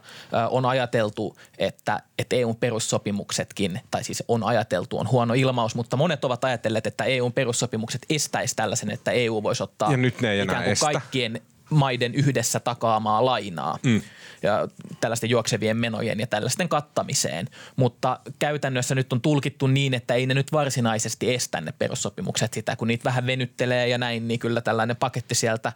on 0.51 0.67
ajateltu, 0.67 1.37
että, 1.59 2.03
että 2.19 2.37
EUn 2.37 2.57
perussopimuksetkin, 2.57 3.81
tai 3.91 4.05
siis 4.05 4.25
on 4.29 4.45
ajateltu, 4.45 4.99
on 4.99 5.11
huono 5.11 5.35
ilmaus, 5.35 5.75
mutta 5.75 5.97
monet 5.97 6.25
ovat 6.25 6.45
ajatelleet, 6.45 6.87
että 6.87 7.05
EUn 7.05 7.33
perussopimukset 7.33 8.07
estäisi 8.11 8.57
tällaisen, 8.57 8.91
että 8.91 9.11
EU 9.11 9.43
voisi 9.43 9.63
ottaa 9.63 9.91
ja 9.91 9.97
nyt 9.97 10.21
ne 10.21 10.31
ei 10.31 10.43
ikään 10.43 10.65
kuin 10.65 10.77
kaikkien 10.81 11.41
maiden 11.73 12.15
yhdessä 12.15 12.61
takaamaa 12.61 13.25
lainaa 13.25 13.79
mm. 13.83 14.03
ja 14.43 14.69
tällaisten 15.01 15.31
juoksevien 15.31 15.77
menojen 15.77 16.21
ja 16.21 16.27
tällaisten 16.27 16.69
kattamiseen. 16.69 17.49
Mutta 17.77 18.21
käytännössä 18.39 18.95
nyt 18.95 19.13
on 19.13 19.21
tulkittu 19.21 19.67
niin, 19.67 19.95
että 19.95 20.15
ei 20.15 20.27
ne 20.27 20.35
nyt 20.35 20.53
varsinaisesti 20.53 21.35
estä 21.35 21.61
ne 21.61 21.73
perussopimukset 21.73 22.53
sitä, 22.53 22.77
kun 22.77 22.89
niitä 22.89 23.05
vähän 23.05 23.27
venyttelee 23.27 23.89
ja 23.89 23.99
näin, 23.99 24.29
niin 24.29 24.41
kyllä 24.41 24.61
tällainen 24.61 24.97
paketti 24.97 25.35
sieltä 25.35 25.73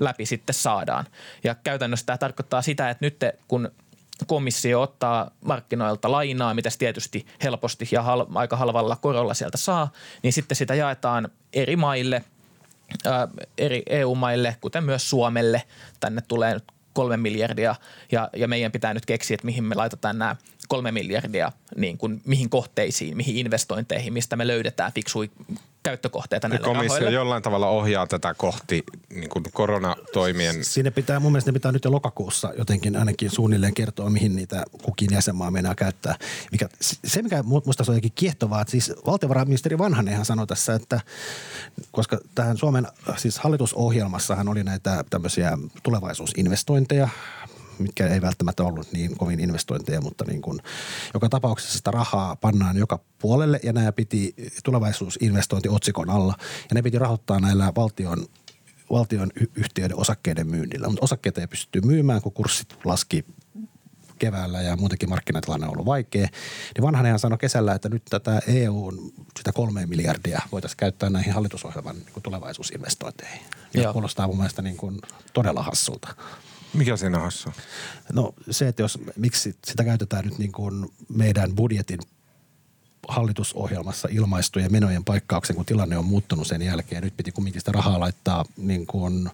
läpi 0.00 0.26
sitten 0.26 0.54
saadaan. 0.54 1.06
Ja 1.44 1.54
käytännössä 1.54 2.06
tämä 2.06 2.18
tarkoittaa 2.18 2.62
sitä, 2.62 2.90
että 2.90 3.04
nyt 3.04 3.16
kun 3.48 3.70
komissio 4.26 4.82
ottaa 4.82 5.30
markkinoilta 5.44 6.12
lainaa, 6.12 6.54
mitä 6.54 6.70
tietysti 6.78 7.26
helposti 7.42 7.88
ja 7.90 8.02
hal- 8.02 8.26
aika 8.34 8.56
halvalla 8.56 8.96
korolla 8.96 9.34
sieltä 9.34 9.56
saa, 9.56 9.92
niin 10.22 10.32
sitten 10.32 10.56
sitä 10.56 10.74
jaetaan 10.74 11.28
eri 11.52 11.76
maille– 11.76 12.24
eri 13.58 13.82
EU-maille, 13.86 14.56
kuten 14.60 14.84
myös 14.84 15.10
Suomelle. 15.10 15.62
Tänne 16.00 16.22
tulee 16.28 16.54
nyt 16.54 16.64
kolme 16.92 17.16
miljardia 17.16 17.74
ja, 18.12 18.30
ja 18.36 18.48
meidän 18.48 18.72
pitää 18.72 18.94
nyt 18.94 19.06
keksiä, 19.06 19.34
että 19.34 19.44
mihin 19.46 19.64
me 19.64 19.74
laitetaan 19.74 20.18
nämä 20.18 20.36
kolme 20.68 20.92
miljardia, 20.92 21.52
niin 21.76 21.98
kuin 21.98 22.22
mihin 22.24 22.50
kohteisiin, 22.50 23.16
mihin 23.16 23.36
investointeihin, 23.36 24.12
mistä 24.12 24.36
me 24.36 24.46
löydetään 24.46 24.92
fiksui 24.92 25.30
käyttökohteita 25.82 26.48
näille 26.48 26.64
komissio 26.64 26.88
rahoille. 26.88 27.10
jollain 27.10 27.42
tavalla 27.42 27.68
ohjaa 27.68 28.06
tätä 28.06 28.34
kohti 28.34 28.84
niin 29.14 29.28
kuin 29.28 29.44
koronatoimien. 29.52 30.64
Siinä 30.64 30.90
pitää, 30.90 31.20
mun 31.20 31.32
mielestä 31.32 31.50
ne 31.50 31.52
pitää 31.52 31.72
nyt 31.72 31.84
jo 31.84 31.92
lokakuussa 31.92 32.52
jotenkin 32.58 32.96
ainakin 32.96 33.30
suunnilleen 33.30 33.74
kertoa, 33.74 34.10
mihin 34.10 34.36
niitä 34.36 34.64
kukin 34.82 35.08
jäsenmaa 35.12 35.50
meinaa 35.50 35.74
käyttää. 35.74 36.14
Mikä, 36.52 36.68
se, 36.80 37.22
mikä 37.22 37.42
musta 37.42 37.82
on 37.82 37.86
jotenkin 37.86 38.12
kiehtovaa, 38.14 38.60
että 38.60 38.70
siis 38.70 38.92
valtiovarainministeri 39.06 39.78
Vanhanenhan 39.78 40.24
sanoi 40.24 40.46
tässä, 40.46 40.74
että 40.74 41.00
koska 41.90 42.18
tähän 42.34 42.56
Suomen 42.56 42.86
siis 43.16 43.38
hallitusohjelmassahan 43.38 44.48
oli 44.48 44.64
näitä 44.64 45.04
tämmöisiä 45.10 45.58
tulevaisuusinvestointeja, 45.82 47.08
mitkä 47.78 48.06
ei 48.06 48.22
välttämättä 48.22 48.62
ollut 48.62 48.92
niin 48.92 49.16
kovin 49.16 49.40
investointeja, 49.40 50.00
mutta 50.00 50.24
niin 50.24 50.42
kuin, 50.42 50.60
joka 51.14 51.28
tapauksessa 51.28 51.78
sitä 51.78 51.90
rahaa 51.90 52.36
pannaan 52.36 52.76
joka 52.76 53.00
puolelle 53.18 53.60
ja 53.62 53.72
nämä 53.72 53.92
piti 53.92 54.34
tulevaisuusinvestointi 54.64 55.68
otsikon 55.68 56.10
alla 56.10 56.34
ja 56.40 56.74
ne 56.74 56.82
piti 56.82 56.98
rahoittaa 56.98 57.40
näillä 57.40 57.72
valtion 57.76 58.26
valtion 58.90 59.30
yhtiöiden 59.56 60.00
osakkeiden 60.00 60.46
myynnillä, 60.46 60.88
mutta 60.88 61.04
osakkeita 61.04 61.40
ei 61.40 61.46
pystytty 61.46 61.80
myymään, 61.80 62.22
kun 62.22 62.32
kurssit 62.32 62.76
laski 62.84 63.24
keväällä 64.18 64.62
ja 64.62 64.76
muutenkin 64.76 65.08
markkinatilanne 65.08 65.66
on 65.66 65.72
ollut 65.72 65.86
vaikea. 65.86 66.28
Niin 66.74 66.82
vanhanenhan 66.82 67.18
sanoi 67.18 67.38
kesällä, 67.38 67.74
että 67.74 67.88
nyt 67.88 68.02
tätä 68.10 68.42
EUn 68.46 69.12
sitä 69.38 69.52
kolme 69.52 69.86
miljardia 69.86 70.40
voitaisiin 70.52 70.76
käyttää 70.76 71.10
näihin 71.10 71.32
hallitusohjelman 71.32 71.96
niin 71.96 72.12
kuin 72.12 72.22
tulevaisuusinvestointeihin. 72.22 73.40
Ja 73.74 73.92
kuulostaa 73.92 74.26
mun 74.26 74.36
mielestä 74.36 74.62
niin 74.62 74.76
kuin 74.76 74.98
todella 75.32 75.62
hassulta. 75.62 76.08
Mikä 76.76 76.96
siinä 76.96 77.16
on 77.16 77.24
hassu? 77.24 77.50
No 78.12 78.34
se, 78.50 78.68
että 78.68 78.82
jos, 78.82 78.98
miksi 79.16 79.56
sitä 79.64 79.84
käytetään 79.84 80.24
nyt 80.24 80.38
niin 80.38 80.52
kuin 80.52 80.86
meidän 81.08 81.54
budjetin 81.54 82.00
hallitusohjelmassa 83.08 84.08
ilmaistujen 84.10 84.72
menojen 84.72 85.04
paikkauksen, 85.04 85.56
kun 85.56 85.66
tilanne 85.66 85.98
on 85.98 86.04
muuttunut 86.04 86.46
sen 86.46 86.62
jälkeen. 86.62 87.02
Nyt 87.02 87.16
piti 87.16 87.32
kumminkin 87.32 87.60
sitä 87.60 87.72
rahaa 87.72 88.00
laittaa 88.00 88.44
niin 88.56 88.86
kuin 88.86 89.30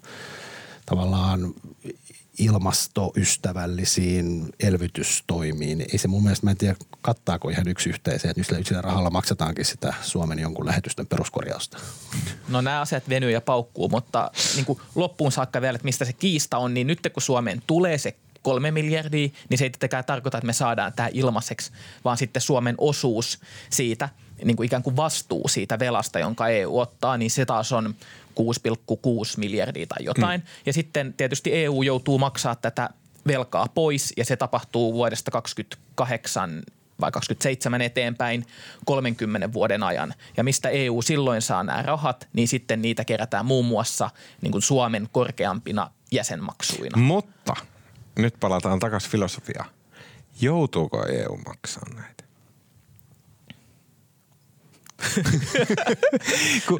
tavallaan 0.85 1.53
ilmastoystävällisiin 2.39 4.49
elvytystoimiin. 4.59 5.81
Ei 5.81 5.97
se 5.97 6.07
mun 6.07 6.23
mielestä, 6.23 6.45
mä 6.45 6.51
en 6.51 6.57
tiedä, 6.57 6.75
kattaako 7.01 7.49
ihan 7.49 7.67
yksi 7.67 7.89
yhteiseen, 7.89 8.29
että 8.29 8.39
nyt 8.39 8.47
sillä 8.47 8.59
yksillä 8.59 8.81
rahalla 8.81 9.09
maksataankin 9.09 9.65
sitä 9.65 9.93
Suomen 10.01 10.39
jonkun 10.39 10.65
lähetystön 10.65 11.07
peruskorjausta. 11.07 11.77
No 12.47 12.61
nämä 12.61 12.81
asiat 12.81 13.09
venyy 13.09 13.31
ja 13.31 13.41
paukkuu, 13.41 13.89
mutta 13.89 14.31
niin 14.55 14.65
kuin 14.65 14.79
loppuun 14.95 15.31
saakka 15.31 15.61
vielä, 15.61 15.75
että 15.75 15.85
mistä 15.85 16.05
se 16.05 16.13
kiista 16.13 16.57
on, 16.57 16.73
niin 16.73 16.87
nyt 16.87 16.99
kun 17.13 17.21
Suomeen 17.21 17.61
tulee 17.67 17.97
se 17.97 18.15
kolme 18.41 18.71
miljardia, 18.71 19.29
niin 19.49 19.57
se 19.57 19.65
ei 19.65 19.69
tietenkään 19.69 20.05
tarkoita, 20.05 20.37
että 20.37 20.45
me 20.45 20.53
saadaan 20.53 20.93
tämä 20.93 21.09
ilmaiseksi, 21.13 21.71
vaan 22.05 22.17
sitten 22.17 22.41
Suomen 22.41 22.75
osuus 22.77 23.39
siitä, 23.69 24.09
niin 24.45 24.57
kuin 24.57 24.65
ikään 24.65 24.83
kuin 24.83 24.95
vastuu 24.95 25.47
siitä 25.47 25.79
velasta, 25.79 26.19
jonka 26.19 26.47
EU 26.47 26.79
ottaa, 26.79 27.17
niin 27.17 27.31
se 27.31 27.45
taas 27.45 27.71
on 27.71 27.95
6,6 28.39 28.45
miljardia 29.37 29.87
tai 29.87 30.05
jotain. 30.05 30.41
Hmm. 30.41 30.47
Ja 30.65 30.73
sitten 30.73 31.13
tietysti 31.13 31.53
EU 31.53 31.83
joutuu 31.83 32.17
maksaa 32.17 32.55
tätä 32.55 32.89
velkaa 33.27 33.67
pois 33.73 34.13
ja 34.17 34.25
se 34.25 34.35
tapahtuu 34.35 34.93
vuodesta 34.93 35.31
28 35.31 36.63
vai 37.01 37.11
27 37.11 37.81
eteenpäin 37.81 38.45
30 38.85 39.53
vuoden 39.53 39.83
ajan. 39.83 40.13
Ja 40.37 40.43
mistä 40.43 40.69
EU 40.69 41.01
silloin 41.01 41.41
saa 41.41 41.63
nämä 41.63 41.81
rahat, 41.81 42.27
niin 42.33 42.47
sitten 42.47 42.81
niitä 42.81 43.05
kerätään 43.05 43.45
muun 43.45 43.65
muassa 43.65 44.09
niin 44.41 44.51
kuin 44.51 44.61
Suomen 44.61 45.09
korkeampina 45.11 45.91
jäsenmaksuina. 46.11 46.97
Mutta 46.97 47.53
nyt 48.15 48.35
palataan 48.39 48.79
takaisin 48.79 49.11
filosofiaan. 49.11 49.69
Joutuuko 50.41 51.05
EU 51.05 51.37
maksaa 51.37 51.83
näitä? 51.95 52.23
Kun, 56.67 56.79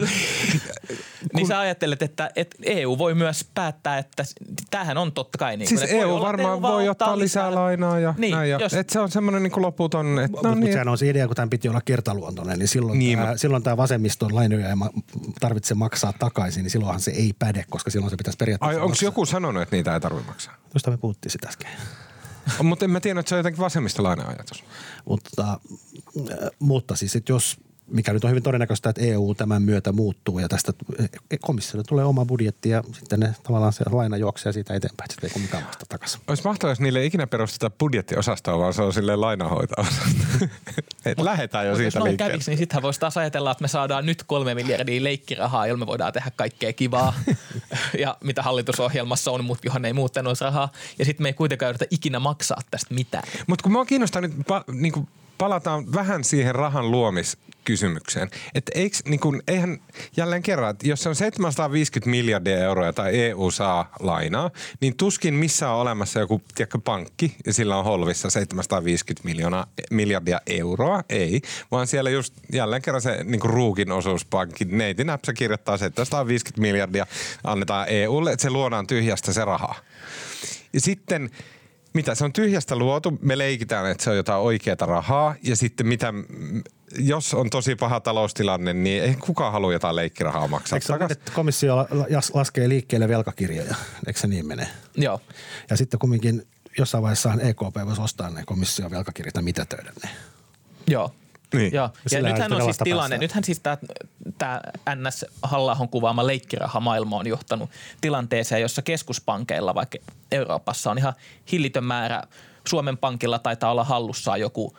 Niin 1.34 1.48
sä 1.48 1.60
ajattelet, 1.60 2.02
että, 2.02 2.32
että 2.36 2.58
EU 2.66 2.98
voi 2.98 3.16
myös 3.16 3.46
päättää, 3.56 3.98
että 3.98 4.24
tämähän 4.72 4.98
on 4.98 5.12
totta 5.12 5.38
kai 5.38 5.58
niin. 5.58 5.68
siis 5.68 5.80
kuin, 5.82 5.92
EU 5.92 6.10
olla, 6.10 6.16
että 6.18 6.28
varmaan 6.28 6.62
vaan 6.62 6.74
voi 6.74 6.90
ottaa 6.90 7.20
lisää 7.20 7.56
lainaa 7.56 8.00
ja 8.00 8.14
Niin, 8.18 8.32
näin. 8.36 8.50
Ja, 8.50 8.58
jos- 8.60 8.74
et 8.74 8.90
se 8.90 9.00
on 9.00 9.12
semmoinen 9.12 9.44
niin 9.44 9.52
loputon, 9.62 10.20
että 10.20 10.38
No 10.38 10.42
no 10.44 10.50
Mutta 10.50 10.56
niin, 10.66 10.74
sehän 10.74 10.88
on 10.88 10.98
se 10.98 11.10
idea, 11.10 11.28
kun 11.28 11.36
tämän 11.36 11.50
piti 11.50 11.70
olla 11.70 11.82
kertaluontoinen, 11.82 12.60
niin 12.60 12.68
silloin, 12.68 13.00
Niin, 13.00 13.08
niin, 13.08 13.20
tämä, 13.20 13.32
mut- 13.34 13.38
silloin 13.38 13.64
tämä 13.64 13.78
vasemmiston 13.78 14.36
lainoja 14.36 14.70
ei 14.70 14.76
ma- 14.76 14.92
tarvitse 15.40 15.74
maksaa 15.76 16.14
takaisin, 16.20 16.64
niin 16.64 16.72
silloinhan 16.72 17.00
se 17.02 17.12
ei 17.12 17.34
päde, 17.40 17.66
koska 17.70 17.92
silloin 17.92 18.10
se 18.10 18.18
pitäisi 18.18 18.38
periaatteessa 18.38 18.80
Ai 18.80 18.84
onko 18.86 18.98
joku 19.02 19.26
sanonut, 19.26 19.64
että 19.64 19.76
niitä 19.76 19.94
ei 19.94 20.00
tarvitse 20.00 20.28
maksaa? 20.28 20.56
Tuosta 20.72 20.92
me 20.92 20.98
puhuttiin 20.98 21.32
sitä 21.32 21.48
äsken. 21.48 21.72
Mutta 22.64 22.86
en 22.86 22.92
mä 22.92 23.00
tiedä, 23.00 23.20
että 23.20 23.30
se 23.30 23.36
on 23.36 23.40
jotenkin 23.40 23.62
vasemmistolainen 23.62 24.26
ajatus. 24.28 24.64
Mutta, 25.06 25.44
äh, 25.52 25.58
mutta 26.60 26.96
siis, 26.96 27.16
että 27.16 27.32
jos, 27.32 27.58
mikä 27.88 28.14
nyt 28.14 28.24
on 28.24 28.30
hyvin 28.30 28.44
todennäköistä, 28.44 28.90
että 28.90 29.02
EU 29.02 29.36
tämän 29.36 29.62
myötä 29.62 29.92
muuttuu 29.92 30.40
ja 30.40 30.50
tästä 30.50 30.74
äh, 31.00 31.10
komissiolle 31.42 31.84
tulee 31.88 32.06
oma 32.06 32.26
budjetti 32.26 32.70
ja 32.70 32.84
sitten 32.92 33.20
ne 33.20 33.36
tavallaan 33.44 33.74
se 33.74 33.84
laina 33.92 34.18
juoksee 34.18 34.54
siitä 34.54 34.74
eteenpäin, 34.74 35.06
että 35.06 35.14
sitten 35.14 35.28
ei 35.28 35.34
kumminkaan 35.34 35.68
vasta 35.68 35.86
takaisin. 35.90 36.22
Olisi 36.28 36.44
mahtavaa, 36.44 36.72
jos 36.72 36.80
niille 36.80 37.00
ei 37.00 37.06
ikinä 37.06 37.28
perusteta 37.28 37.70
budjettiosastoa, 37.70 38.58
vaan 38.58 38.74
se 38.74 38.82
on 38.82 38.94
silleen 38.94 39.22
lainahoitaosasto. 39.22 40.10
Et 41.06 41.20
lähdetään 41.20 41.66
jo 41.66 41.72
Jos 41.72 41.78
siitä 41.78 42.00
noin 42.00 42.10
liikkeelle. 42.10 42.32
kävisi, 42.32 42.52
niin 42.52 42.58
sittenhän 42.58 42.84
voisi 42.84 43.00
taas 43.00 43.18
ajatella, 43.18 43.52
että 43.52 43.62
me 43.62 43.68
saadaan 43.68 44.06
nyt 44.06 44.24
kolme 44.24 44.56
miljardia 44.56 45.04
leikkirahaa, 45.04 45.68
jolla 45.68 45.80
me 45.80 45.88
voidaan 45.88 46.14
tehdä 46.14 46.32
kaikkea 46.36 46.74
kivaa 46.74 47.14
ja 48.00 48.18
mitä 48.24 48.42
hallitusohjelmassa 48.42 49.32
on, 49.32 49.46
mutta 49.46 49.68
johon 49.68 49.86
ei 49.86 49.94
muuten 49.94 50.28
olisi 50.28 50.44
rahaa. 50.44 50.72
Ja 51.00 51.06
sitten 51.06 51.24
me 51.24 51.30
ei 51.30 51.34
kuitenkaan 51.34 51.70
yritä 51.70 51.86
ikinä 51.92 52.20
maksaa 52.20 52.62
tästä 52.72 52.94
mitään. 52.94 53.24
Mutta 53.48 53.64
kun 53.64 53.72
mua 53.72 53.86
kiinnostaa 53.86 54.22
nyt, 54.22 54.34
niin 54.72 54.94
kuin 54.94 55.08
palataan 55.44 55.94
vähän 55.94 56.24
siihen 56.24 56.56
rahan 56.56 56.92
luomiskysymykseen. 56.92 58.30
Että 58.56 58.72
eikö, 58.76 58.98
niin 59.06 59.20
kuin, 59.20 59.42
eihän 59.48 59.80
jälleen 60.18 60.42
kerran, 60.44 60.70
että 60.70 60.88
jos 60.88 61.04
se 61.04 61.10
on 61.10 61.16
750 61.16 62.10
miljardia 62.10 62.58
euroa 62.58 62.94
tai 62.94 63.22
EU 63.22 63.52
saa 63.52 63.96
lainaa, 64.00 64.52
niin 64.82 64.98
tuskin 64.98 65.34
missä 65.34 65.70
on 65.70 65.82
olemassa 65.82 66.20
joku 66.20 66.42
tiedätkö, 66.56 66.80
pankki 66.84 67.36
ja 67.46 67.54
sillä 67.54 67.78
on 67.78 67.84
holvissa 67.84 68.30
750 68.30 69.28
miljoonaa, 69.28 69.68
miljardia 69.92 70.42
euroa. 70.48 71.04
Ei, 71.10 71.42
vaan 71.72 71.88
siellä 71.88 72.10
just 72.10 72.34
jälleen 72.54 72.82
kerran 72.82 73.02
se 73.02 73.24
niin 73.24 73.42
ruukin 73.44 73.92
osuuspankki, 73.92 74.66
neiti 74.66 75.04
näpsä 75.04 75.34
kirjoittaa 75.34 75.78
750 75.78 76.62
miljardia, 76.62 77.06
annetaan 77.44 77.88
EUlle, 77.90 78.32
että 78.32 78.44
se 78.44 78.50
luodaan 78.50 78.88
tyhjästä 78.88 79.34
se 79.34 79.46
raha. 79.46 79.76
Ja 80.74 80.82
sitten, 80.82 81.30
mitä 81.94 82.16
se 82.16 82.26
on 82.26 82.34
tyhjästä 82.34 82.76
luotu, 82.76 83.18
me 83.22 83.38
leikitään, 83.38 83.92
että 83.92 84.04
se 84.04 84.10
on 84.10 84.16
jotain 84.16 84.42
oikeaa 84.42 84.76
rahaa. 84.82 85.36
Ja 85.44 85.56
sitten 85.56 85.88
mitä, 85.88 86.14
jos 86.98 87.34
on 87.34 87.50
tosi 87.50 87.76
paha 87.76 88.00
taloustilanne, 88.00 88.74
niin 88.74 89.04
ei 89.04 89.16
kukaan 89.16 89.52
halua 89.52 89.74
jotain 89.74 89.96
leikkirahaa 89.96 90.48
maksaa. 90.48 90.78
Eikö 90.78 90.86
se 90.86 90.94
ole, 90.94 91.00
takas. 91.00 91.10
niin, 91.10 91.22
että 91.22 91.32
komissio 91.36 91.88
laskee 92.34 92.70
liikkeelle 92.70 93.08
velkakirjoja? 93.08 93.76
Eikö 94.08 94.20
se 94.20 94.28
niin 94.28 94.48
mene? 94.48 94.68
Joo. 94.96 95.22
Ja 95.70 95.78
sitten 95.78 96.00
kumminkin 96.00 96.48
jossain 96.78 97.02
vaiheessa 97.02 97.34
EKP 97.40 97.76
voisi 97.86 98.02
ostaa 98.02 98.30
ne 98.30 98.44
komission 98.46 98.92
velkakirjat 98.92 99.36
ja 99.36 99.42
mitätöidä 99.42 99.94
ne. 100.04 100.10
Joo. 100.88 101.12
Niin. 101.54 101.74
Joo. 101.74 101.90
Ja 102.12 102.22
nythän 102.22 102.54
on 102.54 102.64
siis 102.64 102.78
tilanne, 102.78 103.10
päästä. 103.10 103.24
nythän 103.24 103.44
siis 103.44 103.62
tämä, 104.38 104.62
NS 104.96 105.26
Hallahon 105.42 105.90
kuvaama 105.90 106.28
leikkirahamaailma 106.28 107.18
on 107.18 107.28
johtanut 107.28 107.70
tilanteeseen, 108.02 108.62
jossa 108.62 108.82
keskuspankeilla, 108.82 109.76
vaikka 109.76 109.98
Euroopassa 110.32 110.92
on 110.92 110.98
ihan 110.98 111.14
hillitön 111.52 111.84
määrä, 111.84 112.24
Suomen 112.68 112.98
pankilla 112.98 113.40
taitaa 113.40 113.72
olla 113.72 113.84
hallussaan 113.84 114.40
joku, 114.40 114.78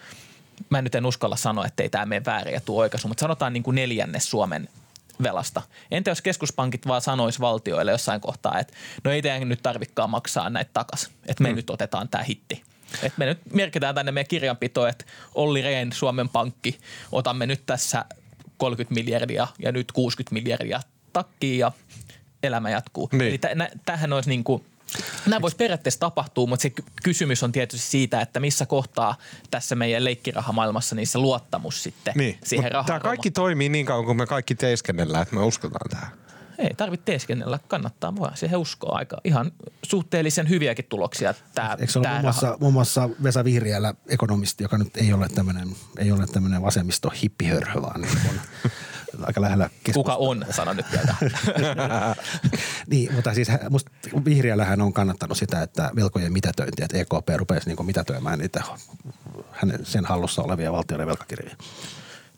mä 0.70 0.82
nyt 0.82 0.94
en 0.94 1.06
uskalla 1.06 1.36
sanoa, 1.36 1.66
että 1.66 1.82
ei 1.82 1.88
tämä 1.88 2.06
mene 2.06 2.24
väärin 2.26 2.54
ja 2.54 2.60
tuo 2.60 2.80
oikaisu, 2.80 3.08
mutta 3.08 3.20
sanotaan 3.20 3.52
niin 3.52 3.62
kuin 3.62 3.74
neljännes 3.74 4.30
Suomen 4.30 4.68
velasta. 5.22 5.62
Entä 5.90 6.10
jos 6.10 6.22
keskuspankit 6.22 6.86
vaan 6.86 7.00
sanois 7.00 7.40
valtioille 7.40 7.92
jossain 7.92 8.20
kohtaa, 8.20 8.58
että 8.58 8.74
no 9.04 9.10
ei 9.10 9.22
teidän 9.22 9.48
nyt 9.48 9.62
tarvikaan 9.62 10.10
maksaa 10.10 10.50
näitä 10.50 10.70
takas, 10.74 11.10
että 11.26 11.42
me 11.42 11.48
mm. 11.48 11.56
nyt 11.56 11.70
otetaan 11.70 12.08
tämä 12.08 12.24
hitti. 12.24 12.62
Et 13.02 13.12
me 13.16 13.26
nyt 13.26 13.38
merkitään 13.52 13.94
tänne 13.94 14.12
meidän 14.12 14.28
kirjanpitoon, 14.28 14.88
että 14.88 15.04
Olli 15.34 15.62
Rehn, 15.62 15.92
Suomen 15.92 16.28
Pankki, 16.28 16.78
otamme 17.12 17.46
nyt 17.46 17.62
tässä 17.66 18.04
30 18.56 18.94
miljardia 18.94 19.46
ja 19.58 19.72
nyt 19.72 19.92
60 19.92 20.34
miljardia 20.34 20.80
takkiin 21.12 21.58
ja 21.58 21.72
elämä 22.42 22.70
jatkuu. 22.70 23.08
Niin. 23.12 23.22
Eli 23.28 23.38
tä- 23.38 23.54
nä- 23.54 23.68
tämähän 23.86 24.12
olisi 24.12 24.28
niin 24.28 24.44
kuin, 24.44 24.64
nämä 25.26 25.40
voisi 25.40 25.56
periaatteessa 25.56 26.00
tapahtua, 26.00 26.46
mutta 26.46 26.62
se 26.62 26.70
ky- 26.70 26.84
kysymys 27.02 27.42
on 27.42 27.52
tietysti 27.52 27.86
siitä, 27.90 28.20
että 28.20 28.40
missä 28.40 28.66
kohtaa 28.66 29.16
tässä 29.50 29.74
meidän 29.74 30.04
leikkirahamaailmassa 30.04 30.94
niin 30.96 31.06
se 31.06 31.18
luottamus 31.18 31.82
sitten 31.82 32.14
Niin, 32.16 32.38
siihen 32.44 32.72
rahaan. 32.72 32.86
tämä 32.86 33.00
kaikki 33.00 33.30
toimii 33.30 33.68
niin 33.68 33.86
kauan, 33.86 34.04
kun 34.04 34.16
me 34.16 34.26
kaikki 34.26 34.54
teeskennellään, 34.54 35.22
että 35.22 35.34
me 35.34 35.42
uskotaan 35.42 35.90
tähän. 35.90 36.08
Ei 36.58 36.74
tarvitse 36.76 37.04
teeskennellä, 37.04 37.58
kannattaa 37.68 38.16
vaan 38.16 38.36
siihen 38.36 38.58
uskoa 38.58 38.96
aika 38.98 39.20
ihan 39.24 39.52
suhteellisen 39.82 40.48
hyviäkin 40.48 40.84
tuloksia. 40.88 41.34
Tämä, 41.54 41.76
Eikö 41.80 41.92
se 41.92 41.98
ole 41.98 42.08
muun 42.08 42.22
muassa, 42.22 42.56
muun 42.60 42.72
muassa 42.72 43.10
Vesa 43.22 43.44
Vihriälä, 43.44 43.94
ekonomisti, 44.08 44.64
joka 44.64 44.78
nyt 44.78 44.96
ei 44.96 45.12
ole 45.12 45.28
tämmöinen, 45.28 45.68
ei 45.98 46.12
ole 46.12 46.26
tämmöinen 46.26 46.62
vasemmisto 46.62 47.10
hippihörhö, 47.22 47.82
vaan 47.82 48.00
niin 48.00 48.18
on 48.28 48.40
aika 49.26 49.40
lähellä 49.40 49.70
keskustaa. 49.84 50.16
Kuka 50.16 50.28
on, 50.28 50.44
sano 50.50 50.72
nyt 50.72 50.86
vielä. 50.92 51.14
Niin, 52.86 53.14
mutta 53.14 53.34
siis 53.34 53.48
musta 53.70 53.90
Vihriälähän 54.24 54.80
on 54.80 54.92
kannattanut 54.92 55.38
sitä, 55.38 55.62
että 55.62 55.90
velkojen 55.96 56.32
mitätöintiä, 56.32 56.84
että 56.84 56.98
EKP 56.98 57.28
rupesi 57.36 57.68
niin 57.68 57.86
mitätöimään 57.86 58.38
niitä 58.38 58.62
hänen, 59.50 59.86
sen 59.86 60.04
hallussa 60.04 60.42
olevia 60.42 60.72
valtioiden 60.72 61.06
velkakirjoja. 61.06 61.56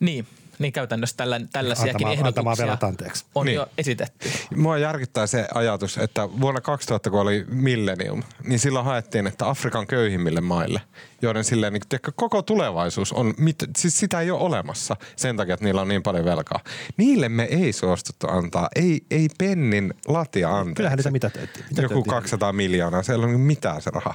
niin, 0.01 0.27
niin 0.59 0.73
käytännössä 0.73 1.17
tällä, 1.17 1.41
tällaisiakin 1.53 2.07
Antamaan- 2.07 2.27
antamaan 2.27 2.57
ehdotuksia 2.61 2.89
anteeksi. 2.89 3.25
on 3.35 3.47
Niin. 3.47 3.55
jo 3.57 3.67
esitetty. 3.79 4.29
Mua 4.57 4.79
järkyttää 4.79 5.27
se 5.27 5.49
ajatus, 5.55 5.99
että 5.99 6.29
vuonna 6.41 6.61
2000, 6.61 7.11
kun 7.11 7.21
oli 7.21 7.45
millennium, 7.49 8.23
niin 8.45 8.59
silloin 8.59 8.85
haettiin, 8.85 9.27
että 9.27 9.49
Afrikan 9.49 9.87
köyhimmille 9.87 10.41
maille, 10.41 10.81
joiden 11.23 11.45
silleen, 11.45 11.73
niin, 11.73 11.83
tiedätkö, 11.89 12.13
koko 12.17 12.43
tulevaisuus 12.43 13.13
on, 13.13 13.35
mit, 13.39 13.57
siis 13.77 13.99
sitä 13.99 14.21
ei 14.21 14.31
ole 14.31 14.41
olemassa 14.41 14.97
sen 15.17 15.37
takia, 15.37 15.55
että 15.55 15.65
niillä 15.65 15.81
on 15.81 15.89
niin 15.89 16.03
paljon 16.03 16.25
velkaa. 16.25 16.61
Niille 16.97 17.29
me 17.29 17.43
ei 17.45 17.73
suostuttu 17.73 18.27
antaa, 18.31 18.69
ei, 18.77 19.01
ei 19.11 19.29
pennin 19.39 19.95
latia 20.09 20.51
anteeksi. 20.51 20.75
Kyllähän 20.75 20.97
niitä 20.97 21.11
mitätöitiin. 21.11 21.65
Joku 21.65 21.77
Mitätöitiin. 21.83 22.05
200 22.11 22.53
miljoonaa, 22.53 23.03
siellä 23.03 23.27
on 23.27 23.41
mitään 23.41 23.83
se 23.83 23.91
raha. 23.91 24.15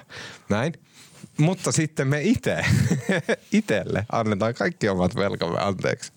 Näin. 0.49 0.73
Mutta 1.41 1.71
sitten 1.71 2.07
me 2.07 2.21
itse, 2.21 2.65
itelle 3.51 4.05
annetaan 4.11 4.53
kaikki 4.53 4.89
omat 4.89 5.15
velkamme 5.15 5.59
anteeksi. 5.59 6.11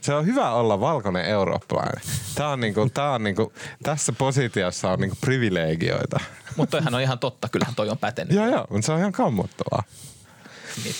Se 0.00 0.14
on 0.14 0.26
hyvä 0.26 0.50
olla 0.50 0.80
valkoinen 0.80 1.24
eurooppalainen. 1.24 2.02
Tää 2.34 2.48
on 2.48 2.60
niinku, 2.60 2.90
tää 2.94 3.10
on 3.10 3.24
niinku, 3.24 3.52
tässä 3.82 4.12
positiossa 4.12 4.90
on 4.90 4.98
niinku 4.98 5.16
privilegioita. 5.20 6.20
Mutta 6.56 6.70
toihan 6.70 6.94
on 6.94 7.00
ihan 7.00 7.18
totta, 7.18 7.48
kyllähän 7.48 7.74
toi 7.74 7.88
on 7.88 7.98
pätenyt. 7.98 8.36
Joo, 8.36 8.46
joo, 8.46 8.66
mutta 8.70 8.86
se 8.86 8.92
on 8.92 8.98
ihan 8.98 9.12
kammottavaa. 9.12 9.82
Niin. 10.84 10.94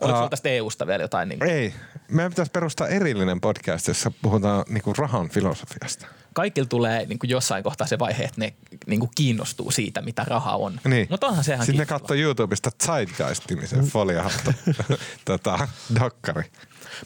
Oliko 0.00 0.16
sulla 0.16 0.30
tästä 0.30 0.48
EUsta 0.48 0.86
vielä 0.86 1.02
jotain? 1.02 1.28
Niin 1.28 1.42
Ei, 1.42 1.74
meidän 2.08 2.32
pitäisi 2.32 2.52
perustaa 2.52 2.88
erillinen 2.88 3.40
podcast, 3.40 3.88
jossa 3.88 4.12
puhutaan 4.22 4.64
niinku 4.68 4.92
rahan 4.92 5.28
filosofiasta. 5.28 6.06
Kaikilla 6.32 6.68
tulee 6.68 7.06
niin 7.06 7.18
kuin 7.18 7.30
jossain 7.30 7.64
kohtaa 7.64 7.86
se 7.86 7.98
vaihe, 7.98 8.24
että 8.24 8.40
ne 8.40 8.54
niin 8.86 9.00
kuin 9.00 9.10
kiinnostuu 9.14 9.70
siitä, 9.70 10.02
mitä 10.02 10.24
raha 10.24 10.56
on. 10.56 10.80
Niin. 10.84 11.06
Mutta 11.10 11.26
onhan 11.26 11.44
se 11.44 11.52
ihan 11.54 11.66
Sitten 11.66 11.80
ne 11.80 11.86
katsoo 11.86 12.16
YouTubesta 12.16 12.70
Zeitgeist-nimisen 12.82 13.84
foliahattu 13.84 14.50
tota, 15.24 15.68
dokkari. 16.00 16.42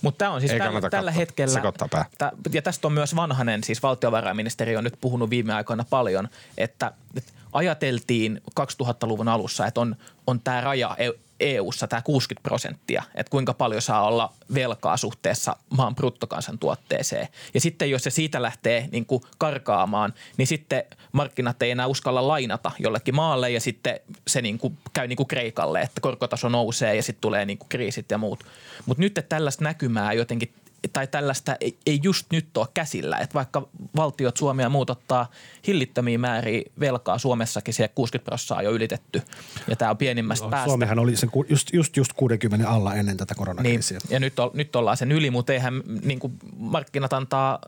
Mutta 0.03 0.19
tämä 0.19 0.31
on 0.31 0.41
siis 0.41 0.53
tällä, 0.53 0.81
tällä 0.81 0.81
katsoa. 0.81 1.11
hetkellä, 1.11 1.63
pää. 1.91 2.05
tä, 2.19 2.33
ja 2.53 2.63
tästä 2.63 2.87
on 2.87 2.93
myös 2.93 3.17
Vanhanen, 3.17 3.65
siis 3.65 3.83
valtiovarainministeri 3.83 4.77
on 4.77 4.85
nyt 4.85 4.99
puhunut 5.01 5.31
viime 5.31 5.55
aikoina 5.55 5.85
paljon, 5.91 6.29
että, 6.59 6.93
että 7.17 7.33
ajateltiin 7.53 8.41
2000-luvun 8.61 9.29
alussa, 9.29 9.67
että 9.67 9.81
on, 9.81 9.97
on 10.27 10.41
tämä 10.41 10.61
raja 10.61 10.97
E- 10.99 11.26
EU-ssa 11.41 11.87
tämä 11.87 12.03
60 12.03 12.43
prosenttia, 12.43 13.03
että 13.15 13.31
kuinka 13.31 13.55
paljon 13.55 13.83
saa 13.83 14.07
olla 14.07 14.33
velkaa 14.55 14.97
suhteessa 14.97 15.57
maan 15.71 15.95
bruttokansantuotteeseen. 15.95 17.29
Ja 17.55 17.61
sitten 17.61 17.91
jos 17.91 18.03
se 18.05 18.11
siitä 18.11 18.43
lähtee 18.43 18.89
niin 18.93 19.07
kuin 19.07 19.23
karkaamaan, 19.39 20.15
niin 20.37 20.47
sitten 20.47 20.85
markkinat 21.13 21.63
ei 21.63 21.71
enää 21.71 21.87
uskalla 21.87 22.29
lainata 22.29 22.71
jollekin 22.79 23.15
maalle 23.15 23.51
ja 23.51 23.61
sitten 23.61 24.01
se 24.27 24.43
niin 24.43 24.59
kuin 24.59 24.79
käy 24.93 25.09
niin 25.09 25.17
kuin 25.17 25.27
Kreikalle, 25.27 25.81
että 25.81 26.01
korkotaso 26.01 26.49
nousee 26.49 26.97
ja 26.97 27.03
sitten 27.03 27.21
tulee 27.21 27.45
niin 27.45 27.59
kuin 27.59 27.69
kriisit 27.69 28.11
ja 28.11 28.19
muut. 28.19 28.45
Mutta 28.87 29.03
nyt 29.03 29.19
että 29.19 29.37
tällaista 29.37 29.65
näkymää 29.65 30.13
jotenkin 30.13 30.53
tai 30.93 31.07
tällaista 31.07 31.57
ei, 31.61 31.79
ei 31.87 32.01
just 32.03 32.27
nyt 32.33 32.57
ole 32.57 32.67
käsillä. 32.75 33.19
Että 33.19 33.35
vaikka 33.35 33.69
valtiot, 33.97 34.37
Suomi 34.37 34.63
ja 34.63 34.69
muut 34.69 34.91
ottaa 34.91 35.31
hillittömiä 35.67 36.19
määriä 36.19 36.63
velkaa 36.81 37.19
Suomessakin, 37.19 37.75
se 37.75 37.89
60 37.89 38.25
prosenttia 38.25 38.57
on 38.57 38.65
jo 38.65 38.71
ylitetty. 38.71 39.23
Ja 39.69 39.77
tämä 39.77 39.91
on 39.91 39.97
pienimmästä 39.97 40.49
päästä. 40.49 40.69
Suomihan 40.69 40.99
oli 40.99 41.17
sen 41.17 41.31
just, 41.49 41.73
just, 41.73 41.97
just 41.97 42.13
60 42.13 42.69
alla 42.69 42.95
ennen 42.95 43.17
tätä 43.17 43.35
Niin, 43.35 43.39
koronakriisiä. 43.39 43.99
ja 44.11 44.21
nyt, 44.21 44.39
on, 44.39 44.51
nyt 44.55 44.77
ollaan 44.77 44.97
sen 44.97 45.13
yli, 45.13 45.31
mutta 45.31 45.53
eihän 45.53 45.83
niin 46.03 46.19
kuin 46.19 46.33
markkinat 46.57 47.13
antaa 47.13 47.59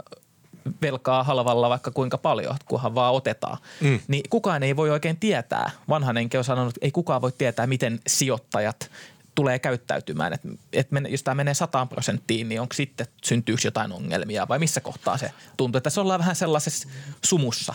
velkaa 0.82 1.24
halvalla 1.24 1.68
vaikka 1.70 1.90
kuinka 1.90 2.18
paljon, 2.18 2.56
kunhan 2.68 2.94
vaan 2.94 3.14
otetaan. 3.14 3.58
Mm. 3.80 4.00
Niin 4.08 4.22
kukaan 4.30 4.62
ei 4.62 4.76
voi 4.76 4.90
oikein 4.90 5.16
tietää. 5.16 5.70
Vanhanenkin 5.88 6.38
on 6.38 6.44
sanonut, 6.44 6.76
että 6.76 6.86
ei 6.86 6.90
kukaan 6.90 7.22
voi 7.22 7.32
tietää, 7.32 7.66
miten 7.66 8.00
sijoittajat 8.06 8.90
tulee 9.38 9.58
käyttäytymään. 9.58 10.32
Et, 10.32 10.40
et 10.72 10.90
men, 10.90 11.06
jos 11.10 11.22
tämä 11.22 11.34
menee 11.34 11.54
100 11.54 11.86
prosenttiin, 11.86 12.48
niin 12.48 12.60
onko 12.60 12.74
sitten 12.74 13.06
syntyykö 13.24 13.60
jotain 13.64 13.92
ongelmia 13.92 14.48
vai 14.48 14.58
missä 14.58 14.80
kohtaa 14.80 15.18
se 15.18 15.30
tuntuu, 15.56 15.78
että 15.78 15.84
tässä 15.84 16.00
ollaan 16.00 16.20
vähän 16.20 16.36
sellaisessa 16.36 16.88
sumussa. 17.24 17.74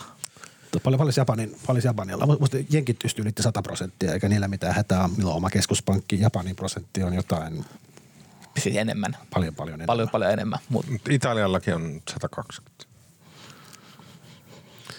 Paljon, 0.82 0.98
paljon, 0.98 1.14
Japanin, 1.16 1.56
paljon 1.66 1.84
Japanilla. 1.84 2.26
Musta 2.40 2.56
jenkit 2.70 2.98
pystyy 2.98 3.22
ylitti 3.22 3.42
100 3.42 3.62
prosenttia, 3.62 4.12
eikä 4.12 4.28
niillä 4.28 4.48
mitään 4.48 4.74
hätää. 4.74 5.08
Milloin 5.16 5.36
oma 5.36 5.50
keskuspankki, 5.50 6.20
Japanin 6.20 6.56
prosentti 6.56 7.02
on 7.02 7.14
jotain 7.14 7.64
Siis 8.58 8.76
enemmän, 8.76 9.16
paljon 9.34 9.54
paljon 9.54 9.74
enemmän. 9.74 9.86
paljon 9.86 10.08
paljon 10.08 10.32
enemmän, 10.32 10.58
mutta 10.68 10.92
Mut 10.92 11.08
Italiallakin 11.10 11.74
on 11.74 12.02
120. 12.10 12.84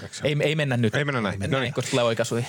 Eikö 0.03 0.15
se 0.15 0.27
ei, 0.27 0.35
ei 0.39 0.55
mennä 0.55 0.77
nyt. 0.77 0.95
Ei 0.95 1.05
mennä 1.05 1.21
näin. 1.21 1.39
No 1.47 1.59
niin. 1.59 1.73
koska 1.73 1.91
tulee 1.91 2.05
oikaisui. 2.05 2.45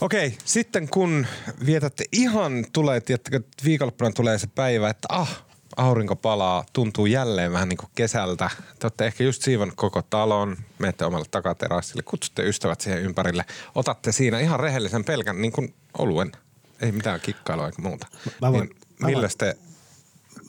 Okei, 0.00 0.38
sitten 0.44 0.88
kun 0.88 1.26
vietätte 1.66 2.04
ihan, 2.12 2.66
tulee, 2.72 3.00
tiedättekö, 3.00 3.40
viikonloppuna 3.64 4.10
tulee 4.10 4.38
se 4.38 4.46
päivä, 4.46 4.90
että 4.90 5.08
ah, 5.10 5.42
aurinko 5.76 6.16
palaa, 6.16 6.64
tuntuu 6.72 7.06
jälleen 7.06 7.52
vähän 7.52 7.68
niin 7.68 7.76
kuin 7.76 7.90
kesältä. 7.94 8.50
Te 8.78 8.86
olette 8.86 9.06
ehkä 9.06 9.24
just 9.24 9.42
siivannut 9.42 9.76
koko 9.76 10.02
talon, 10.02 10.56
menette 10.78 11.04
omalle 11.04 11.26
takaterassille, 11.30 12.02
kutsutte 12.02 12.42
ystävät 12.42 12.80
siihen 12.80 13.02
ympärille, 13.02 13.44
otatte 13.74 14.12
siinä 14.12 14.40
ihan 14.40 14.60
rehellisen 14.60 15.04
pelkän 15.04 15.42
niin 15.42 15.52
kuin 15.52 15.74
oluen. 15.98 16.32
Ei 16.80 16.92
mitään 16.92 17.20
kikkailua 17.20 17.66
eikä 17.66 17.82
muuta. 17.82 18.06
Mä 18.40 18.52
voin- 18.52 18.68
niin, 18.68 18.76
mä 18.98 19.06
millä 19.06 19.20
voin- 19.22 19.38
te, 19.38 19.56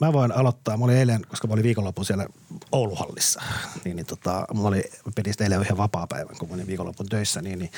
Mä 0.00 0.12
voin 0.12 0.32
aloittaa. 0.32 0.76
Mä 0.76 0.84
olin 0.84 0.96
eilen, 0.96 1.22
koska 1.28 1.48
mä 1.48 1.52
olin 1.52 1.62
viikonloppu 1.64 2.04
siellä 2.04 2.26
Ouluhallissa, 2.72 3.42
niin, 3.84 3.96
niin 3.96 4.06
tota, 4.06 4.44
mulla 4.54 4.68
oli, 4.68 4.82
mä 5.06 5.12
pidin 5.16 5.34
eilen 5.40 5.60
yhden 5.60 5.76
vapaa-päivän, 5.76 6.36
kun 6.38 6.48
mä 6.48 6.54
olin 6.54 6.66
viikonlopun 6.66 7.08
töissä, 7.08 7.42
niin, 7.42 7.58
niin 7.58 7.70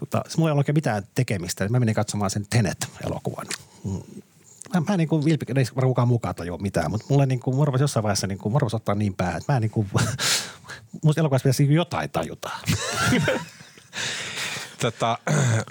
mutta 0.00 0.22
mulla 0.36 0.50
ei 0.50 0.52
ollut 0.52 0.60
oikein 0.60 0.76
mitään 0.76 1.02
tekemistä. 1.14 1.68
Mä 1.68 1.80
menin 1.80 1.94
katsomaan 1.94 2.30
sen 2.30 2.46
Tenet-elokuvan. 2.50 3.46
Mm. 3.84 4.22
Mä, 4.74 4.80
mä 4.88 4.94
en 4.94 4.98
niin 4.98 5.08
kuin 5.08 5.24
vilpi, 5.24 5.46
ei 5.56 5.64
varmaan 5.76 5.90
kukaan 5.90 6.08
mukaan 6.08 6.34
tajua 6.34 6.58
mitään, 6.58 6.90
mutta 6.90 7.06
mulle 7.08 7.26
niin 7.26 7.40
kuin, 7.40 7.66
rupesi 7.66 7.84
jossain 7.84 8.02
vaiheessa 8.02 8.26
niin 8.26 8.38
kuin, 8.38 8.60
rupesi 8.60 8.76
ottaa 8.76 8.94
niin 8.94 9.14
päähän, 9.14 9.36
että 9.36 9.52
mä 9.52 9.56
en 9.56 9.60
niin 9.62 9.70
kuin, 9.70 9.90
musta 11.02 11.20
elokuvassa 11.20 11.42
pitäisi 11.42 11.62
niin 11.62 11.74
jotain 11.74 12.10
tajuta. 12.10 12.50
tota, 14.80 15.18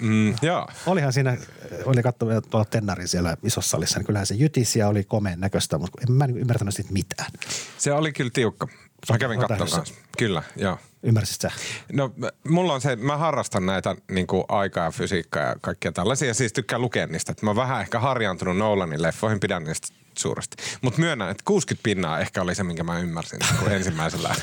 mm, 0.00 0.34
joo. 0.42 0.68
Olihan 0.86 1.12
siinä, 1.12 1.36
oli 1.84 2.02
katsomassa 2.02 2.40
tuolla 2.40 2.64
Tennarin 2.64 3.08
siellä 3.08 3.36
isossa 3.42 3.70
salissa, 3.70 3.98
niin 3.98 4.06
kyllähän 4.06 4.26
se 4.26 4.34
jytisi 4.34 4.78
ja 4.78 4.88
oli 4.88 5.04
komeen 5.04 5.40
näköistä, 5.40 5.78
mutta 5.78 6.00
en 6.08 6.12
mä 6.12 6.24
ymmärtänyt 6.24 6.74
siitä 6.74 6.92
mitään. 6.92 7.30
Se 7.78 7.92
oli 7.92 8.12
kyllä 8.12 8.30
tiukka. 8.34 8.68
Mä 9.10 9.18
kävin 9.18 9.40
kanssa. 9.58 9.84
Kyllä, 10.18 10.42
joo. 10.56 10.78
Ymmärsit 11.02 11.40
sä? 11.40 11.50
No 11.92 12.12
mulla 12.48 12.74
on 12.74 12.80
se, 12.80 12.96
mä 12.96 13.16
harrastan 13.16 13.66
näitä 13.66 13.96
niin 14.10 14.26
kuin 14.26 14.44
aikaa 14.48 14.84
ja 14.84 14.90
fysiikkaa 14.90 15.42
ja 15.42 15.56
kaikkia 15.60 15.92
tällaisia. 15.92 16.34
Siis 16.34 16.52
tykkään 16.52 16.82
lukea 16.82 17.06
niistä. 17.06 17.34
Mä 17.42 17.50
oon 17.50 17.56
vähän 17.56 17.80
ehkä 17.80 18.00
harjaantunut 18.00 18.56
Nolanin 18.56 19.02
leffoihin, 19.02 19.40
pidän 19.40 19.64
niistä 19.64 19.88
suuresti. 20.18 20.56
Mutta 20.82 21.00
myönnän, 21.00 21.30
että 21.30 21.42
60 21.44 21.82
pinnaa 21.82 22.20
ehkä 22.20 22.42
oli 22.42 22.54
se, 22.54 22.64
minkä 22.64 22.84
mä 22.84 22.98
ymmärsin 22.98 23.38
niin 23.38 23.58
kuin 23.58 23.72
ensimmäisellä. 23.76 24.34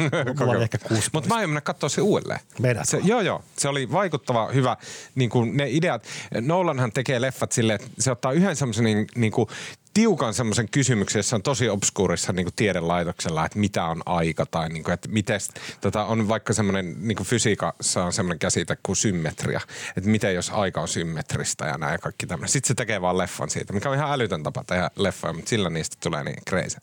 16. 0.48 1.10
Mutta 1.14 1.30
mä 1.30 1.36
aion 1.36 1.50
mennä 1.50 1.62
katsoa 1.62 1.90
se 1.90 2.02
uudelleen. 2.02 2.40
Meinaatko? 2.60 2.92
Se, 2.92 3.00
joo, 3.04 3.22
joo. 3.22 3.44
Se 3.58 3.70
oli 3.70 3.92
vaikuttava, 3.92 4.48
hyvä. 4.48 4.78
Niin 5.16 5.30
kuin 5.30 5.58
ne 5.58 5.70
ideat. 5.70 6.04
Nolanhan 6.42 6.92
tekee 6.92 7.22
leffat 7.22 7.52
silleen, 7.52 7.76
että 7.76 7.88
se 8.00 8.12
ottaa 8.12 8.32
yhden 8.32 8.56
semmoisen 8.56 8.86
niin, 8.86 9.08
niin 9.16 9.32
kuin 9.32 9.50
tiukan 9.98 10.34
semmoisen 10.34 10.70
kysymyksen, 10.70 11.20
jossa 11.20 11.36
on 11.36 11.44
tosi 11.44 11.70
obskuurissa 11.70 12.34
niin 12.34 12.48
tiedelaitoksella, 12.56 13.46
että 13.46 13.60
mitä 13.60 13.86
on 13.86 14.02
aika 14.06 14.46
tai 14.46 14.70
niin 14.70 14.84
kuin, 14.84 14.94
että 14.94 15.10
miten, 15.10 15.40
tota, 15.82 16.06
on 16.06 16.28
vaikka 16.28 16.54
semmoinen, 16.54 16.96
niin 17.00 17.16
kuin 17.16 17.28
fysiikassa 17.28 18.04
on 18.04 18.14
semmoinen 18.14 18.40
käsite 18.40 18.78
kuin 18.84 18.96
symmetria, 18.96 19.62
että 19.98 20.10
miten 20.10 20.36
jos 20.36 20.50
aika 20.50 20.82
on 20.82 20.88
symmetristä 20.88 21.66
ja 21.66 21.78
näin 21.78 21.92
ja 21.92 21.98
kaikki 21.98 22.26
tämmöinen. 22.28 22.50
Sitten 22.50 22.68
se 22.68 22.74
tekee 22.74 23.02
vaan 23.02 23.18
leffan 23.18 23.50
siitä, 23.50 23.74
mikä 23.74 23.90
on 23.90 23.96
ihan 23.96 24.12
älytön 24.12 24.44
tapa 24.44 24.64
tehdä 24.64 24.92
leffoja, 24.96 25.34
mutta 25.34 25.50
sillä 25.50 25.70
niistä 25.70 25.98
tulee 26.04 26.24
niin 26.24 26.44
crazy. 26.50 26.78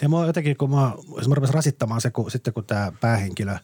Ja 0.00 0.08
mua 0.08 0.26
jotenkin, 0.26 0.56
kun 0.56 0.70
mä, 0.70 0.92
mä 1.28 1.34
rupesin 1.34 1.54
rasittamaan 1.54 2.00
se, 2.00 2.10
kun, 2.10 2.30
sitten 2.30 2.54
kun 2.54 2.64
tämä 2.64 2.92
päähenkilö 3.00 3.56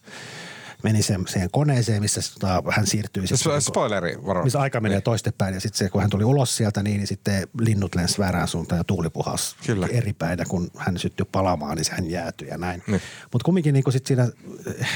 meni 0.83 1.01
sen, 1.03 1.27
siihen 1.27 1.49
koneeseen, 1.51 2.01
missä 2.01 2.21
tota, 2.33 2.63
hän 2.71 2.87
siirtyi. 2.87 3.27
Sitten, 3.27 3.51
Spo- 3.57 3.61
Spoileri, 3.61 4.17
varo. 4.25 4.43
missä 4.43 4.59
aika 4.59 4.79
menee 4.79 4.97
Niin. 4.97 5.03
toistepäin 5.03 5.53
ja 5.53 5.61
sitten 5.61 5.77
se, 5.77 5.89
kun 5.89 6.01
hän 6.01 6.09
tuli 6.09 6.23
ulos 6.23 6.57
sieltä, 6.57 6.83
niin, 6.83 6.97
niin 6.97 7.07
sitten 7.07 7.47
linnut 7.59 7.95
lensi 7.95 8.17
väärään 8.19 8.47
suuntaan 8.47 8.79
ja 8.79 8.83
tuuli 8.83 9.09
puhas 9.09 9.55
Kyllä. 9.65 9.87
eri 9.91 10.13
päin. 10.13 10.39
Kun 10.47 10.71
hän 10.77 10.97
syttyi 10.97 11.25
palamaan, 11.31 11.77
niin 11.77 11.85
hän 11.91 12.09
jäätyi 12.09 12.47
ja 12.47 12.57
näin. 12.57 12.83
Niin. 12.87 13.01
Mutta 13.31 13.45
kumminkin 13.45 13.73
niin 13.73 13.83
sit 13.91 14.05
siinä, 14.05 14.29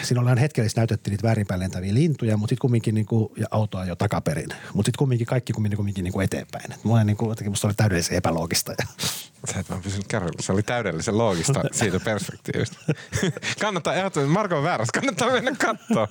siinä 0.04 0.20
ollaan 0.22 0.38
hetkellisesti 0.38 0.80
näytettiin 0.80 1.12
niitä 1.12 1.28
väärinpäin 1.28 1.60
lentäviä 1.60 1.94
lintuja, 1.94 2.38
mutta 2.38 2.52
sitten 2.52 2.62
kumminkin 2.62 2.96
niin 2.96 3.06
kuin, 3.06 3.30
ja 3.38 3.48
autoa 3.52 3.86
jo 3.86 3.96
takaperin. 3.96 4.50
Mutta 4.74 4.88
sitten 4.88 4.98
kumminkin 5.00 5.28
kaikki 5.28 5.54
kumminkin, 5.54 5.78
kumminkin 5.78 6.04
niin 6.04 6.14
kuin 6.14 6.24
eteenpäin. 6.24 6.72
Et 6.72 6.84
mulla 6.84 7.04
niin 7.04 7.18
kuin, 7.18 7.30
jotenkin 7.30 7.52
musta 7.52 7.68
oli 7.68 7.74
täydellisen 7.74 8.18
epäloogista. 8.18 8.72
Ja, 8.72 8.88
Sä 9.54 9.60
et 9.60 9.70
vaan 9.70 9.82
pysynyt 9.82 10.08
kärryllä. 10.08 10.42
Se 10.42 10.52
oli 10.52 10.64
täydellisen 10.64 11.18
loogista 11.18 11.62
siitä 11.72 12.00
perspektiivistä. 12.00 12.78
kannattaa, 13.62 13.94
ehdottomasti, 13.94 14.34
Marko 14.34 14.58
on 14.58 14.64
väärässä, 14.64 14.92
kannattaa 14.94 15.32
mennä 15.32 15.52
katsoa. 15.52 16.08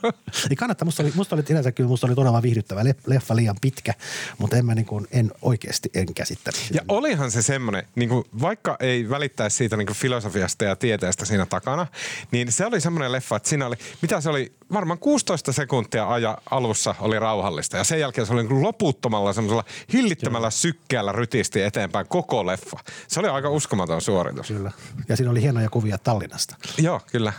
Ei 0.50 0.56
kannattaa, 0.64 0.84
musta 0.84 1.02
oli, 1.02 1.12
musta 1.14 1.36
oli 1.36 1.42
yleensä 1.50 1.72
kyllä, 1.72 1.88
musta 1.88 2.06
oli 2.06 2.14
todella 2.14 2.42
viihdyttävä 2.42 2.84
Le- 2.84 2.96
leffa 3.06 3.36
liian 3.36 3.56
pitkä, 3.60 3.94
mutta 4.38 4.56
en 4.56 4.66
mä 4.66 4.74
niin 4.74 4.86
kuin, 4.86 5.06
en 5.10 5.32
oikeasti 5.42 5.90
en 5.94 6.14
käsittänyt 6.14 6.60
sitä. 6.60 6.74
Ja 6.74 6.82
olihan 6.88 7.30
se 7.30 7.42
semmoinen, 7.42 7.88
niin 7.94 8.08
kuin, 8.08 8.24
vaikka 8.40 8.76
ei 8.80 9.10
välittäisi 9.10 9.56
siitä 9.56 9.76
niin 9.76 9.86
kuin 9.86 9.96
filosofiasta 9.96 10.64
ja 10.64 10.76
tieteestä 10.76 11.24
siinä 11.24 11.46
takana, 11.46 11.86
niin 12.30 12.52
se 12.52 12.66
oli 12.66 12.80
semmoinen 12.80 13.12
leffa, 13.12 13.36
että 13.36 13.48
siinä 13.48 13.66
oli, 13.66 13.76
mitä 14.02 14.20
se 14.20 14.30
oli, 14.30 14.52
varmaan 14.72 14.98
16 14.98 15.52
sekuntia 15.52 16.08
aja 16.08 16.38
alussa 16.50 16.94
oli 17.00 17.18
rauhallista 17.18 17.76
ja 17.76 17.84
sen 17.84 18.00
jälkeen 18.00 18.26
se 18.26 18.32
oli 18.32 18.42
niin 18.42 18.48
kuin 18.48 18.62
loputtomalla 18.62 19.32
semmoisella 19.32 19.64
hillittömällä 19.92 20.50
sykkeellä 20.50 21.12
rytisti 21.12 21.62
eteenpäin 21.62 22.08
koko 22.08 22.46
leffa. 22.46 22.78
Se 23.08 23.20
oli 23.20 23.28
aika 23.28 23.50
uskomaton 23.50 24.00
suoritus. 24.00 24.46
Kyllä. 24.46 24.72
Ja 25.08 25.16
siinä 25.16 25.30
oli 25.30 25.42
hienoja 25.42 25.70
kuvia 25.70 25.98
Tallinnasta. 25.98 26.56
Joo, 26.78 27.00
kyllä. 27.12 27.32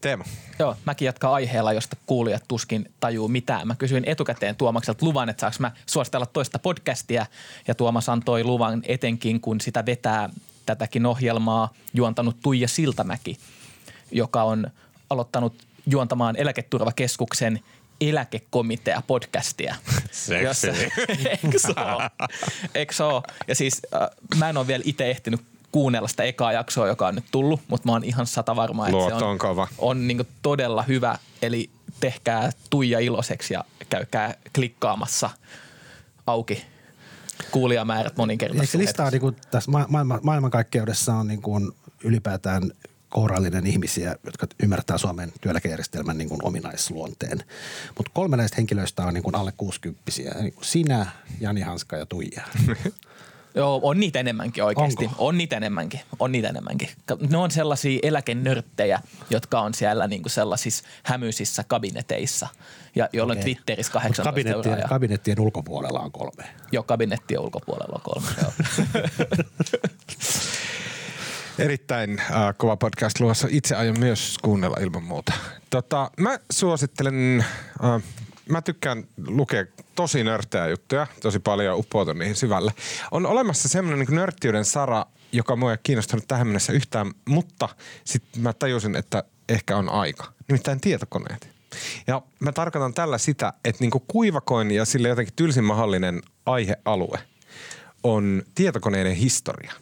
Teemo. 0.00 0.24
Joo, 0.58 0.76
mäkin 0.84 1.06
jatkan 1.06 1.32
aiheella, 1.32 1.72
josta 1.72 1.96
kuulijat 2.06 2.44
tuskin 2.48 2.92
tajuu 3.00 3.28
mitään. 3.28 3.66
Mä 3.66 3.74
kysyin 3.74 4.04
etukäteen 4.06 4.56
Tuomakselta 4.56 5.06
luvan, 5.06 5.28
että 5.28 5.40
saanko 5.40 5.56
mä 5.60 5.70
suositella 5.86 6.26
toista 6.26 6.58
podcastia. 6.58 7.26
Ja 7.68 7.74
Tuomas 7.74 8.08
antoi 8.08 8.44
luvan 8.44 8.82
etenkin, 8.84 9.40
kun 9.40 9.60
sitä 9.60 9.86
vetää 9.86 10.30
tätäkin 10.66 11.06
ohjelmaa 11.06 11.72
juontanut 11.94 12.36
Tuija 12.42 12.68
Siltamäki, 12.68 13.38
joka 14.10 14.42
on 14.42 14.70
aloittanut 15.10 15.54
juontamaan 15.86 16.36
eläketurvakeskuksen 16.36 17.60
eläkekomitea 18.00 19.02
podcastia. 19.06 19.74
Seksi. 20.10 20.68
Eikö 21.08 21.58
se 21.58 21.74
ole? 21.76 22.10
Eikö 22.74 22.94
se 22.94 23.02
ole? 23.02 23.22
Ja 23.48 23.54
siis 23.54 23.82
äh, 23.94 24.08
mä 24.38 24.48
en 24.48 24.56
ole 24.56 24.66
vielä 24.66 24.82
itse 24.86 25.10
ehtinyt 25.10 25.40
kuunnella 25.72 26.08
sitä 26.08 26.22
ekaa 26.22 26.52
jaksoa, 26.52 26.86
joka 26.86 27.06
on 27.06 27.14
nyt 27.14 27.24
tullut, 27.30 27.60
mutta 27.68 27.88
mä 27.88 27.92
oon 27.92 28.04
ihan 28.04 28.26
sata 28.26 28.56
varma, 28.56 28.86
että 28.86 28.96
Luotto 28.96 29.18
se 29.18 29.24
on, 29.24 29.30
on 29.30 29.38
kova. 29.38 29.68
on 29.78 30.06
niinku 30.08 30.24
todella 30.42 30.82
hyvä. 30.82 31.18
Eli 31.42 31.70
tehkää 32.00 32.50
Tuija 32.70 32.98
iloiseksi 32.98 33.54
ja 33.54 33.64
käykää 33.88 34.34
klikkaamassa 34.54 35.30
auki 36.26 36.64
kuulijamäärät 37.50 38.16
moninkertaisesti. 38.16 38.78
Eikö 38.78 38.84
se 38.84 38.88
listaa 38.88 39.10
niin 39.10 39.20
kuin 39.20 39.36
tässä 39.50 39.70
ma- 39.70 39.86
maailma, 39.88 40.18
maailmankaikkeudessa 40.22 41.14
on 41.14 41.28
niin 41.28 41.42
kuin 41.42 41.72
ylipäätään 42.04 42.70
kourallinen 43.16 43.66
ihmisiä, 43.66 44.16
jotka 44.24 44.46
ymmärtää 44.62 44.98
Suomen 44.98 45.32
työeläkejärjestelmän 45.40 46.18
niin 46.18 46.28
kuin 46.28 46.44
ominaisluonteen. 46.44 47.38
Mutta 47.96 48.10
kolme 48.14 48.36
näistä 48.36 48.56
henkilöistä 48.56 49.02
on 49.02 49.14
niin 49.14 49.22
kuin 49.22 49.34
alle 49.34 49.52
60 49.56 50.02
niin 50.40 50.52
kuin 50.52 50.64
Sinä, 50.64 51.06
Jani 51.40 51.60
Hanska 51.60 51.96
ja 51.96 52.06
Tuija. 52.06 52.42
Joo, 53.54 53.80
on 53.82 54.00
niitä 54.00 54.20
enemmänkin 54.20 54.64
oikeasti. 54.64 55.04
Onko? 55.04 55.26
On 55.26 55.38
niitä 55.38 55.56
enemmänkin. 55.56 56.00
On 56.18 56.32
niitä 56.32 56.48
enemmänkin. 56.48 56.88
Ne 57.30 57.36
on 57.36 57.50
sellaisia 57.50 57.98
eläkenörttejä, 58.02 59.00
jotka 59.30 59.60
on 59.60 59.74
siellä 59.74 60.06
niinku 60.06 60.28
sellaisissa 60.28 60.84
hämyisissä 61.02 61.64
kabineteissa, 61.68 62.48
ja 62.94 63.08
joilla 63.12 63.32
Okei. 63.32 63.42
Twitterissä 63.42 63.90
Mut 63.90 64.02
18 64.02 64.30
kabinettien, 64.30 64.72
euroa. 64.72 64.82
Ja, 64.82 64.88
kabinettien 64.88 65.40
ulkopuolella 65.40 66.00
on 66.00 66.12
kolme. 66.12 66.44
joo, 66.72 66.82
kabinettien 66.82 67.40
ulkopuolella 67.40 67.94
on 67.94 68.14
kolme. 68.14 68.28
Erittäin 71.58 72.20
äh, 72.20 72.54
kova 72.56 72.76
podcast 72.76 73.20
luossa. 73.20 73.48
Itse 73.50 73.74
aion 73.76 73.98
myös 73.98 74.38
kuunnella 74.42 74.76
ilman 74.80 75.02
muuta. 75.02 75.32
Tota, 75.70 76.10
mä 76.20 76.38
suosittelen, 76.52 77.44
äh, 77.84 78.02
mä 78.48 78.62
tykkään 78.62 79.04
lukea 79.26 79.64
tosi 79.94 80.24
nörttejä 80.24 80.68
juttuja, 80.68 81.06
tosi 81.20 81.38
paljon 81.38 81.66
ja 81.66 81.76
uppoutua 81.76 82.14
niihin 82.14 82.36
syvälle. 82.36 82.72
On 83.10 83.26
olemassa 83.26 83.68
semmoinen 83.68 84.06
niin 84.06 84.16
nörttiyden 84.16 84.64
sara, 84.64 85.06
joka 85.32 85.56
mua 85.56 85.72
ei 85.72 85.78
kiinnostanut 85.82 86.28
tähän 86.28 86.46
mennessä 86.46 86.72
yhtään, 86.72 87.12
mutta 87.28 87.68
sitten 88.04 88.42
mä 88.42 88.52
tajusin, 88.52 88.96
että 88.96 89.24
ehkä 89.48 89.76
on 89.76 89.88
aika. 89.88 90.32
Nimittäin 90.48 90.80
tietokoneet. 90.80 91.48
Ja 92.06 92.22
mä 92.40 92.52
tarkoitan 92.52 92.94
tällä 92.94 93.18
sitä, 93.18 93.52
että 93.64 93.84
niinku 93.84 94.04
kuivakoin 94.08 94.70
ja 94.70 94.84
sille 94.84 95.08
jotenkin 95.08 95.34
tylsin 95.36 95.64
mahdollinen 95.64 96.22
aihealue 96.46 97.18
on 98.02 98.42
tietokoneiden 98.54 99.16
historia. 99.16 99.72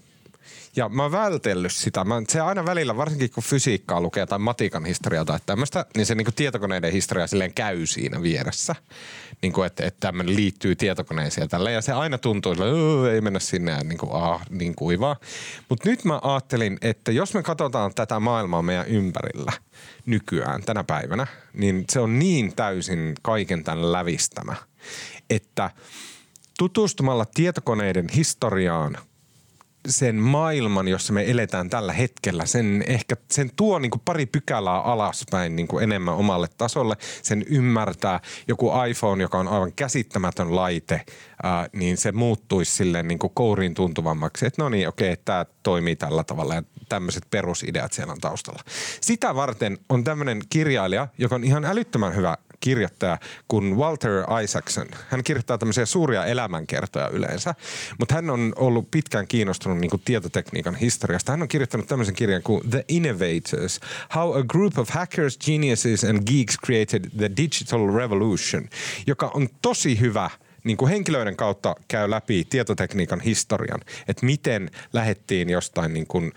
Ja 0.76 0.88
mä 0.88 1.02
oon 1.02 1.12
vältellyt 1.12 1.72
sitä. 1.72 2.04
Mä, 2.04 2.22
se 2.28 2.40
aina 2.40 2.66
välillä, 2.66 2.96
varsinkin 2.96 3.30
kun 3.30 3.42
fysiikkaa 3.42 4.00
lukee 4.00 4.26
tai 4.26 4.38
matikan 4.38 4.84
historiaa 4.84 5.24
tai 5.24 5.38
tämmöistä, 5.46 5.86
niin 5.96 6.06
se 6.06 6.14
niinku 6.14 6.32
tietokoneiden 6.36 6.92
historia 6.92 7.26
silleen 7.26 7.54
käy 7.54 7.86
siinä 7.86 8.22
vieressä. 8.22 8.74
Niinku, 9.42 9.62
että 9.62 9.86
et 9.86 9.96
tämmöinen 10.00 10.36
liittyy 10.36 10.76
tietokoneeseen 10.76 11.48
tällä. 11.48 11.70
Ja 11.70 11.82
se 11.82 11.92
aina 11.92 12.18
tuntuu, 12.18 12.52
että 12.52 12.64
"Öö, 12.64 13.14
ei 13.14 13.20
mennä 13.20 13.38
sinne 13.38 13.72
ja 13.72 13.84
niinku, 13.84 14.08
ah, 14.12 14.42
niin 14.50 14.74
kuivaa. 14.74 15.16
Mutta 15.68 15.88
nyt 15.88 16.04
mä 16.04 16.20
ajattelin, 16.22 16.78
että 16.82 17.12
jos 17.12 17.34
me 17.34 17.42
katsotaan 17.42 17.94
tätä 17.94 18.20
maailmaa 18.20 18.62
meidän 18.62 18.86
ympärillä 18.86 19.52
nykyään 20.06 20.62
tänä 20.62 20.84
päivänä, 20.84 21.26
niin 21.52 21.84
se 21.90 22.00
on 22.00 22.18
niin 22.18 22.56
täysin 22.56 23.14
kaiken 23.22 23.64
tämän 23.64 23.92
lävistämä, 23.92 24.54
että 25.30 25.70
tutustumalla 26.58 27.26
tietokoneiden 27.34 28.06
historiaan– 28.08 28.98
sen 29.88 30.16
maailman, 30.16 30.88
jossa 30.88 31.12
me 31.12 31.30
eletään 31.30 31.70
tällä 31.70 31.92
hetkellä, 31.92 32.46
sen 32.46 32.84
ehkä 32.86 33.16
sen 33.30 33.50
tuo 33.56 33.78
niin 33.78 33.90
kuin 33.90 34.02
pari 34.04 34.26
pykälää 34.26 34.80
alaspäin 34.80 35.56
niin 35.56 35.68
kuin 35.68 35.84
enemmän 35.84 36.14
omalle 36.14 36.48
tasolle. 36.58 36.96
Sen 37.22 37.44
ymmärtää 37.48 38.20
joku 38.48 38.72
iPhone, 38.88 39.22
joka 39.22 39.38
on 39.38 39.48
aivan 39.48 39.72
käsittämätön 39.72 40.56
laite, 40.56 41.00
ää, 41.42 41.68
niin 41.72 41.96
se 41.96 42.12
muuttuisi 42.12 42.72
silleen 42.72 43.08
niin 43.08 43.18
kuin 43.18 43.32
kouriin 43.34 43.74
tuntuvammaksi. 43.74 44.46
Että 44.46 44.62
no 44.62 44.68
niin, 44.68 44.88
okei, 44.88 45.12
okay, 45.12 45.22
tämä 45.24 45.46
toimii 45.62 45.96
tällä 45.96 46.24
tavalla 46.24 46.54
ja 46.54 46.62
tämmöiset 46.88 47.24
perusideat 47.30 47.92
siellä 47.92 48.12
on 48.12 48.20
taustalla. 48.20 48.62
Sitä 49.00 49.34
varten 49.34 49.78
on 49.88 50.04
tämmöinen 50.04 50.42
kirjailija, 50.50 51.08
joka 51.18 51.34
on 51.34 51.44
ihan 51.44 51.64
älyttömän 51.64 52.16
hyvä 52.16 52.36
kirjoittaja 52.60 53.18
kuin 53.48 53.76
Walter 53.76 54.12
Isaacson. 54.42 54.86
Hän 55.08 55.24
kirjoittaa 55.24 55.58
tämmöisiä 55.58 55.86
suuria 55.86 56.24
elämänkertoja 56.24 57.08
yleensä, 57.08 57.54
mutta 57.98 58.14
hän 58.14 58.30
on 58.30 58.52
ollut 58.56 58.90
pitkään 58.90 59.26
kiinnostunut 59.26 59.78
niin 59.78 59.90
tietotekniikan 60.04 60.74
historiasta. 60.74 61.32
Hän 61.32 61.42
on 61.42 61.48
kirjoittanut 61.48 61.86
tämmöisen 61.86 62.14
kirjan 62.14 62.42
kuin 62.42 62.70
The 62.70 62.84
Innovators, 62.88 63.80
How 64.14 64.36
a 64.38 64.42
Group 64.42 64.78
of 64.78 64.90
Hackers, 64.90 65.38
Geniuses 65.38 66.04
and 66.04 66.22
Geeks 66.26 66.56
Created 66.66 67.04
the 67.16 67.30
Digital 67.36 67.94
Revolution, 67.94 68.68
joka 69.06 69.30
on 69.34 69.48
tosi 69.62 70.00
hyvä 70.00 70.30
niin 70.64 70.76
kuin 70.76 70.90
henkilöiden 70.90 71.36
kautta 71.36 71.74
käy 71.88 72.10
läpi 72.10 72.46
tietotekniikan 72.50 73.20
historian, 73.20 73.80
että 74.08 74.26
miten 74.26 74.70
lähettiin 74.92 75.50
jostain 75.50 75.94
niin 75.94 76.06
kuin, 76.06 76.32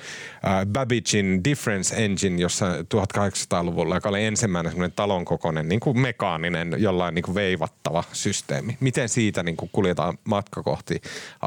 äh, 0.47 0.65
Babbagein 0.65 1.43
Difference 1.43 2.05
Engine 2.05 2.41
jossa 2.41 2.65
1800-luvulla, 2.81 3.95
joka 3.95 4.09
oli 4.09 4.25
ensimmäinen 4.25 4.71
semmoinen 4.71 4.95
talon 4.95 5.25
kokoinen 5.25 5.69
niin 5.69 5.79
kuin 5.79 5.99
mekaaninen, 5.99 6.75
jollain 6.77 7.15
niin 7.15 7.23
kuin 7.23 7.35
veivattava 7.35 8.03
systeemi. 8.13 8.77
Miten 8.79 9.09
siitä 9.09 9.43
niin 9.43 9.57
kuin 9.57 9.69
kuljetaan 9.71 10.17
matka 10.23 10.63
kohti 10.63 11.01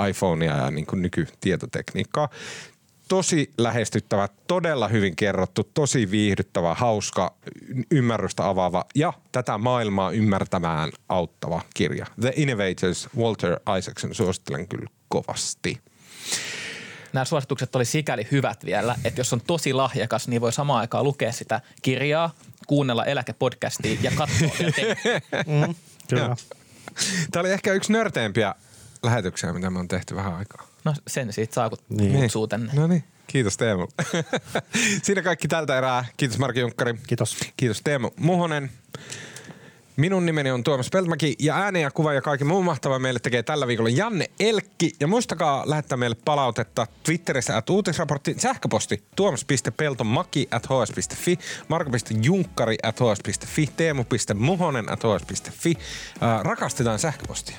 iPhonea 0.09 0.57
ja 0.57 0.71
niin 0.71 0.87
kuin 0.87 1.03
nykytietotekniikkaa 1.03 2.29
tosi 3.11 3.53
lähestyttävä, 3.59 4.29
todella 4.47 4.89
hyvin 4.89 5.17
kerrottu, 5.17 5.65
tosi 5.75 6.11
viihdyttävä, 6.11 6.75
hauska, 6.75 7.35
ymmärrystä 7.91 8.49
avaava 8.49 8.85
ja 8.95 9.13
tätä 9.33 9.59
maailmaa 9.59 10.11
ymmärtämään 10.11 10.93
auttava 11.09 11.61
kirja. 11.75 12.07
The 12.21 12.33
Innovators, 12.37 13.09
Walter 13.17 13.61
Isaacson, 13.79 14.15
suosittelen 14.15 14.69
kyllä 14.69 14.91
kovasti. 15.09 15.81
Nämä 17.13 17.25
suositukset 17.25 17.77
oli 17.77 17.85
sikäli 17.85 18.29
hyvät 18.31 18.65
vielä, 18.65 18.97
että 19.05 19.21
jos 19.21 19.33
on 19.33 19.41
tosi 19.41 19.73
lahjakas, 19.73 20.29
niin 20.29 20.41
voi 20.41 20.53
samaan 20.53 20.81
aikaan 20.81 21.05
lukea 21.05 21.33
sitä 21.33 21.61
kirjaa, 21.83 22.35
kuunnella 22.67 23.05
eläkepodcastia 23.05 23.99
ja 24.03 24.11
katsoa 24.17 24.49
Mm, 25.47 25.75
kyllä. 26.09 26.37
Tämä 27.31 27.41
oli 27.41 27.53
ehkä 27.53 27.73
yksi 27.73 27.93
nörteimpiä 27.93 28.55
lähetyksiä, 29.03 29.53
mitä 29.53 29.71
me 29.71 29.79
on 29.79 29.89
tehty 29.89 30.15
vähän 30.15 30.35
aikaa. 30.35 30.70
No 30.85 30.95
sen 31.07 31.33
siitä 31.33 31.55
saa, 31.55 31.71
kun 31.71 31.79
Niin. 31.89 32.21
kutsuu 32.21 32.47
tänne. 32.47 32.73
No 32.75 32.87
niin, 32.87 33.05
kiitos 33.27 33.57
Teemu. 33.57 33.87
Siinä 35.03 35.23
kaikki 35.23 35.49
tältä 35.49 35.79
erää. 35.79 36.05
Kiitos 36.17 36.39
Marki 36.39 36.61
Junkkari. 36.61 36.95
Kiitos. 37.07 37.37
Kiitos 37.57 37.81
Teemu 37.85 38.11
Muhonen. 38.17 38.71
Minun 39.97 40.27
nimeni 40.27 40.51
on 40.51 40.65
Tuomas 40.65 40.91
Peltmäki 40.91 41.37
ja 41.39 41.57
ääni 41.57 41.83
ja 41.83 41.91
kuva 41.91 42.13
ja 42.13 42.23
kaikki 42.23 42.45
muu 42.45 42.63
mahtava 42.63 42.99
meille 42.99 43.21
tekee 43.21 43.43
tällä 43.43 43.67
viikolla 43.67 43.91
Janne 43.91 44.31
Elkki. 44.41 44.93
Ja 45.01 45.07
muistakaa 45.07 45.63
lähettää 45.67 45.97
meille 45.99 46.17
palautetta 46.25 46.87
Twitterissä 47.03 47.57
at 47.57 47.71
uutisraportti, 47.71 48.35
sähköposti 48.39 49.03
tuomas.peltomaki 49.17 50.49
at 50.51 50.67
hs.fi, 50.67 51.39
marko.junkkari 51.69 52.77
at 52.83 53.01
hs.fi, 53.01 53.69
teemu.muhonen 53.77 54.93
at 54.93 55.01
hs.fi. 55.05 55.75
Äh, 56.23 56.41
rakastetaan 56.43 56.99
sähköpostia 56.99 57.57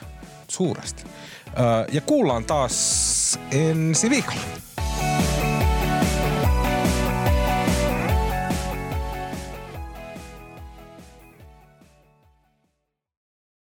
suuresti. 0.47 1.03
Äh, 1.47 1.53
ja 1.91 2.01
kuullaan 2.01 2.43
taas 2.45 3.10
en 3.51 3.93
Civic. 3.95 4.25